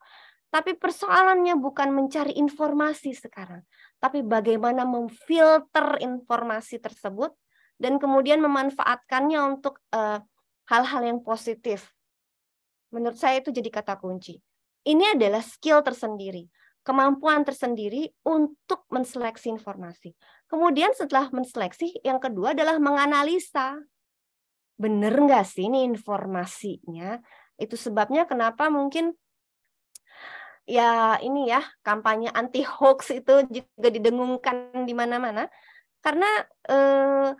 Tapi 0.50 0.74
persoalannya 0.74 1.54
bukan 1.62 1.94
mencari 1.94 2.34
informasi 2.34 3.14
sekarang, 3.14 3.62
tapi 4.02 4.26
bagaimana 4.26 4.82
memfilter 4.82 6.02
informasi 6.02 6.82
tersebut 6.82 7.30
dan 7.78 8.02
kemudian 8.02 8.42
memanfaatkannya 8.42 9.38
untuk 9.46 9.78
eh, 9.94 10.18
hal-hal 10.66 11.02
yang 11.06 11.22
positif. 11.22 11.94
Menurut 12.90 13.14
saya 13.14 13.38
itu 13.38 13.54
jadi 13.54 13.70
kata 13.70 13.94
kunci. 14.02 14.42
Ini 14.82 15.14
adalah 15.14 15.38
skill 15.38 15.86
tersendiri, 15.86 16.50
kemampuan 16.82 17.46
tersendiri 17.46 18.10
untuk 18.26 18.90
menseleksi 18.90 19.54
informasi. 19.54 20.18
Kemudian 20.50 20.90
setelah 20.98 21.30
menseleksi, 21.30 22.02
yang 22.02 22.18
kedua 22.18 22.58
adalah 22.58 22.82
menganalisa. 22.82 23.78
Benar 24.80 25.14
nggak 25.14 25.46
sih 25.46 25.70
ini 25.70 25.86
informasinya? 25.86 27.22
Itu 27.54 27.78
sebabnya 27.78 28.26
kenapa 28.26 28.66
mungkin 28.72 29.14
ya 30.68 31.16
ini 31.20 31.50
ya 31.50 31.60
kampanye 31.84 32.28
anti 32.32 32.62
hoax 32.64 33.10
itu 33.14 33.46
juga 33.48 33.88
didengungkan 33.88 34.86
di 34.88 34.94
mana-mana. 34.96 35.48
Karena 36.00 36.28
eh, 36.68 37.30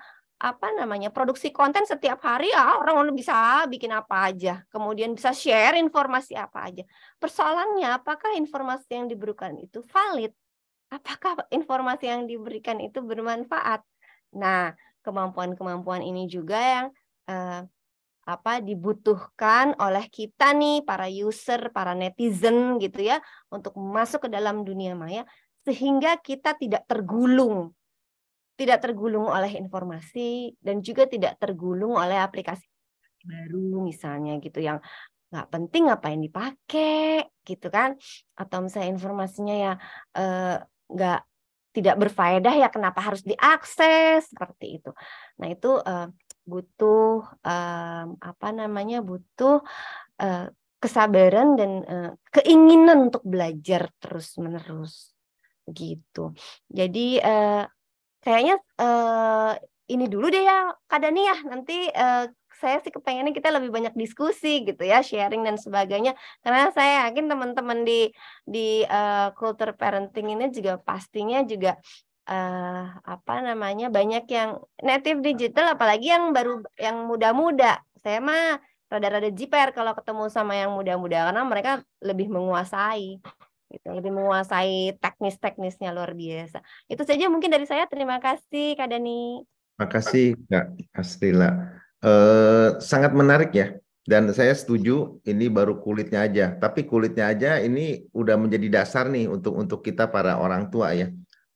apa 0.40 0.72
namanya 0.72 1.12
produksi 1.12 1.52
konten 1.52 1.84
setiap 1.84 2.24
hari 2.24 2.48
ya 2.48 2.80
orang 2.80 3.12
bisa 3.12 3.64
bikin 3.68 3.92
apa 3.92 4.32
aja. 4.32 4.64
Kemudian 4.72 5.12
bisa 5.12 5.36
share 5.36 5.76
informasi 5.76 6.32
apa 6.36 6.68
aja. 6.68 6.84
Persoalannya 7.20 7.92
apakah 8.00 8.32
informasi 8.36 8.96
yang 8.96 9.06
diberikan 9.08 9.56
itu 9.60 9.84
valid? 9.84 10.32
Apakah 10.90 11.44
informasi 11.52 12.08
yang 12.08 12.24
diberikan 12.24 12.80
itu 12.80 13.04
bermanfaat? 13.04 13.84
Nah 14.36 14.72
kemampuan-kemampuan 15.04 16.04
ini 16.04 16.24
juga 16.28 16.56
yang 16.56 16.86
eh, 17.28 17.60
apa 18.36 18.62
dibutuhkan 18.62 19.74
oleh 19.82 20.06
kita 20.06 20.54
nih 20.54 20.86
para 20.86 21.10
user, 21.10 21.74
para 21.74 21.98
netizen 21.98 22.78
gitu 22.78 23.02
ya 23.02 23.18
untuk 23.50 23.74
masuk 23.74 24.26
ke 24.26 24.28
dalam 24.30 24.62
dunia 24.62 24.94
maya 24.94 25.26
sehingga 25.66 26.16
kita 26.22 26.54
tidak 26.54 26.86
tergulung. 26.86 27.74
Tidak 28.54 28.76
tergulung 28.76 29.24
oleh 29.24 29.56
informasi 29.56 30.52
dan 30.60 30.84
juga 30.84 31.08
tidak 31.08 31.40
tergulung 31.40 31.96
oleh 31.96 32.20
aplikasi 32.20 32.68
baru 33.20 33.84
misalnya 33.84 34.40
gitu 34.40 34.64
yang 34.64 34.80
nggak 35.32 35.48
penting 35.48 35.88
ngapain 35.88 36.20
dipakai 36.20 37.24
gitu 37.44 37.66
kan? 37.72 37.96
Atau 38.36 38.64
misalnya 38.64 38.90
informasinya 38.92 39.54
ya 39.56 39.72
eh, 40.16 40.56
tidak 41.70 41.96
berfaedah 42.02 42.54
ya 42.58 42.68
kenapa 42.68 43.00
harus 43.00 43.22
diakses? 43.22 44.26
Seperti 44.28 44.82
itu. 44.82 44.90
Nah 45.38 45.48
itu 45.48 45.70
eh, 45.80 46.06
butuh 46.50 47.22
um, 47.46 48.06
apa 48.18 48.48
namanya 48.50 48.98
butuh 49.06 49.62
uh, 50.18 50.46
kesabaran 50.82 51.54
dan 51.60 51.72
uh, 51.86 52.10
keinginan 52.34 53.12
untuk 53.12 53.22
belajar 53.22 53.92
terus 54.02 54.34
menerus 54.40 55.12
gitu. 55.70 56.34
Jadi 56.66 57.20
uh, 57.20 57.68
kayaknya 58.24 58.56
uh, 58.80 59.54
ini 59.92 60.06
dulu 60.06 60.26
deh 60.32 60.42
ya 60.42 60.72
Kak 60.90 61.00
Dani 61.04 61.22
ya. 61.22 61.36
Nanti 61.46 61.86
uh, 61.92 62.26
saya 62.60 62.76
sih 62.84 62.92
kepengennya 62.92 63.32
kita 63.32 63.48
lebih 63.48 63.72
banyak 63.72 63.94
diskusi 63.96 64.64
gitu 64.68 64.82
ya 64.84 65.00
sharing 65.00 65.44
dan 65.44 65.56
sebagainya. 65.56 66.12
Karena 66.44 66.68
saya 66.72 67.08
yakin 67.08 67.28
teman-teman 67.28 67.84
di 67.84 68.12
di 68.44 68.84
uh, 68.84 69.32
culture 69.36 69.72
parenting 69.76 70.32
ini 70.32 70.52
juga 70.52 70.76
pastinya 70.80 71.40
juga 71.44 71.76
uh, 72.28 72.84
apa 73.00 73.34
namanya 73.40 73.88
banyak 73.88 74.24
yang 74.28 74.60
native 74.82 75.24
digital 75.24 75.72
apalagi 75.72 76.12
yang 76.12 76.34
baru 76.34 76.60
yang 76.76 77.06
muda-muda. 77.08 77.80
Saya 78.00 78.20
mah 78.20 78.60
rada-rada 78.90 79.30
jiper 79.30 79.70
kalau 79.70 79.94
ketemu 79.94 80.24
sama 80.28 80.58
yang 80.58 80.74
muda-muda 80.74 81.30
karena 81.30 81.42
mereka 81.46 81.72
lebih 82.02 82.26
menguasai 82.26 83.22
gitu 83.70 83.86
lebih 83.94 84.10
menguasai 84.10 84.98
teknis-teknisnya 84.98 85.94
luar 85.94 86.12
biasa. 86.18 86.58
Itu 86.90 87.06
saja 87.06 87.30
mungkin 87.30 87.54
dari 87.54 87.70
saya. 87.70 87.86
Terima 87.86 88.18
kasih 88.18 88.74
Kak 88.74 88.90
Dani. 88.90 89.46
Terima 89.46 89.86
kasih 89.86 90.26
Kak 90.50 90.66
Astrila 90.92 91.50
eh, 92.02 92.68
sangat 92.82 93.14
menarik 93.14 93.54
ya 93.54 93.78
dan 94.04 94.26
saya 94.34 94.50
setuju 94.58 95.22
ini 95.22 95.46
baru 95.46 95.78
kulitnya 95.78 96.26
aja. 96.26 96.46
Tapi 96.58 96.82
kulitnya 96.82 97.30
aja 97.30 97.62
ini 97.62 98.10
udah 98.10 98.34
menjadi 98.34 98.82
dasar 98.82 99.06
nih 99.06 99.30
untuk 99.30 99.54
untuk 99.54 99.86
kita 99.86 100.10
para 100.10 100.34
orang 100.42 100.66
tua 100.66 100.90
ya 100.98 101.08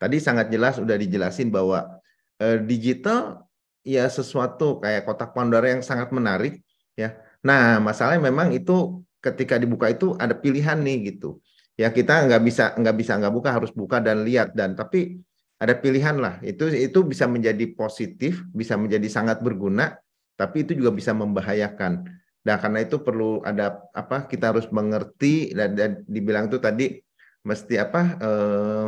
Tadi 0.04 0.20
sangat 0.20 0.52
jelas 0.52 0.76
sudah 0.76 1.00
dijelasin 1.00 1.48
bahwa 1.48 1.96
eh, 2.36 2.60
digital 2.60 3.48
ya 3.80 4.04
sesuatu 4.12 4.84
kayak 4.84 5.08
kotak 5.08 5.32
Pandora 5.32 5.72
yang 5.72 5.80
sangat 5.80 6.12
menarik 6.12 6.60
ya. 6.92 7.16
Nah, 7.40 7.80
masalahnya 7.80 8.28
memang 8.28 8.52
itu 8.52 9.00
ketika 9.24 9.56
dibuka 9.56 9.88
itu 9.88 10.12
ada 10.20 10.36
pilihan 10.36 10.76
nih 10.76 11.16
gitu. 11.16 11.40
Ya 11.80 11.88
kita 11.88 12.28
nggak 12.28 12.42
bisa 12.44 12.76
nggak 12.76 12.96
bisa 13.00 13.16
nggak 13.16 13.32
buka 13.32 13.50
harus 13.56 13.72
buka 13.72 13.96
dan 14.04 14.28
lihat 14.28 14.52
dan 14.52 14.76
tapi 14.76 15.24
ada 15.64 15.74
pilihan 15.80 16.20
lah 16.20 16.42
itu 16.44 16.68
itu 16.68 17.00
bisa 17.06 17.24
menjadi 17.30 17.72
positif 17.72 18.44
bisa 18.52 18.74
menjadi 18.76 19.08
sangat 19.08 19.40
berguna 19.40 19.96
tapi 20.36 20.66
itu 20.66 20.76
juga 20.76 20.92
bisa 20.92 21.16
membahayakan 21.16 22.04
nah 22.44 22.60
karena 22.60 22.84
itu 22.84 23.00
perlu 23.00 23.40
ada 23.40 23.80
apa 23.96 24.28
kita 24.28 24.52
harus 24.52 24.68
mengerti 24.68 25.56
dan, 25.56 25.72
dan 25.72 25.90
dibilang 26.04 26.52
tuh 26.52 26.60
tadi 26.60 27.00
mesti 27.48 27.74
apa 27.80 28.02
eh, 28.20 28.84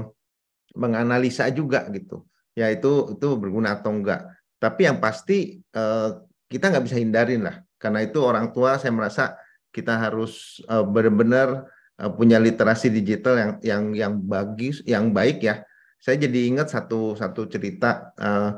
menganalisa 0.77 1.49
juga 1.51 1.89
gitu. 1.91 2.29
Ya 2.57 2.69
itu 2.73 3.17
itu 3.17 3.29
berguna 3.37 3.77
atau 3.81 3.93
enggak. 3.93 4.29
Tapi 4.61 4.89
yang 4.89 5.01
pasti 5.01 5.61
eh, 5.61 6.09
kita 6.49 6.71
nggak 6.73 6.85
bisa 6.85 6.97
hindarin 7.01 7.43
lah. 7.45 7.61
Karena 7.77 8.05
itu 8.05 8.21
orang 8.25 8.53
tua 8.53 8.81
saya 8.81 8.93
merasa 8.93 9.37
kita 9.73 9.97
harus 9.97 10.63
eh, 10.65 10.85
benar-benar 10.85 11.69
eh, 12.01 12.11
punya 12.13 12.37
literasi 12.41 12.89
digital 12.93 13.35
yang 13.37 13.53
yang 13.61 13.83
yang 13.93 14.13
bagus 14.21 14.81
yang 14.85 15.13
baik 15.13 15.45
ya. 15.45 15.65
Saya 16.01 16.21
jadi 16.23 16.53
ingat 16.53 16.71
satu 16.71 17.17
satu 17.17 17.49
cerita 17.49 18.13
eh, 18.17 18.51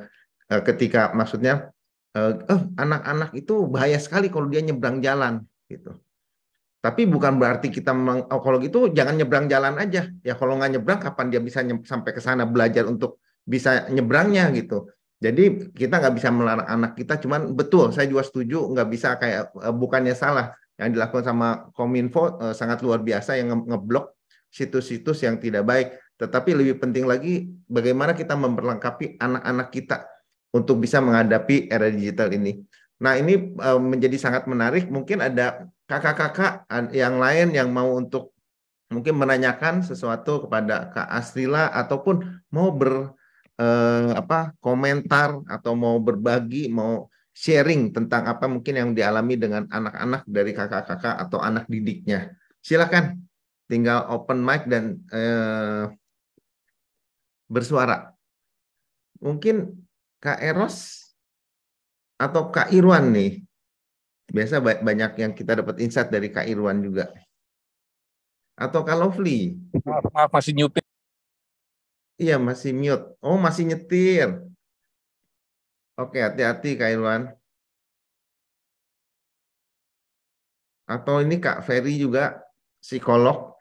eh, 0.52 0.62
ketika 0.62 1.14
maksudnya 1.14 1.70
eh, 2.14 2.34
eh, 2.34 2.62
anak-anak 2.78 3.34
itu 3.34 3.66
bahaya 3.66 3.98
sekali 3.98 4.30
kalau 4.30 4.46
dia 4.50 4.62
nyebrang 4.62 5.02
jalan 5.02 5.42
gitu 5.66 5.98
tapi 6.78 7.10
bukan 7.10 7.42
berarti 7.42 7.74
kita 7.74 7.90
meng, 7.90 8.30
oh, 8.30 8.38
kalau 8.38 8.62
gitu 8.62 8.94
jangan 8.94 9.18
nyebrang 9.18 9.50
jalan 9.50 9.74
aja. 9.82 10.06
Ya 10.22 10.34
kalau 10.38 10.54
nggak 10.54 10.78
nyebrang 10.78 11.00
kapan 11.02 11.26
dia 11.26 11.42
bisa 11.42 11.66
sampai 11.82 12.14
ke 12.14 12.22
sana 12.22 12.46
belajar 12.46 12.86
untuk 12.86 13.18
bisa 13.42 13.90
nyebrangnya 13.90 14.46
gitu. 14.54 14.86
Jadi 15.18 15.74
kita 15.74 15.98
nggak 15.98 16.14
bisa 16.14 16.30
melarang 16.30 16.68
anak 16.70 16.94
kita, 16.94 17.18
cuman 17.18 17.50
betul 17.58 17.90
saya 17.90 18.06
juga 18.06 18.22
setuju 18.22 18.70
nggak 18.70 18.88
bisa 18.94 19.18
kayak 19.18 19.50
eh, 19.58 19.74
bukannya 19.74 20.14
salah 20.14 20.54
yang 20.78 20.94
dilakukan 20.94 21.26
sama 21.26 21.66
Kominfo 21.74 22.38
eh, 22.38 22.54
sangat 22.54 22.78
luar 22.86 23.02
biasa 23.02 23.34
yang 23.34 23.50
nge 23.50 23.58
ngeblok 23.74 24.06
situs-situs 24.46 25.26
yang 25.26 25.42
tidak 25.42 25.66
baik. 25.66 25.98
Tetapi 26.14 26.54
lebih 26.54 26.78
penting 26.78 27.10
lagi 27.10 27.50
bagaimana 27.66 28.14
kita 28.14 28.38
memperlengkapi 28.38 29.18
anak-anak 29.18 29.68
kita 29.74 30.06
untuk 30.54 30.78
bisa 30.78 31.02
menghadapi 31.02 31.66
era 31.66 31.90
digital 31.90 32.30
ini. 32.30 32.62
Nah 33.02 33.18
ini 33.18 33.58
eh, 33.58 33.80
menjadi 33.82 34.14
sangat 34.14 34.46
menarik. 34.46 34.86
Mungkin 34.86 35.18
ada 35.18 35.66
kakak-kakak 35.88 36.68
yang 36.92 37.16
lain 37.16 37.56
yang 37.56 37.72
mau 37.72 37.96
untuk 37.96 38.36
mungkin 38.92 39.16
menanyakan 39.16 39.80
sesuatu 39.80 40.44
kepada 40.44 40.92
Kak 40.92 41.08
Astrila 41.08 41.72
ataupun 41.72 42.44
mau 42.52 42.68
ber 42.76 43.16
eh, 43.56 44.10
apa 44.12 44.52
komentar 44.60 45.40
atau 45.48 45.72
mau 45.72 45.96
berbagi 45.96 46.68
mau 46.68 47.08
sharing 47.32 47.96
tentang 47.96 48.28
apa 48.28 48.44
mungkin 48.44 48.74
yang 48.76 48.90
dialami 48.92 49.40
dengan 49.40 49.64
anak-anak 49.72 50.28
dari 50.28 50.52
kakak-kakak 50.52 51.16
atau 51.24 51.40
anak 51.40 51.64
didiknya. 51.72 52.36
Silakan 52.60 53.24
tinggal 53.64 54.12
open 54.12 54.44
mic 54.44 54.68
dan 54.68 55.00
eh, 55.08 55.88
bersuara. 57.48 58.12
Mungkin 59.24 59.72
Kak 60.20 60.44
Eros 60.44 61.08
atau 62.20 62.52
Kak 62.52 62.76
Irwan 62.76 63.08
nih 63.08 63.47
Biasa 64.28 64.60
banyak 64.60 65.12
yang 65.16 65.32
kita 65.32 65.56
dapat 65.64 65.80
insight 65.80 66.12
dari 66.12 66.28
Kak 66.28 66.44
Irwan 66.44 66.84
juga. 66.84 67.08
Atau 68.58 68.84
Kak 68.84 68.98
Lovely. 69.00 69.56
Maaf, 69.86 70.04
maaf 70.12 70.30
masih 70.34 70.52
nyupir. 70.52 70.84
Iya, 72.18 72.36
masih 72.36 72.74
mute. 72.74 73.14
Oh, 73.22 73.38
masih 73.38 73.64
nyetir. 73.70 74.42
Oke, 75.96 76.18
hati-hati 76.18 76.74
Kak 76.76 76.90
Irwan. 76.90 77.22
Atau 80.84 81.22
ini 81.22 81.38
Kak 81.38 81.62
Ferry 81.64 81.96
juga, 81.96 82.42
psikolog. 82.82 83.54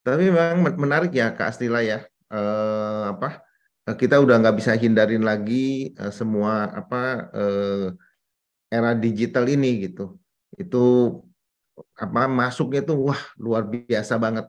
Tapi 0.00 0.32
memang 0.32 0.80
menarik 0.80 1.12
ya 1.12 1.34
Kak 1.34 1.52
Astila 1.52 1.84
ya. 1.84 2.06
Eh, 2.32 3.02
apa? 3.10 3.42
Eh, 3.88 3.96
kita 3.96 4.20
udah 4.20 4.36
nggak 4.44 4.56
bisa 4.60 4.76
hindarin 4.76 5.24
lagi 5.24 5.96
uh, 5.96 6.12
semua 6.12 6.68
apa 6.68 7.32
uh, 7.32 7.86
era 8.70 8.92
digital 8.94 9.48
ini 9.48 9.88
gitu. 9.88 10.16
itu 10.58 11.16
apa 11.96 12.28
masuknya 12.28 12.84
itu 12.84 12.94
wah 12.96 13.22
luar 13.40 13.64
biasa 13.64 14.20
banget. 14.20 14.46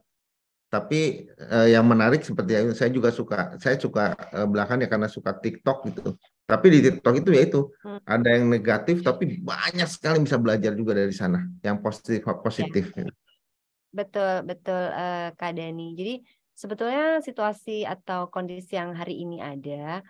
Tapi 0.71 1.27
eh, 1.27 1.67
yang 1.75 1.83
menarik 1.83 2.23
seperti 2.23 2.55
itu 2.55 2.71
saya 2.71 2.87
juga 2.95 3.11
suka 3.11 3.59
saya 3.59 3.75
suka 3.75 4.15
eh, 4.31 4.47
belakang 4.47 4.79
ya 4.79 4.87
karena 4.87 5.11
suka 5.11 5.35
TikTok 5.35 5.77
gitu. 5.91 6.15
Tapi 6.47 6.67
di 6.71 6.79
TikTok 6.87 7.15
itu 7.19 7.29
ya 7.35 7.43
itu 7.43 7.61
hmm. 7.83 8.07
ada 8.07 8.29
yang 8.31 8.47
negatif 8.47 9.03
tapi 9.03 9.39
banyak 9.43 9.87
sekali 9.87 10.23
bisa 10.23 10.39
belajar 10.39 10.71
juga 10.75 10.95
dari 10.95 11.11
sana 11.11 11.43
yang 11.59 11.83
positif 11.83 12.23
positif. 12.39 12.87
Ya. 12.95 13.07
Betul 13.91 14.47
betul 14.47 14.83
uh, 14.95 15.35
Kak 15.35 15.51
Dani. 15.59 15.91
Jadi 15.91 16.13
sebetulnya 16.55 17.19
situasi 17.23 17.87
atau 17.87 18.29
kondisi 18.29 18.77
yang 18.77 18.93
hari 18.93 19.23
ini 19.23 19.41
ada 19.41 20.03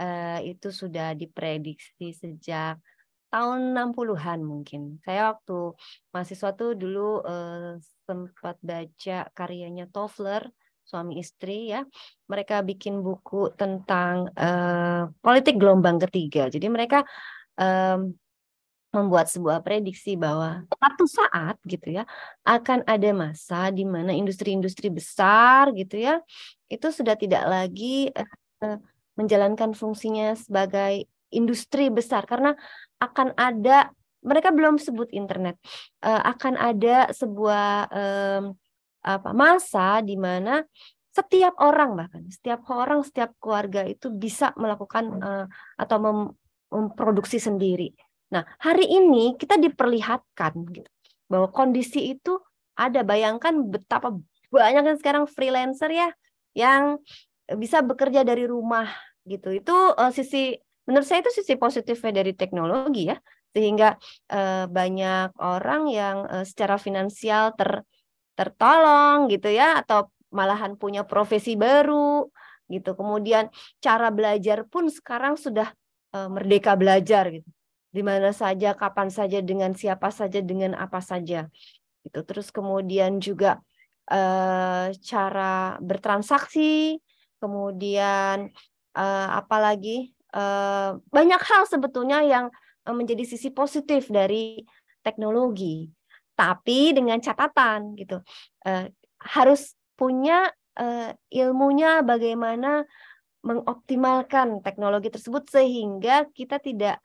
uh, 0.00 0.38
itu 0.42 0.72
sudah 0.72 1.12
diprediksi 1.12 2.14
sejak 2.14 2.80
tahun 3.28 3.76
60-an 3.76 4.40
mungkin. 4.40 4.96
Saya 5.04 5.36
waktu 5.36 5.76
mahasiswa 6.12 6.50
tuh 6.56 6.72
dulu 6.74 7.20
uh, 7.22 7.76
sempat 8.08 8.56
baca 8.64 9.28
karyanya 9.36 9.84
Toffler, 9.92 10.48
suami 10.88 11.20
istri 11.20 11.68
ya. 11.68 11.84
Mereka 12.24 12.64
bikin 12.64 13.04
buku 13.04 13.52
tentang 13.52 14.32
uh, 14.32 15.12
politik 15.20 15.60
gelombang 15.60 16.00
ketiga. 16.00 16.48
Jadi 16.48 16.66
mereka 16.72 17.04
um, 17.60 18.16
membuat 18.98 19.30
sebuah 19.30 19.62
prediksi 19.62 20.18
bahwa 20.18 20.66
satu 20.66 21.04
saat 21.06 21.56
gitu 21.62 22.02
ya 22.02 22.04
akan 22.42 22.82
ada 22.84 23.10
masa 23.14 23.70
di 23.70 23.86
mana 23.86 24.10
industri-industri 24.10 24.90
besar 24.90 25.70
gitu 25.78 26.02
ya 26.02 26.18
itu 26.66 26.86
sudah 26.90 27.14
tidak 27.14 27.46
lagi 27.46 28.10
uh, 28.12 28.78
menjalankan 29.14 29.74
fungsinya 29.74 30.34
sebagai 30.34 31.06
industri 31.30 31.88
besar 31.88 32.26
karena 32.26 32.58
akan 32.98 33.34
ada 33.38 33.94
mereka 34.22 34.50
belum 34.50 34.82
sebut 34.82 35.14
internet 35.14 35.54
uh, 36.02 36.22
akan 36.34 36.58
ada 36.58 37.08
sebuah 37.14 37.86
um, 37.88 38.44
apa 38.98 39.30
masa 39.30 40.02
di 40.02 40.18
mana 40.18 40.66
setiap 41.14 41.54
orang 41.62 41.94
bahkan 41.94 42.22
setiap 42.26 42.66
orang 42.70 43.06
setiap 43.06 43.30
keluarga 43.38 43.86
itu 43.86 44.10
bisa 44.10 44.50
melakukan 44.58 45.04
uh, 45.22 45.46
atau 45.78 45.96
mem 46.02 46.18
memproduksi 46.68 47.40
sendiri. 47.40 47.96
Nah 48.28 48.44
hari 48.60 48.84
ini 48.84 49.36
kita 49.40 49.56
diperlihatkan 49.56 50.52
gitu 50.72 50.90
bahwa 51.28 51.48
kondisi 51.52 52.12
itu 52.12 52.40
ada. 52.76 53.00
Bayangkan 53.04 53.64
betapa 53.68 54.16
banyak 54.48 54.82
kan 54.84 54.96
sekarang 54.96 55.24
freelancer 55.28 55.92
ya 55.92 56.08
yang 56.56 57.00
bisa 57.56 57.80
bekerja 57.80 58.24
dari 58.24 58.44
rumah 58.44 58.88
gitu. 59.24 59.52
Itu 59.52 59.96
uh, 59.96 60.12
sisi 60.12 60.56
menurut 60.88 61.04
saya 61.04 61.24
itu 61.24 61.32
sisi 61.32 61.56
positifnya 61.56 62.24
dari 62.24 62.32
teknologi 62.32 63.12
ya 63.12 63.16
sehingga 63.52 63.96
uh, 64.32 64.68
banyak 64.68 65.36
orang 65.40 65.88
yang 65.88 66.16
uh, 66.28 66.44
secara 66.44 66.76
finansial 66.76 67.56
ter 67.56 67.84
tertolong 68.36 69.26
gitu 69.32 69.50
ya 69.50 69.82
atau 69.82 70.12
malahan 70.28 70.76
punya 70.76 71.02
profesi 71.08 71.56
baru 71.56 72.28
gitu. 72.68 72.92
Kemudian 72.92 73.48
cara 73.80 74.12
belajar 74.12 74.68
pun 74.68 74.92
sekarang 74.92 75.40
sudah 75.40 75.72
uh, 76.12 76.28
merdeka 76.28 76.76
belajar 76.76 77.32
gitu 77.32 77.48
di 77.88 78.02
mana 78.04 78.30
saja 78.36 78.76
kapan 78.76 79.08
saja 79.08 79.40
dengan 79.40 79.72
siapa 79.72 80.12
saja 80.12 80.44
dengan 80.44 80.76
apa 80.76 81.00
saja 81.00 81.48
gitu 82.04 82.20
terus 82.24 82.52
kemudian 82.52 83.16
juga 83.18 83.58
uh, 84.12 84.92
cara 85.00 85.80
bertransaksi 85.80 87.00
kemudian 87.40 88.52
uh, 88.92 89.28
apalagi 89.40 90.12
Eh, 90.28 90.90
banyak 91.08 91.40
hal 91.40 91.64
sebetulnya 91.64 92.20
yang 92.20 92.52
eh, 92.84 92.94
menjadi 92.94 93.24
sisi 93.24 93.48
positif 93.48 94.12
dari 94.12 94.60
teknologi. 95.00 95.88
Tapi 96.36 96.94
dengan 96.94 97.18
catatan 97.18 97.98
gitu. 97.98 98.22
Harus 99.18 99.74
punya 99.98 100.46
ilmunya 101.34 102.06
bagaimana 102.06 102.86
mengoptimalkan 103.42 104.62
teknologi 104.62 105.10
tersebut 105.10 105.50
sehingga 105.50 106.30
kita 106.30 106.62
tidak 106.62 107.02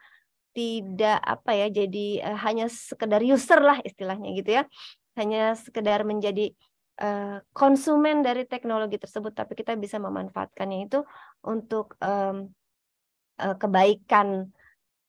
tidak 0.53 1.17
apa 1.19 1.51
ya 1.57 1.67
jadi 1.69 2.05
uh, 2.23 2.37
hanya 2.45 2.69
sekedar 2.69 3.21
user 3.25 3.59
lah 3.59 3.77
istilahnya 3.81 4.29
gitu 4.37 4.49
ya 4.61 4.63
hanya 5.17 5.53
sekedar 5.57 6.05
menjadi 6.05 6.53
uh, 7.01 7.41
konsumen 7.53 8.21
dari 8.21 8.45
teknologi 8.45 8.97
tersebut 9.01 9.33
tapi 9.33 9.53
kita 9.57 9.73
bisa 9.77 9.97
memanfaatkannya 9.97 10.89
itu 10.89 11.01
untuk 11.45 11.97
um, 12.01 12.49
uh, 13.41 13.55
kebaikan 13.57 14.53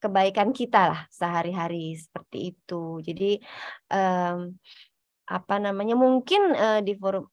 kebaikan 0.00 0.52
kita 0.52 0.92
lah 0.92 1.00
sehari-hari 1.08 1.96
seperti 1.96 2.52
itu. 2.52 3.00
Jadi 3.00 3.40
um, 3.88 4.52
apa 5.24 5.54
namanya 5.56 5.96
mungkin 5.96 6.52
uh, 6.52 6.84
di 6.84 6.92
forum 6.92 7.24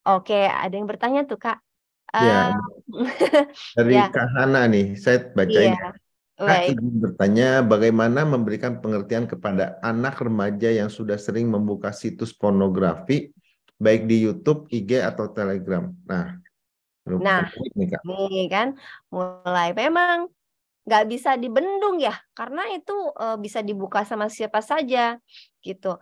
Oke, 0.00 0.48
ada 0.48 0.72
yang 0.72 0.88
bertanya 0.88 1.28
tuh 1.28 1.36
Kak. 1.36 1.60
Ya, 2.10 2.56
dari 3.76 3.94
ya. 3.94 4.08
Kak 4.08 4.32
Hana 4.32 4.64
nih, 4.66 4.96
saya 4.96 5.28
bacain. 5.36 5.76
Ya. 5.76 5.92
Kak 6.40 6.72
ingin 6.72 6.96
bertanya 7.04 7.60
bagaimana 7.60 8.24
memberikan 8.24 8.80
pengertian 8.80 9.28
kepada 9.28 9.76
anak 9.84 10.16
remaja 10.24 10.72
yang 10.72 10.88
sudah 10.88 11.20
sering 11.20 11.52
membuka 11.52 11.92
situs 11.92 12.32
pornografi 12.32 13.28
baik 13.76 14.08
di 14.08 14.24
YouTube, 14.24 14.68
IG 14.72 15.00
atau 15.04 15.28
Telegram. 15.32 15.88
Nah, 16.08 16.40
Nah, 17.18 17.48
Kak. 17.48 18.04
nih 18.04 18.46
kan 18.46 18.76
mulai 19.10 19.72
memang 19.74 20.28
nggak 20.84 21.04
bisa 21.10 21.34
dibendung 21.34 21.98
ya, 21.98 22.14
karena 22.36 22.70
itu 22.70 22.92
uh, 23.16 23.34
bisa 23.40 23.64
dibuka 23.64 24.04
sama 24.06 24.28
siapa 24.30 24.60
saja 24.62 25.18
gitu. 25.64 25.96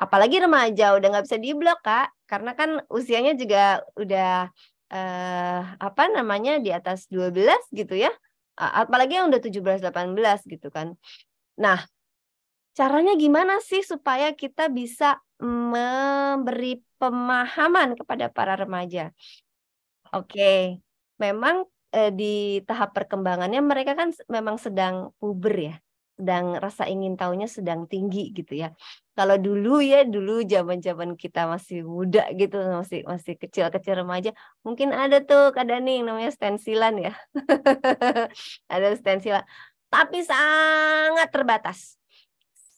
Apalagi 0.00 0.40
remaja 0.40 0.96
udah 0.96 1.08
nggak 1.12 1.26
bisa 1.28 1.38
diblok 1.38 1.84
kak, 1.84 2.08
karena 2.24 2.56
kan 2.56 2.80
usianya 2.88 3.36
juga 3.36 3.84
udah 4.00 4.48
uh, 4.90 5.60
apa 5.76 6.08
namanya 6.08 6.56
di 6.56 6.72
atas 6.72 7.04
12 7.12 7.68
gitu 7.76 7.94
ya. 8.00 8.10
Apalagi 8.60 9.16
yang 9.16 9.32
udah 9.32 9.40
17 9.40 9.80
18 9.80 10.44
gitu 10.44 10.68
kan. 10.68 10.92
Nah, 11.56 11.80
caranya 12.76 13.16
gimana 13.16 13.58
sih 13.64 13.80
supaya 13.80 14.36
kita 14.36 14.68
bisa 14.68 15.16
memberi 15.40 16.84
pemahaman 17.00 17.96
kepada 17.96 18.28
para 18.28 18.54
remaja? 18.60 19.08
Oke, 20.12 20.76
memang 21.16 21.64
eh, 21.96 22.12
di 22.12 22.60
tahap 22.68 22.92
perkembangannya 22.92 23.64
mereka 23.64 23.96
kan 23.96 24.12
memang 24.28 24.60
sedang 24.60 25.16
puber 25.16 25.54
ya, 25.56 25.74
sedang 26.20 26.60
rasa 26.60 26.84
ingin 26.84 27.16
tahunya 27.16 27.48
sedang 27.48 27.88
tinggi 27.88 28.36
gitu 28.36 28.52
ya. 28.52 28.76
Kalau 29.16 29.40
dulu 29.40 29.80
ya 29.80 30.04
dulu 30.04 30.44
zaman-zaman 30.44 31.16
kita 31.16 31.48
masih 31.48 31.80
muda 31.88 32.28
gitu, 32.36 32.60
masih 32.60 33.00
masih 33.08 33.40
kecil-kecil 33.40 34.04
remaja, 34.04 34.36
mungkin 34.60 34.92
ada 34.92 35.24
tuh 35.24 35.56
kadang 35.56 35.88
nih 35.88 36.04
namanya 36.04 36.28
stensilan 36.28 36.94
ya. 37.00 37.12
ada 38.74 38.88
stensilan, 39.00 39.44
tapi 39.88 40.20
sangat 40.20 41.28
terbatas 41.32 42.00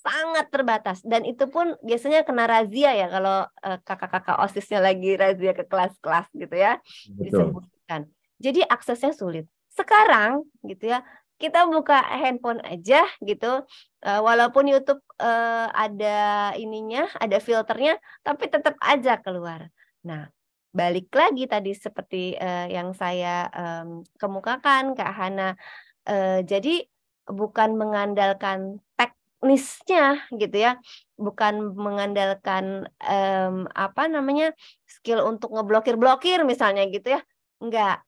sangat 0.02 0.50
terbatas 0.50 0.98
dan 1.06 1.22
itu 1.22 1.46
pun 1.46 1.78
biasanya 1.78 2.26
kena 2.26 2.50
razia 2.50 2.90
ya 2.90 3.06
kalau 3.06 3.46
uh, 3.46 3.78
kakak-kakak 3.86 4.34
osisnya 4.42 4.82
lagi 4.82 5.14
razia 5.14 5.54
ke 5.54 5.62
kelas-kelas 5.62 6.26
gitu 6.34 6.58
ya 6.58 6.82
Betul. 7.14 7.22
disebutkan 7.22 8.10
jadi 8.42 8.66
aksesnya 8.66 9.14
sulit 9.14 9.46
sekarang 9.70 10.42
gitu 10.66 10.90
ya 10.90 11.06
kita 11.42 11.66
buka 11.66 11.98
handphone 11.98 12.62
aja 12.62 13.02
gitu. 13.18 13.66
Uh, 14.02 14.20
walaupun 14.22 14.70
YouTube 14.70 15.02
uh, 15.18 15.66
ada 15.74 16.54
ininya 16.54 17.10
ada 17.18 17.42
filternya 17.42 17.98
tapi 18.22 18.46
tetap 18.46 18.78
aja 18.78 19.18
keluar. 19.18 19.66
Nah 20.06 20.30
balik 20.70 21.10
lagi 21.12 21.50
tadi 21.50 21.74
seperti 21.74 22.38
uh, 22.38 22.70
yang 22.70 22.94
saya 22.94 23.50
um, 23.50 24.06
kemukakan 24.14 24.94
Kak 24.94 25.10
Hana. 25.10 25.58
Uh, 26.06 26.46
jadi 26.46 26.86
bukan 27.26 27.74
mengandalkan 27.74 28.78
teknisnya 28.94 30.22
gitu 30.38 30.56
ya. 30.62 30.78
Bukan 31.18 31.74
mengandalkan 31.74 32.86
um, 33.02 33.66
apa 33.74 34.06
namanya 34.06 34.54
skill 34.86 35.26
untuk 35.26 35.50
ngeblokir 35.50 35.98
blokir 35.98 36.46
misalnya 36.46 36.86
gitu 36.86 37.18
ya. 37.18 37.20
Enggak 37.58 38.06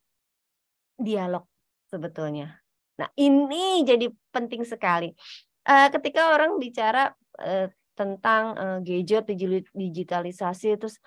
dialog 0.95 1.43
sebetulnya 1.91 2.64
nah 2.95 3.09
ini 3.19 3.83
jadi 3.83 4.07
penting 4.31 4.63
sekali 4.63 5.11
uh, 5.67 5.87
ketika 5.91 6.31
orang 6.31 6.55
bicara 6.59 7.11
uh, 7.39 7.67
tentang 7.95 8.43
uh, 8.59 8.79
gadget 8.83 9.27
digitalisasi 9.71 10.75
terus 10.75 10.99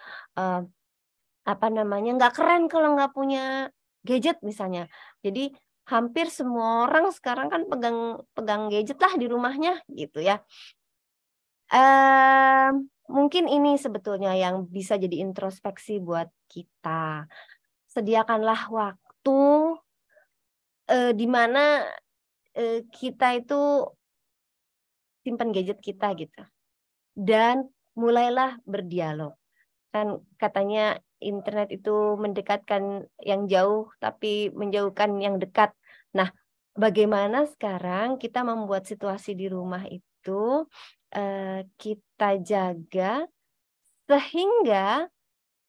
apa 1.48 1.66
namanya 1.72 2.16
nggak 2.16 2.32
keren 2.36 2.64
kalau 2.68 2.96
nggak 2.96 3.12
punya 3.12 3.68
gadget 4.04 4.40
misalnya 4.40 4.88
jadi 5.20 5.52
hampir 5.88 6.28
semua 6.28 6.84
orang 6.84 7.08
sekarang 7.08 7.48
kan 7.48 7.64
pegang 7.64 8.20
pegang 8.36 8.68
gadget 8.68 9.00
lah 9.00 9.12
di 9.16 9.26
rumahnya 9.26 9.80
gitu 9.88 10.20
ya. 10.20 10.44
Uh, 11.68 12.84
mungkin 13.08 13.48
ini 13.48 13.80
sebetulnya 13.80 14.36
yang 14.36 14.68
bisa 14.68 15.00
jadi 15.00 15.24
introspeksi 15.24 16.00
buat 16.00 16.28
kita. 16.52 17.24
Sediakanlah 17.88 18.68
waktu 18.68 19.40
uh, 20.88 21.12
di 21.12 21.26
mana 21.28 21.84
uh, 22.56 22.80
kita 22.88 23.38
itu 23.38 23.86
simpan 25.22 25.52
gadget 25.52 25.78
kita 25.84 26.16
gitu. 26.16 26.42
dan 27.18 27.66
mulailah 27.98 28.62
berdialog. 28.62 29.34
Kan 29.90 30.22
katanya 30.38 31.02
internet 31.18 31.74
itu 31.74 32.14
mendekatkan 32.14 33.10
yang 33.18 33.50
jauh 33.50 33.90
tapi 33.98 34.54
menjauhkan 34.54 35.18
yang 35.18 35.42
dekat. 35.42 35.74
Nah, 36.14 36.30
bagaimana 36.78 37.44
sekarang 37.50 38.22
kita 38.22 38.46
membuat 38.46 38.86
situasi 38.86 39.34
di 39.34 39.50
rumah 39.50 39.82
itu 39.90 40.64
uh, 41.12 41.60
kita 41.74 42.38
jaga 42.38 43.26
sehingga 44.06 45.10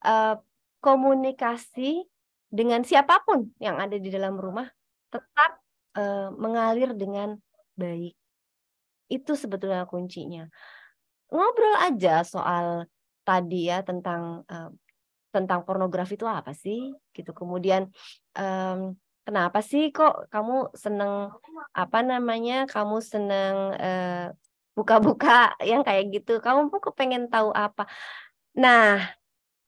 uh, 0.06 0.36
komunikasi 0.80 2.08
dengan 2.50 2.86
siapa 2.86 3.26
pun 3.26 3.50
yang 3.58 3.82
ada 3.82 3.98
di 3.98 4.10
dalam 4.14 4.38
rumah 4.38 4.70
tetap 5.10 5.52
uh, 5.98 6.30
mengalir 6.38 6.94
dengan 6.94 7.38
baik. 7.76 8.14
Itu 9.10 9.34
sebetulnya 9.34 9.90
kuncinya. 9.90 10.46
Ngobrol 11.30 11.76
aja 11.82 12.26
soal 12.26 12.90
tadi 13.26 13.70
ya 13.70 13.86
tentang 13.86 14.42
uh, 14.50 14.70
tentang 15.30 15.62
pornografi 15.62 16.18
itu 16.18 16.26
apa 16.26 16.54
sih 16.54 16.94
gitu. 17.14 17.32
Kemudian 17.34 17.90
um, 18.34 18.98
kenapa 19.26 19.62
sih 19.62 19.94
kok 19.94 20.30
kamu 20.34 20.74
seneng 20.74 21.34
apa 21.74 22.00
namanya? 22.02 22.66
Kamu 22.66 22.98
seneng 23.02 23.56
uh, 23.78 24.34
buka-buka 24.74 25.54
yang 25.70 25.86
kayak 25.86 26.10
gitu. 26.14 26.42
Kamu 26.42 26.74
kok 26.74 26.98
pengen 26.98 27.30
tahu 27.30 27.54
apa? 27.54 27.86
Nah, 28.58 28.98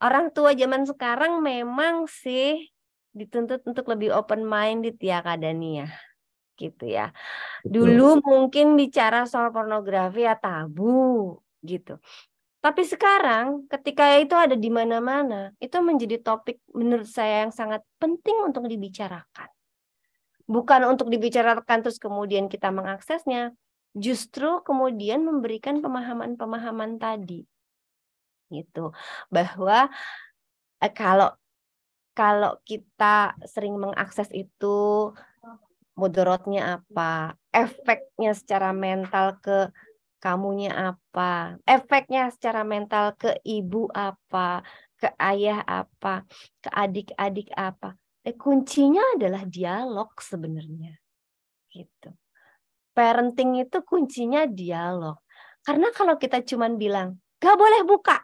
orang 0.02 0.34
tua 0.34 0.58
zaman 0.58 0.84
sekarang 0.90 1.46
memang 1.46 2.10
sih 2.10 2.74
dituntut 3.12 3.62
untuk 3.68 3.86
lebih 3.92 4.16
open 4.16 4.48
minded 4.48 4.96
ya 5.00 5.20
Kak 5.20 5.44
Dani 5.44 5.84
ya 5.84 5.90
gitu 6.62 6.86
ya. 6.86 7.10
Dulu 7.66 8.22
mungkin 8.22 8.78
bicara 8.78 9.26
soal 9.26 9.50
pornografi 9.50 10.30
ya 10.30 10.38
tabu 10.38 11.42
gitu. 11.66 11.98
Tapi 12.62 12.86
sekarang 12.86 13.66
ketika 13.66 14.22
itu 14.22 14.38
ada 14.38 14.54
di 14.54 14.70
mana-mana, 14.70 15.50
itu 15.58 15.82
menjadi 15.82 16.22
topik 16.22 16.62
menurut 16.78 17.10
saya 17.10 17.50
yang 17.50 17.54
sangat 17.54 17.82
penting 17.98 18.38
untuk 18.46 18.70
dibicarakan. 18.70 19.50
Bukan 20.46 20.82
untuk 20.86 21.10
dibicarakan 21.10 21.82
terus 21.82 21.98
kemudian 21.98 22.46
kita 22.46 22.70
mengaksesnya, 22.70 23.58
justru 23.98 24.62
kemudian 24.62 25.26
memberikan 25.26 25.82
pemahaman-pemahaman 25.82 27.02
tadi. 27.02 27.50
Gitu. 28.54 28.94
Bahwa 29.34 29.90
eh, 30.86 30.94
kalau 30.94 31.34
kalau 32.12 32.60
kita 32.68 33.36
sering 33.48 33.80
mengakses 33.80 34.28
itu 34.36 35.12
mudorotnya 35.96 36.82
apa, 36.82 37.36
efeknya 37.52 38.36
secara 38.36 38.72
mental 38.72 39.40
ke 39.44 39.72
kamunya 40.22 40.94
apa, 40.94 41.58
efeknya 41.66 42.30
secara 42.30 42.62
mental 42.62 43.18
ke 43.18 43.36
ibu 43.44 43.90
apa, 43.92 44.62
ke 44.96 45.10
ayah 45.18 45.66
apa, 45.66 46.24
ke 46.62 46.70
adik-adik 46.70 47.50
apa. 47.58 47.98
Eh, 48.22 48.38
kuncinya 48.38 49.02
adalah 49.18 49.44
dialog 49.50 50.14
sebenarnya. 50.22 50.94
Gitu. 51.74 52.14
Parenting 52.94 53.66
itu 53.66 53.82
kuncinya 53.82 54.46
dialog. 54.46 55.18
Karena 55.66 55.90
kalau 55.90 56.22
kita 56.22 56.46
cuma 56.46 56.70
bilang, 56.70 57.18
gak 57.42 57.58
boleh 57.58 57.82
buka, 57.82 58.22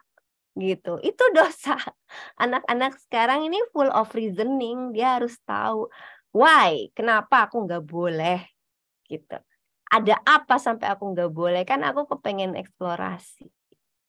gitu. 0.58 0.98
Itu 1.00 1.24
dosa. 1.32 1.78
Anak-anak 2.42 2.98
sekarang 3.06 3.46
ini 3.46 3.58
full 3.70 3.88
of 3.88 4.10
reasoning, 4.12 4.92
dia 4.92 5.18
harus 5.18 5.38
tahu 5.46 5.88
why, 6.34 6.92
kenapa 6.92 7.48
aku 7.48 7.64
nggak 7.64 7.84
boleh 7.86 8.44
gitu. 9.08 9.38
Ada 9.88 10.20
apa 10.20 10.60
sampai 10.60 10.92
aku 10.92 11.16
nggak 11.16 11.32
boleh? 11.32 11.62
Kan 11.64 11.80
aku 11.80 12.04
kepengen 12.04 12.52
eksplorasi. 12.60 13.48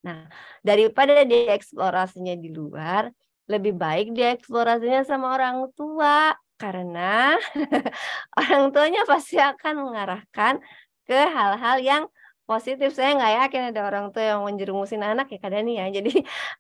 Nah, 0.04 0.28
daripada 0.60 1.24
dia 1.24 1.56
eksplorasinya 1.56 2.36
di 2.36 2.52
luar, 2.52 3.08
lebih 3.48 3.74
baik 3.76 4.14
dia 4.14 4.36
eksplorasinya 4.36 5.08
sama 5.08 5.34
orang 5.34 5.72
tua 5.74 6.36
karena 6.60 7.34
orang 8.40 8.70
tuanya 8.76 9.08
pasti 9.08 9.40
akan 9.40 9.90
mengarahkan 9.90 10.60
ke 11.08 11.18
hal-hal 11.18 11.78
yang 11.82 12.04
positif. 12.50 12.90
Saya 12.98 13.10
nggak 13.18 13.34
yakin 13.46 13.62
ada 13.70 13.82
orang 13.90 14.06
tua 14.14 14.24
yang 14.34 14.42
menjerumusin 14.48 15.02
anak 15.06 15.28
ya 15.34 15.40
kadang 15.46 15.70
ya. 15.70 15.86
Jadi 15.98 16.12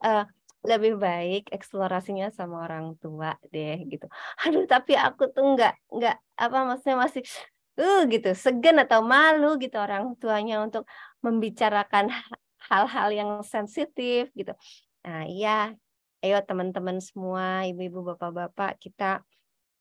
uh, 0.05 0.23
lebih 0.71 0.93
baik 0.99 1.49
eksplorasinya 1.55 2.27
sama 2.35 2.55
orang 2.67 2.85
tua 3.01 3.33
deh 3.53 3.77
gitu. 3.91 4.05
Aduh 4.45 4.65
tapi 4.73 4.93
aku 5.05 5.23
tuh 5.33 5.55
nggak 5.55 5.73
nggak 5.95 6.15
apa 6.43 6.57
maksudnya 6.67 6.97
masih 7.03 7.23
uh 7.79 8.01
gitu 8.11 8.29
segan 8.35 8.77
atau 8.83 8.99
malu 8.99 9.55
gitu 9.63 9.79
orang 9.79 10.03
tuanya 10.19 10.59
untuk 10.59 10.83
membicarakan 11.25 12.11
hal-hal 12.69 13.07
yang 13.15 13.31
sensitif 13.41 14.27
gitu. 14.35 14.51
Nah 15.07 15.23
iya, 15.31 15.71
ayo 16.19 16.37
teman-teman 16.43 16.99
semua, 16.99 17.63
ibu-ibu, 17.71 18.13
bapak-bapak 18.13 18.77
kita 18.83 19.23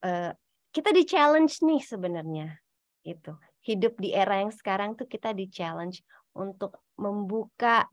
uh, 0.07 0.31
kita 0.71 0.95
di 0.95 1.03
challenge 1.03 1.59
nih 1.67 1.83
sebenarnya 1.83 2.55
itu 3.03 3.35
hidup 3.69 4.01
di 4.01 4.17
era 4.17 4.41
yang 4.41 4.49
sekarang 4.49 4.97
tuh 4.97 5.05
kita 5.05 5.37
di 5.37 5.53
challenge 5.53 6.01
untuk 6.33 6.81
membuka 6.97 7.85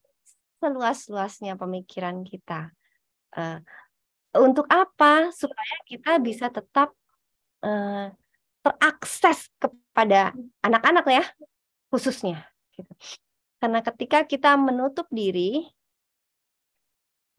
seluas-luasnya 0.63 1.59
pemikiran 1.59 2.23
kita. 2.23 2.71
Uh, 3.35 3.59
untuk 4.39 4.63
apa? 4.71 5.29
Supaya 5.35 5.75
kita 5.83 6.15
bisa 6.23 6.47
tetap 6.47 6.95
uh, 7.63 8.07
terakses 8.63 9.51
kepada 9.59 10.31
anak-anak 10.63 11.05
ya, 11.11 11.25
khususnya. 11.91 12.47
Gitu. 12.71 12.89
Karena 13.59 13.79
ketika 13.83 14.23
kita 14.23 14.55
menutup 14.55 15.05
diri, 15.11 15.67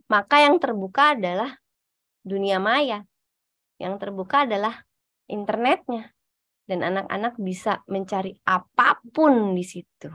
maka 0.07 0.45
yang 0.45 0.61
terbuka 0.62 1.18
adalah 1.18 1.57
dunia 2.22 2.62
maya. 2.62 3.03
Yang 3.76 3.95
terbuka 4.07 4.49
adalah 4.49 4.87
internetnya. 5.28 6.15
Dan 6.66 6.82
anak-anak 6.82 7.38
bisa 7.38 7.86
mencari 7.86 8.34
apa 8.42 8.98
pun 9.14 9.54
di 9.54 9.62
situ. 9.62 10.10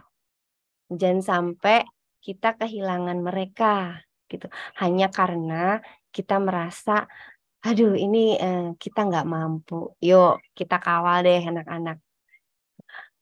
Jangan 0.91 1.23
sampai 1.23 1.87
kita 2.21 2.59
kehilangan 2.59 3.17
mereka 3.23 3.97
gitu 4.31 4.47
hanya 4.79 5.11
karena 5.11 5.81
kita 6.15 6.39
merasa 6.39 7.09
aduh 7.65 7.93
ini 7.97 8.39
eh, 8.39 8.73
kita 8.77 8.99
nggak 9.09 9.25
mampu 9.27 9.73
yuk 10.07 10.41
kita 10.57 10.75
kawal 10.85 11.17
deh 11.25 11.41
anak-anak 11.51 11.97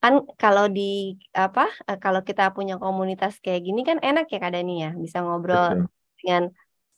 kan 0.00 0.14
kalau 0.40 0.64
di 0.76 1.16
apa 1.36 1.68
eh, 1.88 1.98
kalau 2.04 2.20
kita 2.28 2.42
punya 2.56 2.74
komunitas 2.80 3.36
kayak 3.44 3.60
gini 3.66 3.80
kan 3.88 3.98
enak 4.00 4.24
ya 4.32 4.38
Kak 4.40 4.52
Dani 4.54 4.72
ya 4.84 4.90
bisa 4.96 5.18
ngobrol 5.24 5.84
Betul. 5.84 5.88
dengan 6.20 6.42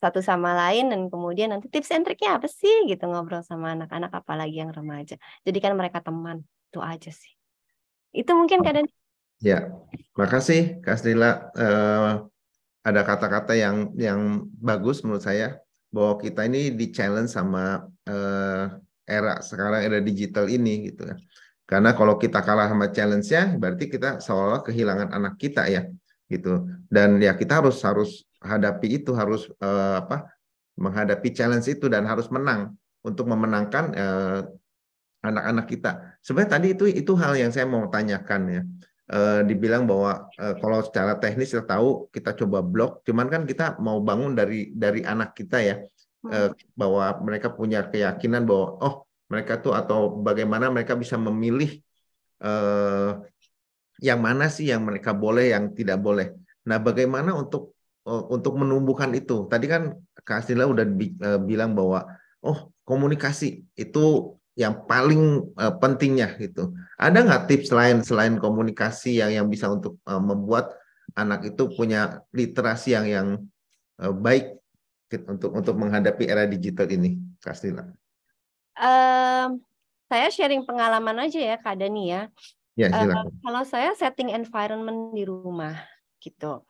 satu 0.02 0.18
sama 0.18 0.50
lain 0.58 0.90
dan 0.90 1.06
kemudian 1.06 1.54
nanti 1.54 1.70
tips 1.70 1.94
and 1.94 2.02
triknya 2.02 2.42
apa 2.42 2.50
sih 2.50 2.90
gitu 2.90 3.06
ngobrol 3.06 3.46
sama 3.46 3.78
anak-anak 3.78 4.10
apalagi 4.10 4.58
yang 4.58 4.74
remaja 4.74 5.14
jadikan 5.46 5.78
mereka 5.78 6.02
teman 6.02 6.42
itu 6.42 6.82
aja 6.82 7.14
sih 7.14 7.32
itu 8.10 8.30
mungkin 8.34 8.66
Kak 8.66 8.74
Dani 8.74 8.90
Ya, 9.42 9.74
makasih 10.14 10.78
Kak 10.86 11.02
Stila. 11.02 11.50
Uh, 11.58 12.30
ada 12.86 13.02
kata-kata 13.02 13.58
yang 13.58 13.90
yang 13.98 14.46
bagus 14.54 15.02
menurut 15.02 15.26
saya 15.26 15.58
bahwa 15.90 16.14
kita 16.22 16.46
ini 16.46 16.70
di 16.70 16.94
challenge 16.94 17.34
sama 17.34 17.82
uh, 18.06 18.64
era 19.02 19.42
sekarang 19.42 19.82
era 19.82 19.98
digital 19.98 20.46
ini 20.46 20.94
gitu 20.94 21.10
ya. 21.10 21.18
Karena 21.66 21.90
kalau 21.90 22.14
kita 22.22 22.38
kalah 22.38 22.70
sama 22.70 22.94
challenge-nya 22.94 23.58
berarti 23.58 23.90
kita 23.90 24.22
seolah 24.22 24.62
kehilangan 24.62 25.10
anak 25.10 25.34
kita 25.42 25.66
ya 25.66 25.90
gitu. 26.32 26.64
Dan 26.88 27.20
ya 27.20 27.36
kita 27.36 27.60
harus 27.60 27.76
harus 27.84 28.24
hadapi 28.40 29.02
itu 29.02 29.12
harus 29.12 29.52
uh, 29.60 30.00
apa? 30.00 30.32
menghadapi 30.72 31.36
challenge 31.36 31.68
itu 31.68 31.84
dan 31.92 32.08
harus 32.08 32.32
menang 32.32 32.72
untuk 33.04 33.28
memenangkan 33.28 33.92
anak-anak 35.20 35.66
uh, 35.66 35.68
kita. 35.68 35.90
Sebenarnya 36.24 36.52
tadi 36.56 36.66
itu 36.72 36.84
itu 36.88 37.12
hal 37.12 37.36
yang 37.36 37.52
saya 37.52 37.68
mau 37.68 37.84
tanyakan 37.92 38.40
ya 38.48 38.62
uh, 39.12 39.40
dibilang 39.44 39.84
bahwa 39.84 40.32
uh, 40.40 40.54
kalau 40.56 40.80
secara 40.80 41.20
teknis 41.20 41.52
kita 41.52 41.68
tahu 41.68 42.08
kita 42.08 42.32
coba 42.40 42.64
blok, 42.64 43.04
cuman 43.04 43.28
kan 43.28 43.42
kita 43.44 43.76
mau 43.84 44.00
bangun 44.00 44.32
dari 44.32 44.72
dari 44.72 45.04
anak 45.04 45.36
kita 45.36 45.58
ya 45.60 45.76
uh, 46.26 46.48
bahwa 46.72 47.20
mereka 47.20 47.52
punya 47.52 47.84
keyakinan 47.86 48.48
bahwa 48.48 48.66
oh 48.80 48.94
mereka 49.28 49.60
tuh 49.60 49.72
atau 49.72 50.20
bagaimana 50.20 50.68
mereka 50.68 50.96
bisa 50.96 51.16
memilih 51.16 51.80
uh, 52.44 53.20
yang 54.00 54.22
mana 54.22 54.48
sih 54.48 54.70
yang 54.70 54.86
mereka 54.86 55.12
boleh 55.12 55.52
yang 55.52 55.74
tidak 55.76 56.00
boleh. 56.00 56.32
Nah 56.64 56.78
bagaimana 56.78 57.34
untuk 57.36 57.76
uh, 58.06 58.24
untuk 58.32 58.56
menumbuhkan 58.56 59.12
itu? 59.12 59.50
Tadi 59.50 59.66
kan 59.66 59.92
Kak 60.22 60.46
Astila 60.46 60.70
udah 60.70 60.86
uh, 61.26 61.40
bilang 61.42 61.74
bahwa 61.74 62.06
oh 62.40 62.70
komunikasi 62.86 63.66
itu 63.74 64.04
yang 64.56 64.84
paling 64.86 65.52
uh, 65.58 65.74
pentingnya 65.76 66.38
gitu. 66.38 66.72
Ada 66.96 67.24
nggak 67.26 67.44
tips 67.50 67.70
lain 67.74 68.00
selain 68.06 68.38
komunikasi 68.38 69.18
yang 69.18 69.30
yang 69.32 69.46
bisa 69.50 69.68
untuk 69.68 69.98
membuat 70.06 70.72
anak 71.18 71.52
itu 71.52 71.68
punya 71.72 72.22
literasi 72.32 72.94
yang 72.94 73.06
yang 73.08 73.28
baik 74.22 74.56
gitu, 75.12 75.24
untuk 75.28 75.50
untuk 75.52 75.74
menghadapi 75.76 76.24
era 76.24 76.48
digital 76.48 76.88
ini, 76.88 77.20
Kastila? 77.38 77.84
Um, 78.76 79.60
saya 80.08 80.28
sharing 80.32 80.64
pengalaman 80.64 81.28
aja 81.28 81.40
ya, 81.40 81.56
Kak 81.60 81.76
Dani 81.76 82.12
ya. 82.12 82.32
Ya, 82.72 82.88
silakan. 82.88 83.28
Uh, 83.28 83.36
kalau 83.44 83.62
saya 83.68 83.92
setting 83.92 84.32
environment 84.32 85.12
di 85.12 85.28
rumah 85.28 85.76
gitu. 86.22 86.64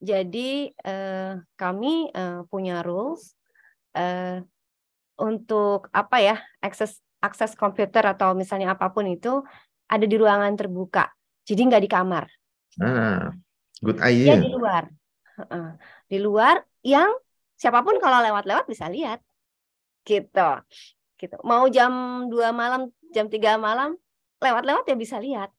jadi 0.00 0.72
uh, 0.80 1.44
kami 1.60 2.08
uh, 2.16 2.48
punya 2.48 2.80
rules 2.80 3.36
uh, 3.92 4.40
untuk 5.20 5.92
apa 5.92 6.16
ya 6.24 6.36
akses 6.64 7.04
akses 7.20 7.52
komputer 7.52 8.00
atau 8.08 8.32
misalnya 8.32 8.72
apa 8.72 8.88
pun 8.88 9.04
itu 9.04 9.44
ada 9.90 10.06
di 10.08 10.16
ruangan 10.16 10.56
terbuka. 10.56 11.12
Jadi 11.44 11.60
nggak 11.68 11.82
di 11.84 11.90
kamar. 11.90 12.24
Ah, 12.80 13.28
good 13.84 14.00
idea. 14.00 14.34
Ya 14.34 14.36
di 14.40 14.50
luar. 14.54 14.84
Uh, 15.36 15.72
di 16.08 16.18
luar 16.22 16.64
yang 16.80 17.12
siapa 17.60 17.84
pun 17.84 18.00
kalau 18.00 18.24
lewat-lewat 18.24 18.64
bisa 18.70 18.88
lihat. 18.88 19.20
Gitu. 20.06 20.50
Gitu. 21.20 21.36
Mau 21.44 21.68
jam 21.68 22.24
2 22.32 22.56
malam, 22.56 22.88
jam 23.12 23.28
3 23.28 23.60
malam 23.60 24.00
lewat-lewat 24.40 24.84
ya 24.88 24.96
bisa 24.96 25.16
lihat. 25.20 25.50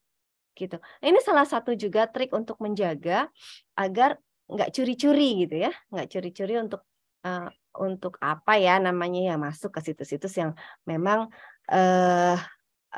Gitu. 0.51 0.75
Ini 0.99 1.19
salah 1.23 1.47
satu 1.47 1.71
juga 1.79 2.11
trik 2.11 2.35
untuk 2.35 2.59
menjaga 2.59 3.31
agar 3.79 4.19
nggak 4.51 4.75
curi-curi 4.75 5.47
gitu 5.47 5.63
ya, 5.63 5.71
nggak 5.93 6.07
curi-curi 6.11 6.59
untuk 6.59 6.83
uh, 7.23 7.47
untuk 7.79 8.19
apa 8.19 8.59
ya 8.59 8.75
namanya 8.83 9.31
ya 9.31 9.35
masuk 9.39 9.71
ke 9.71 9.79
situs-situs 9.79 10.35
yang 10.35 10.51
memang 10.83 11.31
uh, 11.71 12.35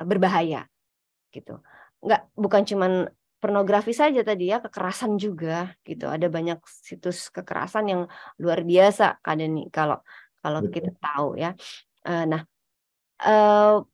berbahaya 0.02 0.66
gitu. 1.30 1.62
Nggak 2.02 2.22
bukan 2.34 2.64
cuman 2.66 2.92
pornografi 3.38 3.94
saja 3.94 4.26
tadi 4.26 4.50
ya, 4.50 4.58
kekerasan 4.64 5.22
juga 5.22 5.78
gitu. 5.86 6.10
Ada 6.10 6.26
banyak 6.32 6.58
situs 6.66 7.30
kekerasan 7.30 7.86
yang 7.86 8.02
luar 8.42 8.66
biasa 8.66 9.22
kan 9.22 9.38
ini 9.38 9.70
kalau 9.70 10.02
kalau 10.42 10.66
kita 10.74 10.90
tahu 10.98 11.38
ya. 11.38 11.54
Uh, 12.02 12.26
nah, 12.28 12.42
uh, 13.22 13.86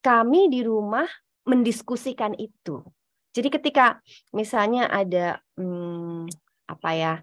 kami 0.00 0.48
di 0.52 0.64
rumah 0.64 1.06
mendiskusikan 1.48 2.36
itu. 2.36 2.84
Jadi 3.30 3.48
ketika 3.48 4.02
misalnya 4.34 4.90
ada 4.90 5.38
hmm, 5.54 6.26
apa 6.66 6.90
ya 6.96 7.14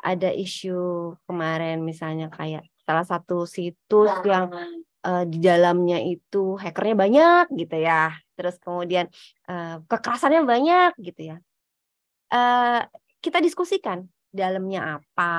ada 0.00 0.32
isu 0.32 1.12
kemarin 1.28 1.84
misalnya 1.84 2.32
kayak 2.32 2.64
salah 2.88 3.04
satu 3.04 3.44
situs 3.44 4.10
yang 4.24 4.48
uh, 5.04 5.24
di 5.28 5.38
dalamnya 5.40 6.00
itu 6.00 6.56
hackernya 6.56 6.96
banyak 6.96 7.44
gitu 7.56 7.76
ya 7.80 8.16
terus 8.36 8.56
kemudian 8.56 9.06
uh, 9.48 9.84
kekerasannya 9.84 10.42
banyak 10.48 10.92
gitu 11.00 11.36
ya 11.36 11.36
uh, 12.32 12.82
kita 13.20 13.44
diskusikan 13.44 14.08
dalamnya 14.32 15.00
apa 15.00 15.32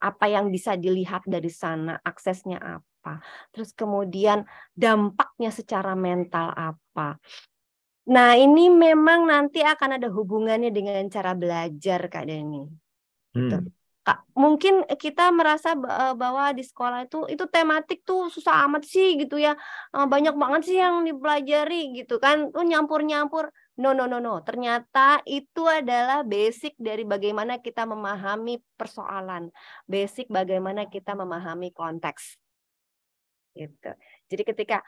apa 0.00 0.26
yang 0.28 0.48
bisa 0.48 0.76
dilihat 0.76 1.24
dari 1.28 1.52
sana 1.52 2.00
aksesnya 2.00 2.60
apa 2.60 2.95
terus 3.52 3.70
kemudian 3.72 4.44
dampaknya 4.74 5.50
secara 5.54 5.92
mental 5.94 6.52
apa 6.52 7.20
Nah, 8.06 8.38
ini 8.38 8.70
memang 8.70 9.26
nanti 9.26 9.66
akan 9.66 9.98
ada 9.98 10.06
hubungannya 10.06 10.70
dengan 10.70 11.02
cara 11.10 11.34
belajar, 11.34 12.06
Kak 12.06 12.24
Dani. 12.30 12.62
Gitu. 13.34 13.58
Hmm. 13.58 13.74
Kak, 14.06 14.22
mungkin 14.38 14.86
kita 14.86 15.34
merasa 15.34 15.74
e, 15.74 16.04
bahwa 16.14 16.54
di 16.54 16.62
sekolah 16.62 17.10
itu 17.10 17.26
itu 17.26 17.42
tematik 17.50 18.06
tuh 18.06 18.30
susah 18.30 18.62
amat 18.70 18.86
sih 18.86 19.18
gitu 19.18 19.34
ya. 19.34 19.58
E, 19.90 19.98
banyak 20.06 20.38
banget 20.38 20.62
sih 20.70 20.78
yang 20.78 21.02
dipelajari 21.02 21.98
gitu 21.98 22.22
kan. 22.22 22.54
Tuh 22.54 22.62
nyampur-nyampur. 22.62 23.50
No, 23.82 23.90
no, 23.90 24.06
no, 24.06 24.22
no. 24.22 24.38
Ternyata 24.46 25.26
itu 25.26 25.66
adalah 25.66 26.22
basic 26.22 26.78
dari 26.78 27.02
bagaimana 27.02 27.58
kita 27.58 27.82
memahami 27.82 28.62
persoalan. 28.78 29.50
Basic 29.90 30.30
bagaimana 30.30 30.86
kita 30.86 31.18
memahami 31.18 31.74
konteks. 31.74 32.45
Gitu. 33.56 33.90
Jadi 34.28 34.42
ketika 34.44 34.78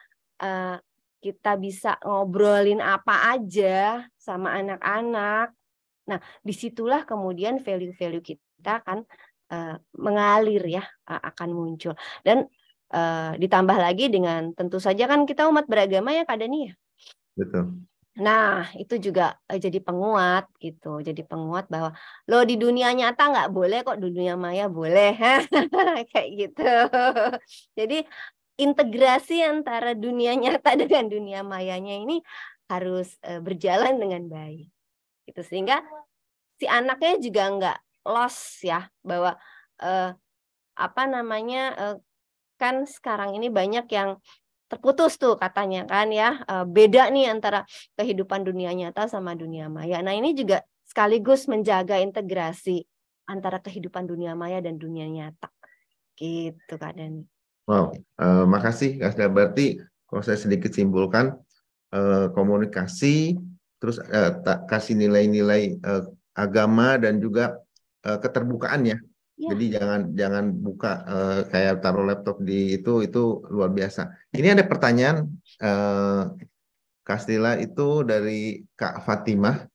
uh, 0.44 0.76
kita 1.18 1.58
bisa 1.58 1.98
ngobrolin 2.04 2.78
apa 2.78 3.34
aja 3.34 4.06
sama 4.14 4.54
anak-anak. 4.54 5.50
Nah, 6.08 6.18
di 6.40 6.54
situlah 6.54 7.02
kemudian 7.04 7.58
value-value 7.58 8.22
kita 8.22 8.84
akan 8.84 9.02
uh, 9.50 9.76
mengalir 9.98 10.62
ya, 10.68 10.84
uh, 11.10 11.20
akan 11.32 11.48
muncul. 11.52 11.96
Dan 12.22 12.46
uh, 12.94 13.32
ditambah 13.34 13.76
lagi 13.76 14.12
dengan 14.12 14.54
tentu 14.54 14.78
saja 14.78 15.10
kan 15.10 15.26
kita 15.26 15.50
umat 15.50 15.66
beragama 15.66 16.14
ya 16.14 16.22
Kak 16.22 16.38
Dani 16.38 16.70
ya. 16.70 16.74
Betul. 17.34 17.88
Nah, 18.18 18.66
itu 18.74 18.98
juga 18.98 19.38
jadi 19.46 19.78
penguat 19.78 20.50
gitu. 20.58 20.98
Jadi 20.98 21.22
penguat 21.22 21.70
bahwa 21.70 21.94
lo 22.26 22.42
di 22.42 22.58
dunia 22.58 22.90
nyata 22.90 23.30
nggak 23.30 23.50
boleh 23.54 23.78
kok 23.86 24.02
di 24.02 24.10
dunia 24.10 24.34
maya 24.34 24.66
boleh. 24.66 25.14
Kayak 26.10 26.28
gitu. 26.34 26.66
Jadi 27.78 28.02
integrasi 28.59 29.40
antara 29.46 29.94
dunia 29.94 30.34
nyata 30.34 30.74
dengan 30.74 31.06
dunia 31.06 31.40
mayanya 31.46 31.94
ini 31.94 32.20
harus 32.68 33.16
uh, 33.24 33.40
berjalan 33.40 33.96
dengan 33.96 34.26
baik. 34.28 34.68
Itu 35.24 35.40
sehingga 35.46 35.80
si 36.59 36.66
anaknya 36.66 37.14
juga 37.22 37.42
nggak 37.54 37.78
loss 38.11 38.61
ya 38.66 38.90
bahwa 39.00 39.38
uh, 39.80 40.11
apa 40.74 41.02
namanya 41.06 41.62
uh, 41.78 41.96
kan 42.59 42.84
sekarang 42.84 43.38
ini 43.38 43.48
banyak 43.48 43.86
yang 43.94 44.18
terputus 44.68 45.16
tuh 45.16 45.40
katanya 45.40 45.88
kan 45.88 46.12
ya 46.12 46.44
beda 46.68 47.09
nih 47.09 47.32
antara 47.32 47.64
kehidupan 47.96 48.44
dunia 48.44 48.68
nyata 48.76 49.09
sama 49.09 49.32
dunia 49.32 49.72
maya. 49.72 50.04
Nah 50.04 50.12
ini 50.12 50.36
juga 50.36 50.61
sekaligus 50.84 51.48
menjaga 51.48 51.96
integrasi 52.04 52.84
antara 53.24 53.64
kehidupan 53.64 54.04
dunia 54.04 54.36
maya 54.36 54.61
dan 54.61 54.76
dunia 54.76 55.09
nyata 55.09 55.48
gitu 56.20 56.74
kak 56.76 57.00
Dani. 57.00 57.38
Wow, 57.68 57.92
uh, 58.16 58.48
makasih 58.48 58.96
Kak 58.96 59.28
Berarti 59.28 59.76
kalau 60.08 60.24
saya 60.24 60.40
sedikit 60.40 60.72
simpulkan 60.72 61.36
uh, 61.92 62.32
komunikasi, 62.32 63.36
terus 63.76 64.00
uh, 64.00 64.40
kasih 64.64 64.96
nilai-nilai 64.96 65.76
uh, 65.84 66.08
agama 66.32 66.96
dan 66.96 67.20
juga 67.20 67.60
uh, 68.08 68.16
keterbukaan 68.16 68.88
ya. 68.88 68.96
ya. 69.36 69.52
Jadi 69.52 69.64
jangan 69.76 70.00
jangan 70.16 70.44
buka 70.48 70.92
uh, 71.04 71.40
kayak 71.52 71.84
taruh 71.84 72.08
laptop 72.08 72.40
di 72.40 72.80
itu 72.80 73.04
itu 73.04 73.44
luar 73.52 73.68
biasa. 73.68 74.16
Ini 74.32 74.56
ada 74.56 74.64
pertanyaan 74.64 75.28
uh, 75.60 76.32
Kastila 77.04 77.60
itu 77.60 78.00
dari 78.00 78.64
Kak 78.80 79.04
Fatimah. 79.04 79.68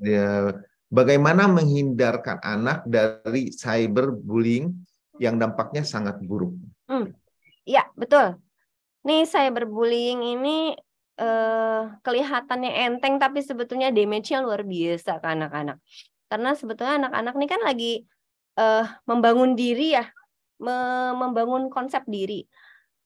Dia, 0.00 0.52
bagaimana 0.88 1.44
menghindarkan 1.44 2.40
anak 2.40 2.88
dari 2.88 3.52
cyberbullying 3.52 4.72
yang 5.20 5.36
dampaknya 5.36 5.84
sangat 5.84 6.20
buruk? 6.24 6.56
Hmm. 6.88 7.12
Ya, 7.68 7.84
betul. 8.00 8.40
Nih 9.04 9.28
saya 9.28 9.52
berbullying 9.52 10.24
ini 10.24 10.72
eh, 11.20 11.80
kelihatannya 12.00 12.72
enteng 12.88 13.20
tapi 13.20 13.44
sebetulnya 13.44 13.92
damage-nya 13.92 14.40
luar 14.40 14.64
biasa 14.64 15.20
ke 15.20 15.26
anak-anak. 15.28 15.76
Karena 16.32 16.50
sebetulnya 16.56 16.94
anak-anak 17.04 17.34
ini 17.36 17.46
kan 17.46 17.60
lagi 17.60 17.92
eh, 18.56 18.84
membangun 19.04 19.52
diri 19.52 20.00
ya, 20.00 20.08
me 20.64 20.72
membangun 21.12 21.68
konsep 21.68 22.02
diri. 22.08 22.48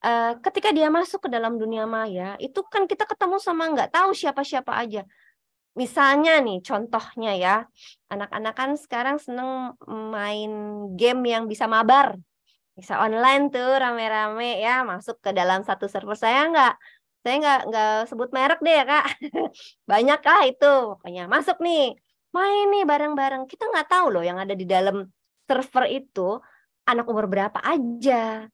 Eh, 0.02 0.32
ketika 0.42 0.70
dia 0.70 0.88
masuk 0.90 1.26
ke 1.26 1.28
dalam 1.30 1.58
dunia 1.58 1.86
maya, 1.86 2.38
itu 2.38 2.62
kan 2.66 2.86
kita 2.86 3.06
ketemu 3.06 3.36
sama 3.42 3.66
nggak 3.70 3.90
tahu 3.90 4.14
siapa-siapa 4.14 4.72
aja. 4.78 5.02
Misalnya 5.74 6.38
nih, 6.44 6.60
contohnya 6.62 7.32
ya, 7.34 7.56
anak-anak 8.12 8.54
kan 8.54 8.70
sekarang 8.76 9.16
seneng 9.16 9.72
main 9.88 10.50
game 10.94 11.22
yang 11.26 11.44
bisa 11.48 11.64
mabar 11.64 12.20
bisa 12.72 12.96
online 13.04 13.52
tuh 13.52 13.76
rame-rame 13.76 14.58
ya 14.64 14.80
masuk 14.82 15.20
ke 15.20 15.30
dalam 15.36 15.60
satu 15.62 15.86
server. 15.86 16.16
Saya 16.16 16.48
nggak 16.48 16.74
saya 17.22 17.34
nggak 17.38 17.60
nggak 17.68 17.92
sebut 18.10 18.28
merek 18.32 18.60
deh 18.64 18.74
ya 18.74 18.84
kak. 18.88 19.06
Banyak 19.90 20.20
lah 20.24 20.42
itu 20.48 20.72
pokoknya 20.96 21.22
masuk 21.28 21.60
nih. 21.60 21.94
Main 22.32 22.66
nih 22.72 22.84
bareng-bareng. 22.88 23.44
Kita 23.44 23.68
nggak 23.68 23.88
tahu 23.92 24.06
loh 24.18 24.24
yang 24.24 24.40
ada 24.40 24.56
di 24.56 24.64
dalam 24.64 25.04
server 25.44 25.84
itu 25.92 26.40
anak 26.88 27.06
umur 27.06 27.28
berapa 27.28 27.60
aja. 27.60 28.48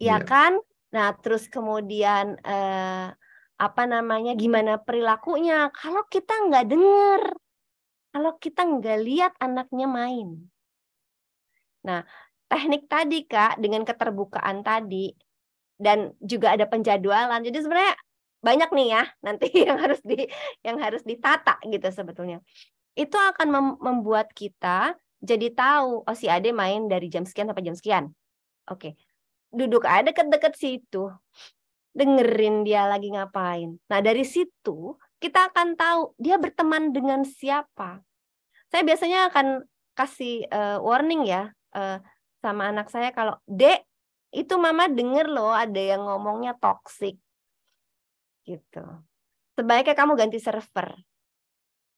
Ya 0.00 0.08
yeah. 0.08 0.20
kan? 0.24 0.56
Nah 0.90 1.12
terus 1.20 1.46
kemudian 1.52 2.40
eh, 2.40 3.08
apa 3.60 3.82
namanya 3.84 4.32
gimana 4.34 4.80
perilakunya? 4.80 5.68
Kalau 5.76 6.02
kita 6.08 6.32
nggak 6.48 6.64
denger 6.72 7.22
kalau 8.14 8.38
kita 8.38 8.62
nggak 8.62 8.98
lihat 9.02 9.32
anaknya 9.42 9.90
main. 9.90 10.46
Nah 11.82 12.06
teknik 12.54 12.86
tadi 12.86 13.26
Kak 13.26 13.58
dengan 13.58 13.82
keterbukaan 13.82 14.62
tadi 14.62 15.10
dan 15.74 16.14
juga 16.22 16.54
ada 16.54 16.70
penjadwalan. 16.70 17.42
Jadi 17.42 17.58
sebenarnya 17.66 17.98
banyak 18.44 18.70
nih 18.70 18.88
ya 18.94 19.04
nanti 19.26 19.50
yang 19.66 19.78
harus 19.82 19.98
di 20.06 20.22
yang 20.62 20.78
harus 20.78 21.02
ditata 21.02 21.58
gitu 21.66 21.88
sebetulnya. 21.90 22.38
Itu 22.94 23.18
akan 23.18 23.48
mem 23.50 23.66
membuat 23.82 24.30
kita 24.30 24.94
jadi 25.18 25.50
tahu 25.50 26.06
oh 26.06 26.16
si 26.16 26.30
Ade 26.30 26.54
main 26.54 26.86
dari 26.86 27.10
jam 27.10 27.26
sekian 27.26 27.50
sampai 27.50 27.66
jam 27.66 27.74
sekian. 27.74 28.04
Oke. 28.70 28.94
Duduk 29.50 29.82
ada 29.82 30.14
deket-deket 30.14 30.54
situ. 30.54 31.10
Dengerin 31.94 32.66
dia 32.66 32.90
lagi 32.90 33.10
ngapain. 33.14 33.78
Nah, 33.86 34.02
dari 34.02 34.26
situ 34.26 34.98
kita 35.22 35.50
akan 35.50 35.78
tahu 35.78 36.12
dia 36.18 36.36
berteman 36.36 36.90
dengan 36.90 37.22
siapa. 37.22 38.02
Saya 38.68 38.82
biasanya 38.82 39.30
akan 39.30 39.62
kasih 39.94 40.44
uh, 40.50 40.78
warning 40.82 41.24
ya. 41.24 41.54
Uh, 41.70 42.02
sama 42.44 42.68
anak 42.68 42.92
saya 42.92 43.08
kalau 43.16 43.40
dek 43.48 43.88
itu 44.34 44.52
mama 44.60 44.84
denger 44.90 45.32
loh 45.32 45.56
ada 45.56 45.80
yang 45.80 46.04
ngomongnya 46.04 46.52
toxic. 46.60 47.16
Gitu. 48.44 48.84
Sebaiknya 49.56 49.96
kamu 49.96 50.12
ganti 50.18 50.36
server. 50.42 50.92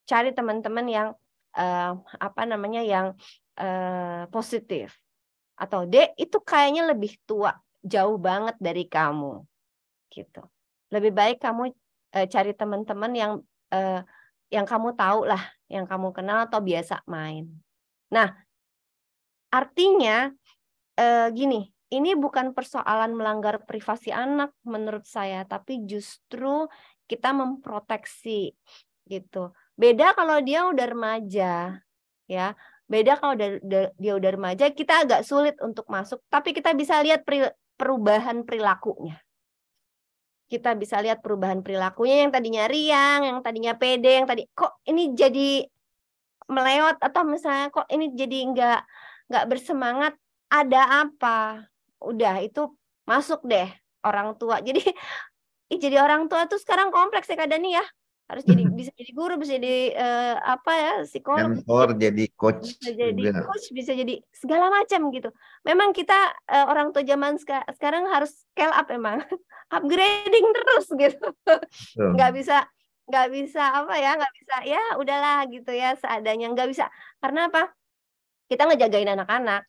Cari 0.07 0.31
teman-teman 0.31 0.87
yang 0.87 1.09
uh, 1.59 1.93
apa 2.23 2.43
namanya 2.47 2.85
yang 2.85 3.19
uh, 3.59 4.29
positif. 4.31 4.95
Atau 5.59 5.89
D 5.89 6.13
itu 6.21 6.39
kayaknya 6.45 6.93
lebih 6.93 7.17
tua 7.25 7.57
jauh 7.81 8.21
banget 8.21 8.55
dari 8.61 8.85
kamu. 8.87 9.43
Gitu. 10.13 10.45
Lebih 10.93 11.13
baik 11.17 11.39
kamu 11.43 11.73
uh, 12.15 12.27
cari 12.29 12.53
teman-teman 12.53 13.13
yang 13.17 13.33
uh, 13.73 14.05
yang 14.53 14.69
kamu 14.69 14.95
tahu 14.95 15.27
lah 15.27 15.43
yang 15.67 15.89
kamu 15.89 16.15
kenal 16.15 16.47
atau 16.47 16.63
biasa 16.63 17.03
main. 17.11 17.51
Nah 18.13 18.46
artinya 19.57 20.29
uh, 21.01 21.29
gini 21.33 21.73
ini 21.89 22.13
bukan 22.19 22.53
persoalan 22.53 23.17
melanggar 23.17 23.65
privasi 23.65 24.13
anak 24.13 24.53
menurut 24.67 25.09
saya 25.09 25.49
tapi 25.49 25.89
justru 25.89 26.69
kita 27.09 27.33
memproteksi 27.33 28.53
gitu 29.09 29.55
beda 29.79 30.13
kalau 30.13 30.43
dia 30.45 30.69
udah 30.69 30.87
remaja 30.93 31.81
ya 32.27 32.49
Beda 32.87 33.19
kalau 33.19 33.35
dia 33.99 34.13
udah 34.15 34.31
remaja, 34.31 34.71
kita 34.71 35.03
agak 35.03 35.27
sulit 35.27 35.59
untuk 35.59 35.91
masuk, 35.91 36.23
tapi 36.31 36.55
kita 36.55 36.71
bisa 36.71 37.03
lihat 37.03 37.27
perubahan 37.75 38.47
perilakunya. 38.47 39.19
Kita 40.47 40.79
bisa 40.79 41.03
lihat 41.03 41.19
perubahan 41.19 41.67
perilakunya 41.67 42.23
yang 42.23 42.31
tadinya 42.31 42.71
riang, 42.71 43.27
yang 43.27 43.39
tadinya 43.43 43.75
pede, 43.75 44.23
yang 44.23 44.31
tadi 44.31 44.47
kok 44.55 44.79
ini 44.87 45.11
jadi 45.19 45.67
melewat 46.47 47.03
atau 47.03 47.27
misalnya 47.27 47.75
kok 47.75 47.91
ini 47.91 48.15
jadi 48.15 48.39
nggak 48.55 48.81
nggak 49.27 49.47
bersemangat, 49.51 50.15
ada 50.51 51.07
apa? 51.07 51.67
Udah 52.03 52.39
itu 52.43 52.71
masuk 53.07 53.47
deh 53.47 53.71
orang 54.07 54.35
tua. 54.39 54.63
Jadi 54.67 54.83
jadi 55.67 55.99
orang 55.99 56.31
tua 56.31 56.47
tuh 56.47 56.63
sekarang 56.63 56.95
kompleks 56.95 57.27
ya 57.27 57.35
Kak 57.35 57.51
Dani 57.51 57.75
ya. 57.75 57.83
Harus 58.27 58.43
jadi 58.43 58.67
bisa 58.67 58.91
jadi 58.91 59.11
guru 59.15 59.39
bisa 59.39 59.55
jadi 59.55 59.95
uh, 59.95 60.35
apa 60.59 60.73
ya 60.75 60.93
psikolog. 61.07 61.63
Mentor 61.63 61.95
jadi 61.95 62.27
coach 62.35 62.75
bisa 62.83 62.91
jadi 62.91 63.23
juga. 63.23 63.47
coach 63.47 63.71
bisa 63.71 63.95
jadi 63.95 64.19
segala 64.35 64.67
macam 64.67 65.15
gitu. 65.15 65.31
Memang 65.63 65.95
kita 65.95 66.35
uh, 66.51 66.67
orang 66.67 66.91
tua 66.91 67.07
zaman 67.07 67.39
seka 67.39 67.63
sekarang 67.79 68.11
harus 68.11 68.35
scale 68.51 68.75
up 68.75 68.91
emang. 68.91 69.23
Upgrading 69.75 70.47
terus 70.55 70.87
gitu. 70.91 71.27
Nggak 71.95 72.31
bisa 72.35 72.67
nggak 73.07 73.29
bisa 73.31 73.63
apa 73.63 73.95
ya 73.95 74.19
nggak 74.19 74.35
bisa 74.43 74.55
ya 74.75 74.83
udahlah 74.99 75.47
gitu 75.47 75.71
ya 75.71 75.95
seadanya. 75.95 76.51
Nggak 76.51 76.67
bisa 76.75 76.91
karena 77.23 77.47
apa 77.47 77.71
kita 78.47 78.63
ngejagain 78.71 79.11
anak-anak 79.13 79.67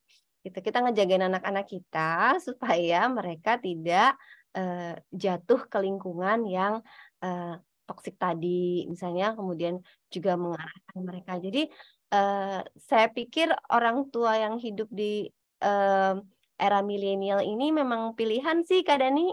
gitu. 0.47 0.59
Kita 0.63 0.80
ngejagain 0.86 1.28
anak-anak 1.28 1.65
kita 1.67 2.39
supaya 2.39 3.09
mereka 3.11 3.59
tidak 3.59 4.15
uh, 4.55 4.95
jatuh 5.11 5.67
ke 5.67 5.78
lingkungan 5.84 6.47
yang 6.47 6.80
uh, 7.21 7.59
toksik 7.88 8.19
tadi 8.19 8.84
misalnya 8.91 9.36
kemudian 9.36 9.80
juga 10.11 10.36
mengarahkan 10.36 10.99
mereka. 10.99 11.39
Jadi 11.39 11.67
uh, 12.15 12.63
saya 12.75 13.07
pikir 13.11 13.51
orang 13.71 14.07
tua 14.11 14.39
yang 14.39 14.59
hidup 14.59 14.88
di 14.91 15.28
uh, 15.63 16.15
era 16.57 16.80
milenial 16.82 17.43
ini 17.45 17.69
memang 17.71 18.15
pilihan 18.15 18.63
sih 18.63 18.84
Kak 18.84 19.03
Dani. 19.03 19.32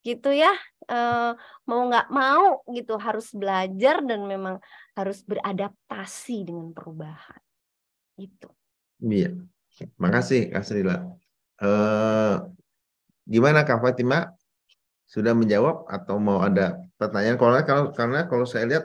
Gitu 0.00 0.32
ya 0.32 0.48
uh, 0.88 1.36
mau 1.68 1.80
nggak 1.84 2.08
mau 2.08 2.64
gitu 2.72 2.96
harus 2.96 3.36
belajar 3.36 4.00
dan 4.00 4.24
memang 4.24 4.56
harus 4.96 5.20
beradaptasi 5.28 6.48
dengan 6.48 6.72
perubahan. 6.72 7.40
Itu 8.16 8.59
iya 9.00 9.32
makasih 9.96 10.52
Kak 10.52 10.64
Srila 10.64 10.96
uh, 11.64 12.34
gimana 13.24 13.64
Kak 13.64 13.80
Fatima 13.80 14.32
sudah 15.10 15.34
menjawab 15.34 15.90
atau 15.90 16.22
mau 16.22 16.38
ada 16.38 16.78
pertanyaan? 16.94 17.34
Kalau 17.34 17.58
kalau 17.66 17.84
karena 17.90 18.30
kalau 18.30 18.46
saya 18.46 18.64
lihat 18.70 18.84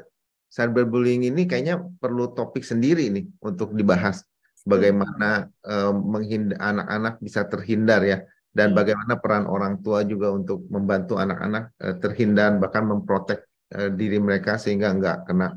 cyberbullying 0.49 1.29
ini 1.29 1.45
kayaknya 1.45 1.77
perlu 2.01 2.33
topik 2.33 2.65
sendiri 2.65 3.13
nih 3.13 3.29
untuk 3.45 3.77
dibahas 3.77 4.25
bagaimana 4.65 5.45
uh, 5.61 5.93
menghindar 5.93 6.57
anak-anak 6.57 7.21
bisa 7.21 7.45
terhindar 7.45 8.01
ya 8.01 8.17
dan 8.49 8.73
hmm. 8.73 8.77
bagaimana 8.81 9.13
peran 9.21 9.45
orang 9.45 9.85
tua 9.85 10.01
juga 10.01 10.33
untuk 10.33 10.65
membantu 10.73 11.21
anak-anak 11.21 11.77
uh, 11.77 11.95
terhindar 12.01 12.57
bahkan 12.57 12.89
memprotek 12.89 13.45
uh, 13.77 13.93
diri 13.93 14.17
mereka 14.17 14.57
sehingga 14.57 14.97
nggak 14.97 15.29
kena 15.29 15.53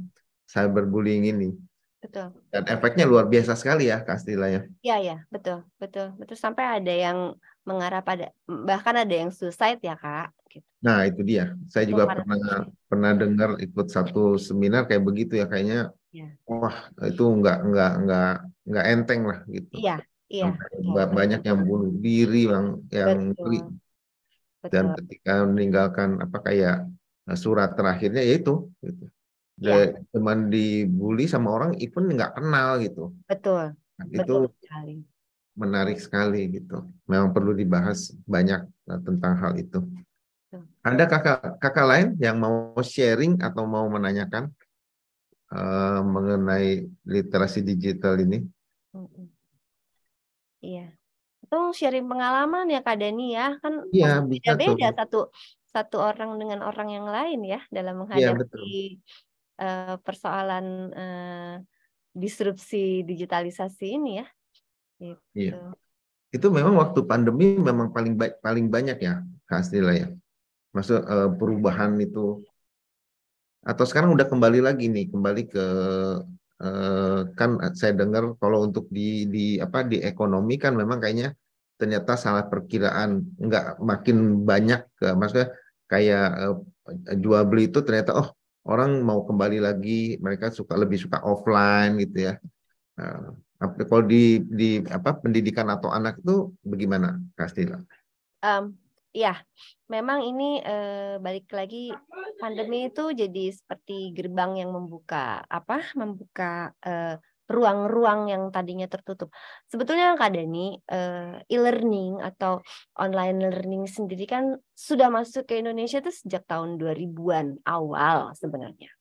cyberbullying 0.49 1.33
ini. 1.33 1.49
Betul. 1.99 2.31
Dan 2.55 2.63
efeknya 2.71 3.05
luar 3.05 3.27
biasa 3.27 3.53
sekali 3.59 3.91
ya 3.91 4.01
Kak 4.07 4.19
Stila 4.23 4.47
ya. 4.49 4.61
Iya 4.81 4.97
ya, 5.03 5.17
betul, 5.29 5.67
betul. 5.83 6.15
Betul 6.17 6.37
sampai 6.39 6.65
ada 6.79 6.93
yang 6.95 7.19
mengarah 7.67 8.01
pada 8.01 8.33
bahkan 8.47 8.95
ada 9.05 9.15
yang 9.15 9.31
suicide 9.35 9.83
ya 9.83 9.95
Kak 9.99 10.33
gitu. 10.49 10.65
Nah, 10.81 11.05
itu 11.05 11.21
dia. 11.27 11.53
Saya 11.69 11.85
juga 11.91 12.07
Bukan 12.07 12.17
pernah 12.23 12.55
pernah 12.89 13.13
dengar 13.19 13.51
ikut 13.61 13.87
satu 13.91 14.39
seminar 14.39 14.87
kayak 14.89 15.03
begitu 15.05 15.37
ya 15.37 15.47
kayaknya 15.51 15.91
ya. 16.15 16.29
wah, 16.49 16.77
itu 17.05 17.23
enggak 17.27 17.57
enggak 17.67 17.91
enggak 18.01 18.31
enggak 18.65 18.85
enteng 18.95 19.21
lah 19.27 19.39
gitu. 19.51 19.75
Iya, 19.77 19.97
iya. 20.31 20.47
iya 20.81 21.05
banyak 21.11 21.41
yang 21.45 21.59
bunuh 21.67 21.91
diri 22.01 22.41
yang 22.49 22.67
yang 22.89 23.21
Betul. 23.35 24.75
Dan 24.75 24.85
ketika 24.99 25.35
meninggalkan 25.47 26.11
apa 26.25 26.39
kayak 26.43 26.77
surat 27.37 27.77
terakhirnya 27.77 28.23
yaitu 28.25 28.73
gitu 28.81 29.05
ya. 29.59 29.95
cuman 30.15 30.49
dibully 30.49 31.27
sama 31.27 31.51
orang 31.55 31.75
even 31.83 32.09
nggak 32.11 32.39
kenal 32.39 32.79
gitu. 32.79 33.15
Betul. 33.27 33.75
Nah, 33.99 34.07
itu 34.07 34.35
sekali. 34.63 35.03
menarik 35.59 35.99
sekali 35.99 36.47
gitu. 36.55 36.87
Memang 37.11 37.35
perlu 37.35 37.51
dibahas 37.51 38.15
banyak 38.25 38.63
uh, 38.91 39.01
tentang 39.03 39.35
hal 39.43 39.59
itu. 39.59 39.83
Ada 40.81 41.05
kakak 41.05 41.61
kakak 41.61 41.87
lain 41.87 42.09
yang 42.17 42.41
mau 42.41 42.73
sharing 42.81 43.37
atau 43.45 43.69
mau 43.69 43.85
menanyakan 43.91 44.49
uh, 45.53 46.01
mengenai 46.01 46.89
literasi 47.05 47.61
digital 47.61 48.17
ini? 48.17 48.47
Iya. 50.65 50.89
Itu 51.45 51.59
sharing 51.77 52.09
pengalaman 52.09 52.73
ya 52.73 52.81
Kak 52.81 52.97
Dani 52.97 53.37
ya 53.37 53.57
kan 53.61 53.85
iya, 53.93 54.21
beda-beda 54.25 54.93
satu 54.97 55.29
satu 55.69 55.97
orang 56.01 56.41
dengan 56.41 56.65
orang 56.65 56.89
yang 56.93 57.07
lain 57.09 57.41
ya 57.45 57.61
dalam 57.69 58.09
iya, 58.17 58.33
menghadapi 58.33 59.01
uh, 59.59 59.99
persoalan 60.01 60.67
uh, 60.95 61.55
disrupsi 62.15 63.03
digitalisasi 63.05 63.87
ini 63.99 64.13
ya. 64.23 64.27
Gitu. 64.99 65.23
Iya. 65.35 65.75
Itu 66.35 66.51
memang 66.51 66.79
waktu 66.79 67.05
pandemi 67.07 67.59
memang 67.59 67.91
paling 67.95 68.15
ba 68.19 68.33
paling 68.43 68.71
banyak 68.71 68.99
ya 69.03 69.23
Astila 69.51 69.95
ya. 69.95 70.09
Maksud 70.75 71.03
uh, 71.05 71.31
perubahan 71.35 71.99
itu 71.99 72.43
atau 73.67 73.85
sekarang 73.85 74.15
udah 74.15 74.27
kembali 74.31 74.65
lagi 74.65 74.87
nih 74.87 75.11
kembali 75.13 75.43
ke 75.51 75.67
kan 77.39 77.51
saya 77.79 77.95
dengar 77.95 78.35
kalau 78.43 78.67
untuk 78.67 78.91
di 78.91 79.31
di 79.31 79.47
apa 79.63 79.87
di 79.87 80.03
ekonomi 80.03 80.59
kan 80.59 80.75
memang 80.75 80.99
kayaknya 80.99 81.31
ternyata 81.79 82.19
salah 82.19 82.51
perkiraan 82.51 83.23
nggak 83.39 83.79
makin 83.79 84.43
banyak 84.43 84.83
maksudnya 84.99 85.55
kayak 85.87 86.59
jual 87.23 87.43
beli 87.47 87.71
itu 87.71 87.79
ternyata 87.87 88.11
oh 88.19 88.38
orang 88.69 89.01
mau 89.01 89.25
kembali 89.25 89.59
lagi 89.65 90.21
mereka 90.21 90.53
suka 90.53 90.77
lebih 90.77 91.01
suka 91.01 91.25
offline 91.25 91.97
gitu 92.05 92.29
ya 92.29 92.35
uh, 93.01 93.33
kalau 93.59 94.07
di 94.07 94.39
di 94.47 94.79
apa 94.87 95.19
pendidikan 95.19 95.67
atau 95.67 95.91
anak 95.91 96.23
itu 96.23 96.55
bagaimana 96.63 97.19
Kastila? 97.35 97.83
Um, 98.39 98.79
ya 99.11 99.35
memang 99.91 100.23
ini 100.23 100.63
eh, 100.63 101.19
balik 101.19 101.51
lagi 101.51 101.91
pandemi 102.39 102.87
itu 102.87 103.11
jadi 103.11 103.51
seperti 103.51 104.15
gerbang 104.15 104.63
yang 104.63 104.71
membuka 104.71 105.43
apa 105.51 105.83
membuka 105.99 106.71
eh, 106.87 107.19
ruang-ruang 107.49 108.29
yang 108.29 108.43
tadinya 108.53 108.85
tertutup. 108.85 109.33
Sebetulnya 109.73 110.15
Kak 110.21 110.37
Dani, 110.37 110.77
uh, 110.93 111.41
e-learning 111.49 112.21
atau 112.21 112.61
online 113.01 113.49
learning 113.49 113.89
sendiri 113.89 114.29
kan 114.29 114.61
sudah 114.77 115.09
masuk 115.09 115.49
ke 115.49 115.65
Indonesia 115.65 116.05
itu 116.05 116.13
sejak 116.13 116.45
tahun 116.45 116.77
2000-an 116.77 117.65
awal 117.65 118.37
sebenarnya. 118.37 118.93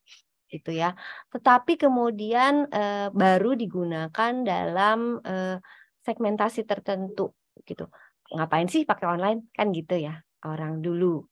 Gitu 0.47 0.71
ya. 0.71 0.95
Tetapi 1.35 1.75
kemudian 1.75 2.71
uh, 2.71 3.11
baru 3.11 3.59
digunakan 3.59 4.33
dalam 4.47 5.19
uh, 5.19 5.59
segmentasi 6.07 6.63
tertentu 6.63 7.35
gitu. 7.67 7.91
Ngapain 8.31 8.71
sih 8.71 8.87
pakai 8.87 9.11
online 9.11 9.51
kan 9.51 9.75
gitu 9.75 9.99
ya 9.99 10.23
orang 10.47 10.79
dulu. 10.79 11.27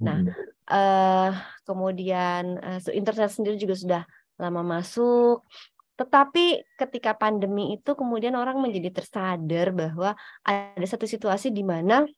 Nah, 0.00 0.24
uh, 0.68 1.32
kemudian 1.64 2.56
uh, 2.60 2.80
internet 2.92 3.32
sendiri 3.32 3.56
juga 3.56 3.76
sudah 3.76 4.02
lama 4.40 4.60
masuk 4.64 5.44
tetapi 6.00 6.64
ketika 6.80 7.12
pandemi 7.12 7.76
itu 7.76 7.92
kemudian 7.92 8.32
orang 8.32 8.56
menjadi 8.56 8.88
tersadar 8.88 9.68
bahwa 9.76 10.16
ada 10.40 10.86
satu 10.88 11.04
situasi 11.04 11.52
di 11.52 11.60
mana 11.60 12.08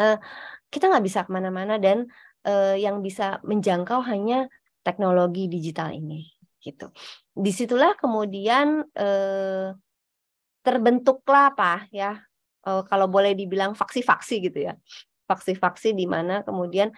uh, 0.00 0.16
kita 0.72 0.88
nggak 0.88 1.04
bisa 1.04 1.20
ke 1.28 1.30
mana-mana 1.36 1.76
dan 1.76 2.08
uh, 2.48 2.72
yang 2.72 3.04
bisa 3.04 3.44
menjangkau 3.44 4.00
hanya 4.08 4.48
teknologi 4.80 5.52
digital 5.52 5.92
ini 5.92 6.32
gitu. 6.64 6.88
Di 7.36 7.52
situlah 7.52 7.92
kemudian 8.00 8.88
uh, 8.96 9.76
terbentuklah 10.64 11.52
apa 11.52 11.84
ya 11.92 12.24
uh, 12.64 12.88
kalau 12.88 13.04
boleh 13.12 13.36
dibilang 13.36 13.76
faksi-faksi 13.76 14.48
gitu 14.48 14.72
ya 14.72 14.80
faksi-faksi 15.24 15.96
di 15.96 16.04
mana 16.04 16.44
kemudian 16.44 16.92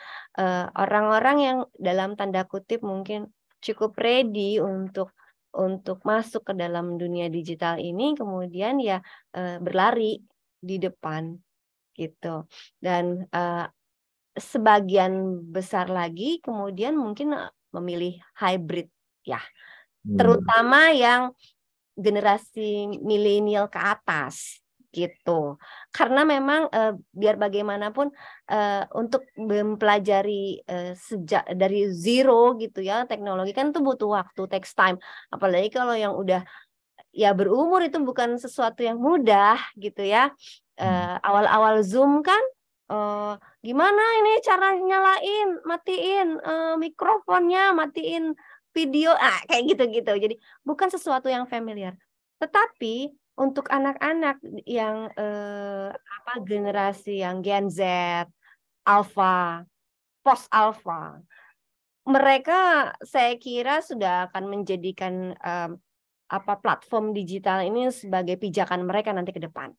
orang-orang 0.74 1.36
uh, 1.38 1.44
yang 1.46 1.58
dalam 1.78 2.18
tanda 2.18 2.42
kutip 2.42 2.82
mungkin 2.82 3.30
cukup 3.62 3.94
ready 3.98 4.58
untuk 4.58 5.14
untuk 5.56 6.04
masuk 6.04 6.52
ke 6.52 6.54
dalam 6.54 7.00
dunia 7.00 7.32
digital 7.32 7.80
ini 7.80 8.12
kemudian 8.12 8.76
ya 8.76 9.00
uh, 9.36 9.56
berlari 9.58 10.20
di 10.60 10.76
depan 10.76 11.32
gitu. 11.96 12.44
Dan 12.76 13.24
uh, 13.32 13.64
sebagian 14.36 15.40
besar 15.48 15.88
lagi 15.88 16.44
kemudian 16.44 16.92
mungkin 16.92 17.32
memilih 17.72 18.20
hybrid 18.36 18.92
ya. 19.24 19.40
Hmm. 20.06 20.14
terutama 20.14 20.94
yang 20.94 21.34
generasi 21.98 22.86
milenial 23.02 23.66
ke 23.66 23.80
atas 23.82 24.62
gitu. 24.96 25.60
Karena 25.92 26.24
memang 26.24 26.72
uh, 26.72 26.96
biar 27.12 27.36
bagaimanapun 27.36 28.08
uh, 28.48 28.82
untuk 28.96 29.28
mempelajari 29.36 30.64
uh, 30.64 30.96
sejak 30.96 31.44
dari 31.52 31.92
zero 31.92 32.56
gitu 32.56 32.80
ya 32.80 33.04
teknologi 33.04 33.52
kan 33.52 33.76
itu 33.76 33.84
butuh 33.84 34.08
waktu, 34.16 34.48
takes 34.48 34.72
time. 34.72 34.96
Apalagi 35.28 35.68
kalau 35.68 35.92
yang 35.92 36.16
udah 36.16 36.40
ya 37.12 37.36
berumur 37.36 37.84
itu 37.84 38.00
bukan 38.00 38.40
sesuatu 38.40 38.80
yang 38.80 38.96
mudah 38.96 39.60
gitu 39.76 40.00
ya. 40.00 40.32
Awal-awal 41.24 41.80
uh, 41.80 41.84
Zoom 41.84 42.20
kan 42.20 42.40
uh, 42.92 43.40
gimana 43.64 44.02
ini 44.20 44.32
cara 44.44 44.76
nyalain, 44.76 45.48
matiin 45.64 46.28
uh, 46.40 46.74
mikrofonnya, 46.76 47.72
matiin 47.72 48.36
video, 48.76 49.16
ah 49.16 49.40
kayak 49.48 49.72
gitu-gitu. 49.72 50.12
Jadi 50.12 50.34
bukan 50.60 50.92
sesuatu 50.92 51.32
yang 51.32 51.48
familiar. 51.48 51.96
Tetapi 52.36 53.08
untuk 53.36 53.68
anak-anak 53.68 54.40
yang 54.64 55.12
eh, 55.12 55.92
apa 55.92 56.32
generasi 56.40 57.20
yang 57.20 57.44
Gen 57.44 57.68
Z, 57.68 57.80
Alpha, 58.88 59.64
post 60.24 60.48
Alpha, 60.48 61.20
mereka 62.08 62.90
saya 63.04 63.36
kira 63.36 63.84
sudah 63.84 64.32
akan 64.32 64.44
menjadikan 64.48 65.36
eh, 65.36 65.70
apa 66.26 66.52
platform 66.58 67.14
digital 67.14 67.62
ini 67.62 67.92
sebagai 67.92 68.40
pijakan 68.40 68.88
mereka 68.88 69.12
nanti 69.14 69.30
ke 69.30 69.40
depan, 69.44 69.70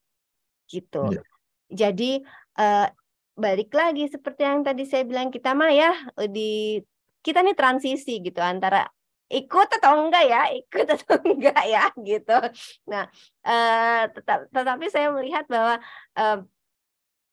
gitu. 0.70 1.12
Ya. 1.12 1.22
Jadi 1.68 2.24
eh, 2.62 2.88
balik 3.38 3.70
lagi 3.74 4.10
seperti 4.10 4.42
yang 4.46 4.66
tadi 4.66 4.86
saya 4.86 5.06
bilang 5.06 5.30
kita 5.30 5.54
mah 5.54 5.70
ya 5.70 5.94
di 6.26 6.82
kita 7.22 7.44
nih 7.44 7.54
transisi 7.54 8.24
gitu 8.24 8.40
antara 8.40 8.88
ikut 9.28 9.68
atau 9.80 10.08
enggak 10.08 10.26
ya? 10.28 10.42
Ikut 10.56 10.88
atau 10.88 11.16
enggak 11.30 11.62
ya? 11.68 11.84
Gitu. 11.96 12.38
Nah 12.88 13.04
uh, 13.44 14.02
tetap, 14.12 14.48
tetapi 14.52 14.86
saya 14.88 15.12
melihat 15.12 15.46
bahwa 15.52 15.80
uh, 16.16 16.40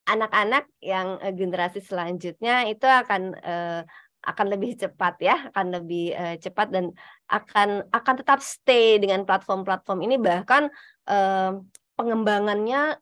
anak-anak 0.05 0.69
yang 0.85 1.17
uh, 1.23 1.33
generasi 1.33 1.81
selanjutnya 1.81 2.69
itu 2.69 2.85
akan 2.85 3.23
uh, 3.41 3.83
akan 4.25 4.57
lebih 4.57 4.81
cepat 4.81 5.21
ya 5.21 5.37
akan 5.53 5.67
lebih 5.81 6.17
uh, 6.17 6.37
cepat 6.41 6.73
dan 6.73 6.97
akan 7.29 7.85
akan 7.93 8.15
tetap 8.21 8.41
stay 8.41 8.97
dengan 8.97 9.29
platform-platform 9.29 10.01
ini. 10.05 10.17
Bahkan 10.17 10.63
uh, 11.09 11.61
pengembangannya 11.95 12.99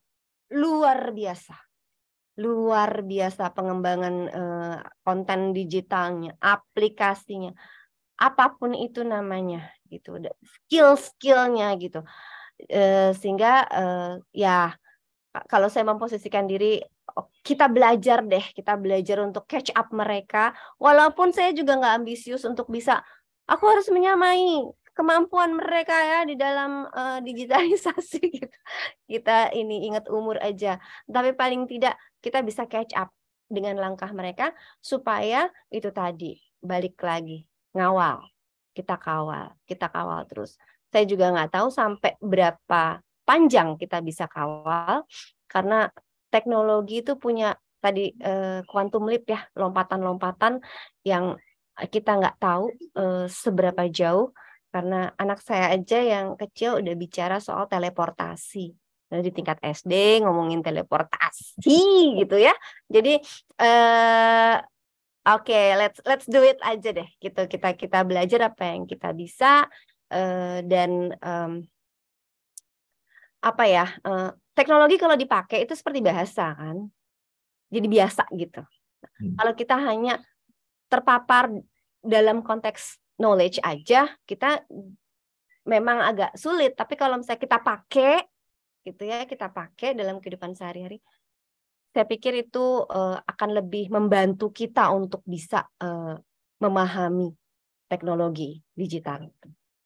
luar 0.53 1.15
biasa. 1.15 1.57
Luar 2.41 3.05
biasa 3.05 3.53
pengembangan 3.53 4.15
uh, 4.33 4.77
konten 5.05 5.53
digitalnya 5.53 6.33
aplikasinya 6.41 7.53
apa 8.19 8.55
pun 8.57 8.77
itu 8.77 9.03
namanya 9.03 9.73
gitu. 9.89 10.17
Skill-skillnya 10.43 11.73
gitu. 11.81 12.01
E, 12.63 13.13
sehingga 13.19 13.67
e, 13.69 13.85
ya 14.37 14.73
kalau 15.49 15.73
saya 15.73 15.89
memposisikan 15.89 16.45
diri 16.45 16.79
kita 17.43 17.67
belajar 17.67 18.23
deh 18.23 18.45
kita 18.55 18.79
belajar 18.79 19.21
untuk 19.25 19.45
catch 19.49 19.73
up 19.75 19.91
mereka. 19.93 20.53
Walaupun 20.79 21.33
saya 21.35 21.51
juga 21.53 21.77
nggak 21.77 21.95
ambisius 22.03 22.45
untuk 22.49 22.69
bisa 22.71 23.01
aku 23.49 23.65
harus 23.69 23.89
menyamai 23.91 24.65
kemampuan 24.93 25.57
mereka 25.57 25.97
ya 25.97 26.21
di 26.29 26.37
dalam 26.37 26.85
uh, 26.85 27.19
digitalisasi 27.25 28.21
gitu. 28.39 28.59
kita 29.09 29.53
ini 29.57 29.89
ingat 29.89 30.09
umur 30.13 30.37
aja. 30.41 30.79
Tapi 31.09 31.33
paling 31.33 31.65
tidak 31.69 31.97
kita 32.21 32.45
bisa 32.45 32.69
catch 32.69 32.93
up 32.97 33.11
dengan 33.53 33.77
langkah 33.77 34.09
mereka 34.17 34.57
supaya 34.81 35.49
itu 35.69 35.93
tadi 35.93 36.41
balik 36.63 36.97
lagi 37.05 37.52
ngawal. 37.77 38.25
Kita 38.73 38.97
kawal 38.97 39.53
kita 39.69 39.89
kawal 39.93 40.25
terus. 40.29 40.57
Saya 40.93 41.05
juga 41.09 41.33
nggak 41.33 41.51
tahu 41.57 41.69
sampai 41.73 42.17
berapa 42.21 43.01
panjang 43.25 43.81
kita 43.81 44.05
bisa 44.05 44.29
kawal 44.29 45.09
karena 45.49 45.89
teknologi 46.29 47.01
itu 47.05 47.17
punya 47.17 47.57
tadi 47.81 48.13
eh, 48.15 48.61
quantum 48.69 49.09
leap 49.09 49.27
ya 49.27 49.41
lompatan-lompatan 49.57 50.63
yang 51.03 51.37
kita 51.77 52.21
nggak 52.21 52.37
tahu 52.39 52.73
eh, 52.73 53.27
seberapa 53.29 53.89
jauh 53.89 54.33
karena 54.73 55.13
anak 55.21 55.45
saya 55.45 55.77
aja 55.77 56.01
yang 56.01 56.27
kecil 56.37 56.81
udah 56.81 56.95
bicara 56.97 57.37
soal 57.41 57.69
teleportasi. 57.69 58.73
Di 59.13 59.29
tingkat 59.29 59.61
SD 59.61 60.25
ngomongin 60.25 60.65
teleportasi 60.65 61.77
gitu 62.17 62.41
ya. 62.41 62.57
Jadi 62.89 63.21
eh, 63.61 64.57
Oke, 65.23 65.55
okay, 65.55 65.79
let's 65.79 66.03
let's 66.03 66.27
do 66.27 66.43
it 66.43 66.59
aja 66.67 66.91
deh. 66.91 67.07
Gitu 67.23 67.41
kita 67.47 67.79
kita 67.79 68.03
belajar 68.03 68.51
apa 68.51 68.75
yang 68.75 68.91
kita 68.91 69.15
bisa 69.15 69.71
uh, 70.11 70.59
dan 70.67 71.15
um, 71.23 71.63
apa 73.39 73.65
ya 73.71 73.87
uh, 74.03 74.35
teknologi 74.51 74.99
kalau 74.99 75.15
dipakai 75.15 75.63
itu 75.63 75.79
seperti 75.79 76.03
bahasa 76.03 76.59
kan, 76.59 76.91
jadi 77.71 77.87
biasa 77.87 78.27
gitu. 78.35 78.67
Hmm. 79.23 79.39
Kalau 79.39 79.53
kita 79.55 79.77
hanya 79.79 80.19
terpapar 80.91 81.55
dalam 82.03 82.43
konteks 82.43 82.99
knowledge 83.15 83.63
aja, 83.63 84.11
kita 84.27 84.67
memang 85.71 86.03
agak 86.03 86.35
sulit. 86.35 86.75
Tapi 86.75 86.99
kalau 86.99 87.23
misalnya 87.23 87.39
kita 87.39 87.59
pakai 87.63 88.27
gitu 88.83 89.07
ya, 89.07 89.23
kita 89.23 89.55
pakai 89.55 89.95
dalam 89.95 90.19
kehidupan 90.19 90.59
sehari-hari, 90.59 90.99
saya 91.93 92.09
pikir 92.09 92.49
itu 92.49 92.89
uh, 92.89 93.21
akan 93.23 93.51
lebih 93.63 93.93
membantu 93.93 94.49
kita 94.49 94.89
untuk 94.91 95.21
bisa 95.29 95.69
uh, 95.79 96.17
memahami 96.59 97.37
teknologi 97.87 98.65
digital 98.73 99.29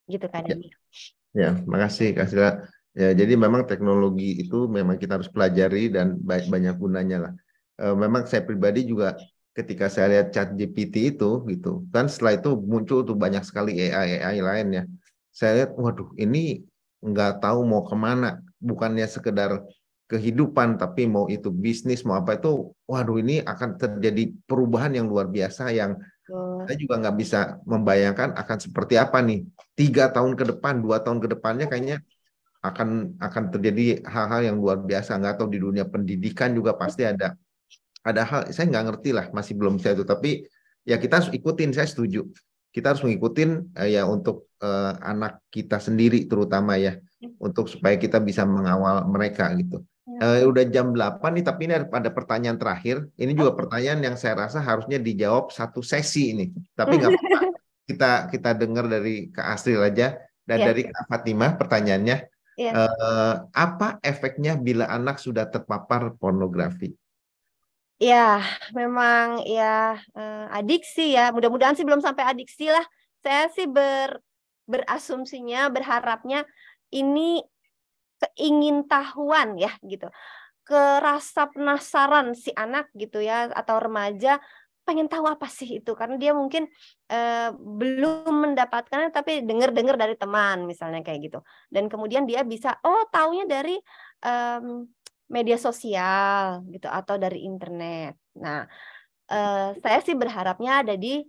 gitu 0.06 0.26
kan 0.30 0.46
ya. 0.46 0.56
ya 1.34 1.50
makasih 1.66 2.14
kasih 2.14 2.62
ya 2.94 3.10
jadi 3.12 3.34
memang 3.34 3.66
teknologi 3.66 4.38
itu 4.38 4.70
memang 4.70 4.96
kita 4.96 5.18
harus 5.18 5.28
pelajari 5.28 5.90
dan 5.90 6.16
banyak 6.22 6.78
gunanya 6.78 7.28
lah. 7.28 7.32
Uh, 7.76 7.92
memang 7.92 8.24
saya 8.24 8.46
pribadi 8.46 8.86
juga 8.86 9.18
ketika 9.52 9.90
saya 9.90 10.16
lihat 10.16 10.26
chat 10.32 10.54
GPT 10.54 11.18
itu 11.18 11.42
gitu 11.50 11.84
kan 11.92 12.08
setelah 12.08 12.38
itu 12.38 12.56
muncul 12.56 13.04
tuh 13.04 13.16
banyak 13.18 13.44
sekali 13.44 13.76
AI 13.82 14.22
AI 14.22 14.38
lainnya 14.40 14.88
saya 15.36 15.52
lihat 15.60 15.76
waduh 15.76 16.08
ini 16.16 16.64
nggak 17.04 17.44
tahu 17.44 17.60
mau 17.68 17.84
ke 17.84 17.92
mana. 17.92 18.40
Bukannya 18.56 19.04
sekedar 19.04 19.60
kehidupan 20.06 20.78
tapi 20.78 21.10
mau 21.10 21.26
itu 21.26 21.50
bisnis 21.50 22.06
mau 22.06 22.14
apa 22.14 22.38
itu 22.38 22.70
waduh 22.86 23.18
ini 23.18 23.42
akan 23.42 23.74
terjadi 23.74 24.30
perubahan 24.46 24.94
yang 24.94 25.10
luar 25.10 25.26
biasa 25.26 25.74
yang 25.74 25.98
oh. 26.30 26.62
saya 26.62 26.78
juga 26.78 27.02
nggak 27.02 27.16
bisa 27.18 27.58
membayangkan 27.66 28.34
akan 28.38 28.58
seperti 28.62 28.94
apa 28.98 29.18
nih. 29.22 29.42
Tiga 29.74 30.14
tahun 30.14 30.38
ke 30.38 30.54
depan 30.54 30.78
dua 30.78 31.02
tahun 31.02 31.18
ke 31.18 31.28
depannya 31.34 31.66
kayaknya 31.66 31.98
akan 32.62 33.18
akan 33.18 33.44
terjadi 33.50 34.06
hal-hal 34.06 34.40
yang 34.54 34.56
luar 34.62 34.78
biasa. 34.78 35.18
Nggak 35.18 35.42
tahu 35.42 35.48
di 35.50 35.58
dunia 35.58 35.84
pendidikan 35.86 36.54
juga 36.54 36.78
pasti 36.78 37.02
ada 37.02 37.34
ada 38.06 38.22
hal 38.22 38.40
saya 38.54 38.70
nggak 38.70 38.84
ngerti 38.94 39.10
lah 39.10 39.26
masih 39.34 39.58
belum 39.58 39.82
saya 39.82 39.98
itu. 39.98 40.06
Tapi 40.06 40.46
ya 40.86 41.02
kita 41.02 41.18
harus 41.18 41.30
ikutin 41.34 41.74
saya 41.74 41.90
setuju. 41.90 42.22
Kita 42.70 42.94
harus 42.94 43.02
mengikutin 43.02 43.74
eh, 43.74 43.98
ya 43.98 44.06
untuk 44.06 44.54
uh, 44.62 44.94
anak 45.02 45.42
kita 45.50 45.82
sendiri 45.82 46.30
terutama 46.30 46.78
ya 46.78 46.94
hmm. 46.94 47.42
untuk 47.42 47.66
supaya 47.66 47.98
kita 47.98 48.22
bisa 48.22 48.46
mengawal 48.46 49.02
mereka 49.08 49.50
gitu 49.58 49.82
Uh, 50.16 50.48
udah 50.48 50.64
jam 50.72 50.92
8 50.96 51.20
nih, 51.36 51.44
tapi 51.44 51.60
ini 51.68 51.74
ada 51.76 52.10
pertanyaan 52.12 52.56
terakhir. 52.56 53.08
Ini 53.20 53.32
juga 53.36 53.52
pertanyaan 53.52 54.00
yang 54.00 54.16
saya 54.16 54.48
rasa 54.48 54.64
harusnya 54.64 54.96
dijawab 54.96 55.52
satu 55.52 55.84
sesi 55.84 56.32
ini. 56.32 56.46
Tapi 56.72 56.96
nggak 56.96 57.10
apa-apa. 57.16 57.38
Kita 57.86 58.10
kita 58.32 58.50
dengar 58.56 58.90
dari 58.90 59.30
Kak 59.30 59.46
Astrid 59.56 59.78
aja 59.78 60.18
dan 60.48 60.58
yeah. 60.62 60.66
dari 60.72 60.82
Kak 60.88 61.04
Fatimah 61.06 61.54
pertanyaannya. 61.60 62.16
Yeah. 62.56 62.72
Iya. 62.72 62.72
Uh, 62.72 63.34
apa 63.52 64.00
efeknya 64.00 64.56
bila 64.56 64.88
anak 64.88 65.20
sudah 65.20 65.44
terpapar 65.44 66.16
pornografi? 66.16 66.96
Ya, 68.00 68.44
memang 68.76 69.44
ya 69.44 70.00
adiksi 70.52 71.16
ya. 71.16 71.32
Mudah-mudahan 71.32 71.76
sih 71.76 71.84
belum 71.84 72.00
sampai 72.00 72.28
adiksi 72.28 72.68
lah. 72.68 72.84
Saya 73.24 73.48
sih 73.52 73.68
ber 73.68 74.20
berasumsinya, 74.68 75.70
berharapnya 75.72 76.44
ini 76.92 77.40
keingintahuan 78.20 79.56
ya 79.60 79.72
gitu. 79.84 80.08
Kerasa 80.66 81.52
penasaran 81.52 82.34
si 82.34 82.50
anak 82.56 82.90
gitu 82.98 83.22
ya 83.22 83.46
atau 83.52 83.78
remaja 83.78 84.42
pengen 84.86 85.10
tahu 85.10 85.26
apa 85.26 85.50
sih 85.50 85.82
itu? 85.82 85.92
Karena 85.98 86.14
dia 86.14 86.32
mungkin 86.34 86.70
eh, 87.10 87.50
belum 87.54 88.30
mendapatkannya 88.30 89.10
tapi 89.10 89.42
dengar-dengar 89.42 89.98
dari 89.98 90.14
teman 90.14 90.66
misalnya 90.66 91.02
kayak 91.02 91.20
gitu. 91.26 91.38
Dan 91.70 91.90
kemudian 91.90 92.26
dia 92.26 92.46
bisa 92.46 92.78
oh 92.86 93.06
taunya 93.10 93.44
dari 93.46 93.78
um, 94.22 94.86
media 95.26 95.58
sosial 95.58 96.62
gitu 96.70 96.86
atau 96.86 97.18
dari 97.18 97.42
internet. 97.42 98.14
Nah 98.38 98.66
eh, 99.30 99.68
saya 99.82 99.98
sih 100.06 100.14
berharapnya 100.14 100.86
ada 100.86 100.94
di 100.94 101.22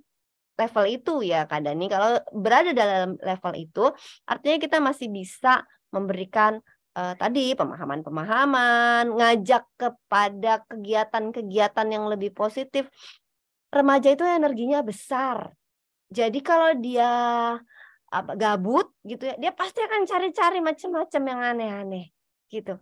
level 0.57 0.85
itu 0.89 1.13
ya 1.25 1.45
Kak 1.45 1.61
Dani. 1.65 1.85
Kalau 1.89 2.17
berada 2.33 2.71
dalam 2.73 3.17
level 3.21 3.53
itu 3.57 3.85
artinya 4.25 4.57
kita 4.57 4.77
masih 4.81 5.07
bisa 5.13 5.61
memberikan 5.93 6.61
uh, 6.97 7.13
tadi 7.13 7.53
pemahaman-pemahaman, 7.53 9.13
ngajak 9.13 9.63
kepada 9.77 10.65
kegiatan-kegiatan 10.65 11.87
yang 11.93 12.09
lebih 12.09 12.33
positif. 12.33 12.89
Remaja 13.69 14.09
itu 14.09 14.25
energinya 14.25 14.81
besar. 14.81 15.53
Jadi 16.09 16.39
kalau 16.41 16.73
dia 16.79 17.11
apa 18.07 18.31
gabut 18.39 18.87
gitu 19.03 19.27
ya, 19.27 19.35
dia 19.35 19.51
pasti 19.51 19.83
akan 19.83 20.07
cari-cari 20.07 20.63
macam-macam 20.63 21.21
yang 21.27 21.41
aneh-aneh 21.43 22.05
gitu. 22.47 22.79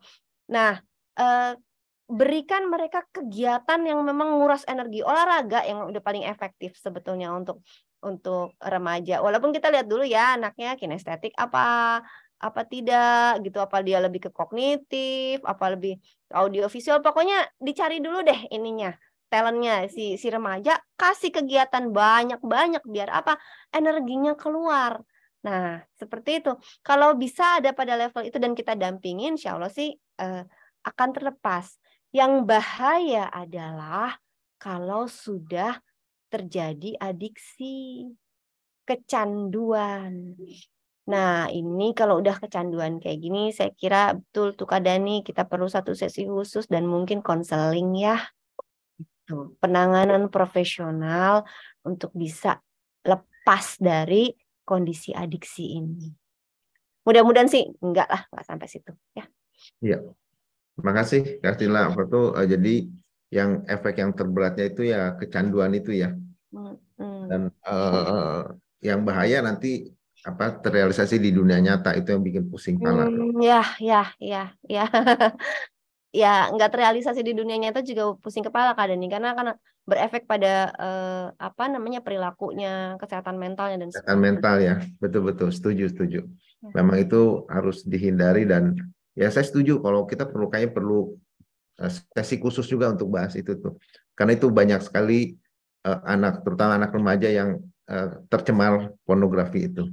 Nah, 0.54 0.78
eh, 1.18 1.58
berikan 2.06 2.70
mereka 2.70 3.02
kegiatan 3.10 3.82
yang 3.82 3.98
memang 4.06 4.38
nguras 4.38 4.62
energi 4.70 5.02
olahraga 5.02 5.66
yang 5.66 5.90
udah 5.90 6.02
paling 6.06 6.22
efektif 6.30 6.78
sebetulnya 6.78 7.34
untuk 7.34 7.66
untuk 8.06 8.54
remaja. 8.62 9.26
Walaupun 9.26 9.50
kita 9.50 9.74
lihat 9.74 9.90
dulu 9.90 10.06
ya 10.06 10.38
anaknya 10.38 10.78
kinestetik 10.78 11.34
apa 11.34 11.98
apa 12.40 12.62
tidak 12.68 13.42
gitu 13.46 13.58
apa 13.64 13.80
dia 13.80 14.04
lebih 14.04 14.28
ke 14.28 14.32
kognitif 14.32 15.40
apa 15.48 15.66
lebih 15.74 15.98
audiovisual 16.36 17.00
pokoknya 17.00 17.48
dicari 17.58 18.04
dulu 18.04 18.22
deh 18.28 18.52
ininya 18.52 18.92
talentnya 19.36 19.90
si 19.90 20.16
si 20.16 20.28
remaja 20.30 20.78
kasih 20.96 21.34
kegiatan 21.34 21.92
banyak-banyak 21.92 22.84
biar 22.88 23.10
apa 23.12 23.36
energinya 23.74 24.38
keluar. 24.38 25.02
Nah 25.44 25.82
seperti 25.98 26.40
itu. 26.40 26.52
Kalau 26.86 27.18
bisa 27.18 27.60
ada 27.60 27.76
pada 27.76 28.00
level 28.00 28.24
itu 28.24 28.38
dan 28.40 28.54
kita 28.54 28.78
dampingin 28.78 29.36
insya 29.36 29.58
Allah 29.58 29.72
sih 29.74 29.92
eh, 29.96 30.44
akan 30.86 31.10
terlepas. 31.12 31.76
Yang 32.16 32.34
bahaya 32.48 33.28
adalah 33.28 34.16
kalau 34.56 35.12
sudah 35.12 35.76
terjadi 36.32 36.96
adiksi, 36.96 38.08
kecanduan. 38.88 40.32
Nah, 41.06 41.46
ini 41.54 41.94
kalau 41.94 42.18
udah 42.18 42.42
kecanduan 42.42 42.98
kayak 42.98 43.22
gini, 43.22 43.54
saya 43.54 43.70
kira 43.78 44.18
betul 44.18 44.58
tuh 44.58 44.66
Kak 44.66 44.82
Dani, 44.82 45.22
kita 45.22 45.46
perlu 45.46 45.70
satu 45.70 45.94
sesi 45.94 46.26
khusus 46.26 46.66
dan 46.66 46.90
mungkin 46.90 47.22
konseling 47.22 47.94
ya. 47.94 48.18
Penanganan 49.62 50.34
profesional 50.34 51.46
untuk 51.86 52.10
bisa 52.18 52.58
lepas 53.06 53.78
dari 53.78 54.34
kondisi 54.66 55.14
adiksi 55.14 55.78
ini. 55.78 56.10
Mudah-mudahan 57.06 57.50
sih 57.50 57.70
enggak 57.86 58.10
lah, 58.10 58.22
enggak 58.34 58.46
sampai 58.50 58.68
situ 58.70 58.92
ya. 59.14 59.26
Iya. 59.82 59.98
Terima 60.76 60.92
kasih 60.92 61.40
Kak 61.40 61.54
Stila. 61.56 61.94
Uh, 61.94 62.44
jadi 62.50 62.90
yang 63.30 63.64
efek 63.70 64.02
yang 64.02 64.12
terberatnya 64.12 64.66
itu 64.74 64.90
ya 64.90 65.14
kecanduan 65.16 65.72
itu 65.78 65.94
ya. 65.94 66.18
Hmm. 66.50 66.76
Dan 67.30 67.42
uh, 67.62 68.58
yang 68.82 69.06
bahaya 69.06 69.46
nanti 69.46 69.94
apa 70.26 70.58
terrealisasi 70.58 71.22
di 71.22 71.30
dunia 71.30 71.62
nyata 71.62 71.94
itu 71.94 72.10
yang 72.10 72.26
bikin 72.26 72.50
pusing 72.50 72.82
kepala. 72.82 73.06
Hmm, 73.06 73.38
ya, 73.38 73.62
ya, 73.78 74.10
ya, 74.18 74.44
ya. 74.66 74.86
ya 76.26 76.50
nggak 76.50 76.72
terrealisasi 76.74 77.22
di 77.22 77.38
dunia 77.38 77.62
nyata 77.62 77.86
juga 77.86 78.18
pusing 78.18 78.42
kepala 78.42 78.74
Kak 78.74 78.90
Dani 78.90 79.06
karena 79.06 79.38
kan 79.38 79.54
berefek 79.86 80.26
pada 80.26 80.74
uh, 80.82 81.26
apa 81.38 81.70
namanya 81.70 82.02
perilakunya, 82.02 82.98
kesehatan 82.98 83.38
mentalnya 83.38 83.86
dan 83.86 83.90
kesehatan 83.94 84.18
mental 84.18 84.56
ya. 84.58 84.82
Betul 84.98 85.30
betul, 85.30 85.54
setuju 85.54 85.94
setuju. 85.94 86.20
Ya. 86.26 86.72
Memang 86.82 87.06
itu 87.06 87.46
harus 87.46 87.86
dihindari 87.86 88.50
dan 88.50 88.74
ya 89.14 89.30
saya 89.30 89.46
setuju 89.46 89.78
kalau 89.86 90.10
kita 90.10 90.26
perlu 90.26 90.50
kayak 90.50 90.74
perlu 90.74 91.14
uh, 91.78 91.92
sesi 92.18 92.42
khusus 92.42 92.66
juga 92.66 92.90
untuk 92.90 93.14
bahas 93.14 93.38
itu 93.38 93.54
tuh 93.62 93.78
karena 94.18 94.34
itu 94.34 94.48
banyak 94.50 94.82
sekali 94.82 95.38
uh, 95.86 96.02
anak 96.08 96.42
terutama 96.42 96.82
anak 96.82 96.92
remaja 96.92 97.30
yang 97.30 97.62
uh, 97.88 98.20
tercemar 98.32 98.90
pornografi 99.06 99.70
itu 99.70 99.86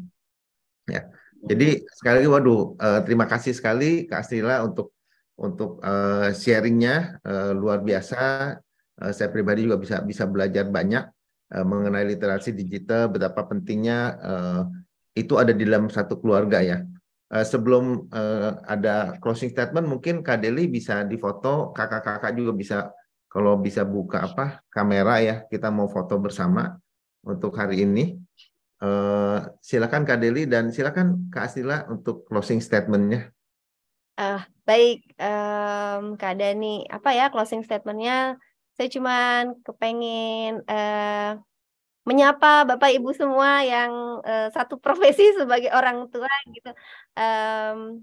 ya. 0.92 1.02
Jadi 1.42 1.82
sekali 1.90 2.22
lagi 2.22 2.30
waduh 2.30 2.78
uh, 2.78 3.00
terima 3.02 3.26
kasih 3.26 3.50
sekali 3.50 4.06
Kak 4.06 4.22
Astrila 4.22 4.62
untuk 4.62 4.94
untuk 5.34 5.82
uh, 5.82 6.30
sharingnya 6.30 7.18
uh, 7.26 7.50
luar 7.50 7.82
biasa. 7.82 8.54
Uh, 9.02 9.10
saya 9.10 9.32
pribadi 9.32 9.66
juga 9.66 9.80
bisa 9.80 9.98
bisa 10.06 10.22
belajar 10.30 10.70
banyak 10.70 11.02
uh, 11.50 11.64
mengenai 11.66 12.06
literasi 12.14 12.54
digital 12.54 13.10
betapa 13.10 13.42
pentingnya 13.50 13.98
uh, 14.22 14.62
itu 15.18 15.34
ada 15.36 15.50
di 15.50 15.66
dalam 15.66 15.90
satu 15.90 16.22
keluarga 16.22 16.62
ya. 16.62 16.78
Uh, 17.32 17.42
sebelum 17.42 18.06
uh, 18.14 18.62
ada 18.68 19.18
closing 19.18 19.50
statement 19.50 19.90
mungkin 19.90 20.22
Kak 20.22 20.46
Deli 20.46 20.70
bisa 20.70 21.02
difoto, 21.02 21.74
kakak-kakak 21.74 22.38
juga 22.38 22.52
bisa 22.54 22.78
kalau 23.26 23.56
bisa 23.58 23.82
buka 23.82 24.28
apa 24.28 24.60
kamera 24.68 25.16
ya 25.24 25.36
kita 25.48 25.72
mau 25.72 25.88
foto 25.90 26.22
bersama 26.22 26.78
untuk 27.26 27.58
hari 27.58 27.82
ini. 27.82 28.21
Uh, 28.82 29.38
silakan 29.62 30.02
Kak 30.02 30.18
Deli 30.18 30.42
dan 30.50 30.74
silakan 30.74 31.30
Kak 31.30 31.46
Asila 31.46 31.86
untuk 31.86 32.26
closing 32.26 32.58
statementnya. 32.58 33.30
Uh, 34.18 34.42
baik 34.66 35.06
um, 35.22 36.18
Kak 36.18 36.34
Dani, 36.34 36.82
apa 36.90 37.14
ya 37.14 37.30
closing 37.30 37.62
statementnya? 37.62 38.34
Saya 38.74 38.90
cuma 38.90 39.46
kepengen 39.62 40.66
uh, 40.66 41.38
menyapa 42.02 42.66
Bapak 42.66 42.90
Ibu 42.90 43.14
semua 43.14 43.62
yang 43.62 44.18
uh, 44.26 44.50
satu 44.50 44.82
profesi 44.82 45.30
sebagai 45.38 45.70
orang 45.70 46.10
tua 46.10 46.32
gitu. 46.50 46.74
Um, 47.14 48.02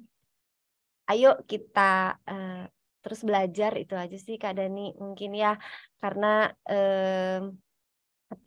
ayo 1.11 1.43
kita 1.43 2.15
uh, 2.23 2.71
terus 3.03 3.19
belajar 3.27 3.75
itu 3.75 3.99
aja 3.99 4.15
sih 4.15 4.39
Kak 4.39 4.55
Dani 4.55 4.95
mungkin 4.95 5.35
ya 5.35 5.59
karena 5.99 6.55
um, 6.71 7.59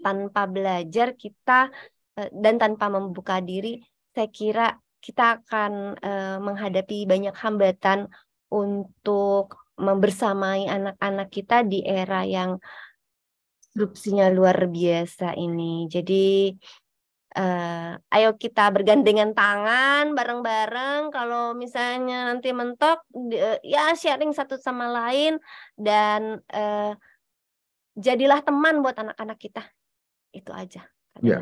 tanpa 0.00 0.46
belajar 0.46 1.18
kita 1.18 1.68
dan 2.16 2.60
tanpa 2.60 2.92
membuka 2.92 3.40
diri 3.40 3.80
saya 4.12 4.28
kira 4.28 4.68
kita 5.02 5.42
akan 5.42 5.98
uh, 5.98 6.38
menghadapi 6.38 7.08
banyak 7.08 7.34
hambatan 7.34 8.06
untuk 8.52 9.58
membersamai 9.80 10.68
anak-anak 10.68 11.28
kita 11.32 11.66
di 11.66 11.82
era 11.82 12.22
yang 12.22 12.60
disrupsinya 13.72 14.28
luar 14.28 14.68
biasa 14.68 15.34
ini. 15.34 15.88
Jadi 15.88 16.54
uh, 17.34 17.96
ayo 17.98 18.30
kita 18.36 18.68
bergandengan 18.68 19.32
tangan 19.32 20.12
bareng-bareng 20.12 21.08
kalau 21.10 21.56
misalnya 21.56 22.30
nanti 22.30 22.52
mentok 22.52 23.02
uh, 23.16 23.58
ya 23.64 23.96
sharing 23.96 24.36
satu 24.36 24.60
sama 24.60 24.86
lain 24.92 25.40
dan 25.74 26.44
uh, 26.52 26.92
jadilah 27.96 28.44
teman 28.44 28.84
buat 28.84 28.94
anak-anak 29.00 29.38
kita. 29.40 29.64
Itu 30.30 30.52
aja. 30.54 30.86
Ya. 31.24 31.40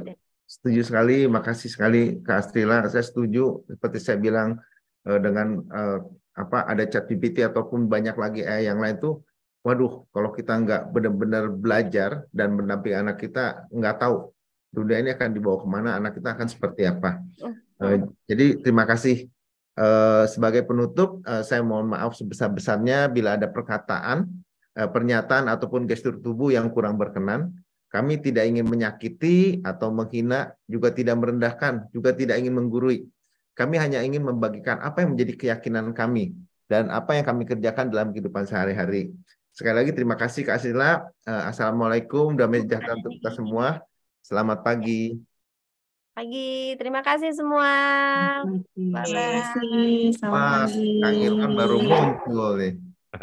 Setuju 0.51 0.83
sekali, 0.83 1.31
makasih 1.31 1.71
sekali 1.71 2.19
Kak 2.27 2.43
Astrila. 2.43 2.83
Saya 2.91 3.07
setuju 3.07 3.63
seperti 3.71 4.03
saya 4.03 4.19
bilang 4.19 4.59
dengan 5.07 5.63
apa 6.35 6.67
ada 6.67 6.83
chat 6.91 7.07
GPT 7.07 7.47
ataupun 7.47 7.87
banyak 7.87 8.19
lagi 8.19 8.43
eh, 8.43 8.67
yang 8.67 8.83
lain 8.83 8.99
tuh 8.99 9.23
waduh 9.61 10.09
kalau 10.09 10.33
kita 10.33 10.57
nggak 10.57 10.83
benar-benar 10.89 11.45
belajar 11.53 12.25
dan 12.33 12.57
mendampingi 12.57 12.97
anak 12.97 13.21
kita 13.21 13.69
nggak 13.69 14.01
tahu 14.01 14.33
dunia 14.73 15.03
ini 15.05 15.11
akan 15.13 15.29
dibawa 15.35 15.57
ke 15.61 15.69
mana 15.69 15.91
anak 15.99 16.13
kita 16.17 16.33
akan 16.33 16.47
seperti 16.49 16.83
apa. 16.87 17.21
Uh, 17.81 18.09
jadi 18.25 18.63
terima 18.63 18.87
kasih. 18.87 19.29
Uh, 19.81 20.27
sebagai 20.29 20.67
penutup 20.67 21.23
uh, 21.25 21.41
saya 21.41 21.65
mohon 21.65 21.89
maaf 21.95 22.13
sebesar-besarnya 22.13 23.09
bila 23.09 23.39
ada 23.39 23.49
perkataan 23.49 24.29
uh, 24.77 24.89
pernyataan 24.91 25.49
ataupun 25.49 25.89
gestur 25.89 26.21
tubuh 26.21 26.53
yang 26.53 26.69
kurang 26.69 27.01
berkenan 27.01 27.55
kami 27.91 28.23
tidak 28.23 28.47
ingin 28.47 28.67
menyakiti 28.67 29.61
atau 29.67 29.91
menghina 29.91 30.55
juga 30.71 30.95
tidak 30.95 31.19
merendahkan 31.19 31.91
juga 31.91 32.15
tidak 32.15 32.39
ingin 32.39 32.55
menggurui 32.55 33.11
kami 33.61 33.77
hanya 33.77 34.01
ingin 34.01 34.25
membagikan 34.25 34.81
apa 34.81 35.05
yang 35.05 35.13
menjadi 35.13 35.33
keyakinan 35.37 35.93
kami 35.93 36.33
dan 36.71 36.89
apa 36.89 37.19
yang 37.19 37.27
kami 37.27 37.45
kerjakan 37.45 37.91
dalam 37.91 38.15
kehidupan 38.15 38.47
sehari-hari. 38.47 39.11
Sekali 39.51 39.83
lagi 39.83 39.93
terima 39.93 40.15
kasih 40.15 40.47
Kak 40.47 40.63
Sila. 40.63 41.03
Uh, 41.27 41.45
Assalamualaikum, 41.51 42.39
damai 42.39 42.63
sejahtera 42.63 42.95
untuk 42.97 43.19
kita 43.19 43.31
semua. 43.35 43.83
Selamat 44.23 44.63
pagi. 44.63 45.19
Pagi, 46.15 46.79
terima 46.79 47.03
kasih 47.03 47.35
semua. 47.35 47.69
Terima 48.73 49.03
kasih. 49.03 50.15
Selamat 50.15 50.71
pagi. 50.71 50.89
Kang 51.03 51.17
Irfan 51.19 51.53
baru 51.59 51.77
muncul 51.83 52.49
nih. 52.57 52.73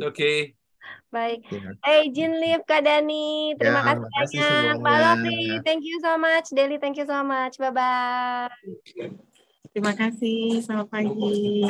Oke. 0.00 0.10
Okay. 0.10 0.65
Baik. 1.10 1.46
Ya. 1.48 1.72
Hey, 1.80 2.10
Jin 2.12 2.36
Liv, 2.36 2.60
Kak 2.66 2.82
Dani. 2.84 3.54
Terima 3.56 3.80
ya, 3.82 3.94
kasih 4.20 4.38
banyak. 4.42 4.74
Mbak 4.82 4.96
Lofi, 5.00 5.40
thank 5.64 5.82
you 5.86 5.96
so 6.02 6.12
much. 6.18 6.46
Deli, 6.52 6.76
thank 6.76 6.96
you 6.98 7.06
so 7.06 7.18
much. 7.22 7.56
Bye-bye. 7.56 8.50
Terima 9.72 9.92
kasih. 9.92 10.64
Selamat 10.64 10.88
pagi. 10.88 11.64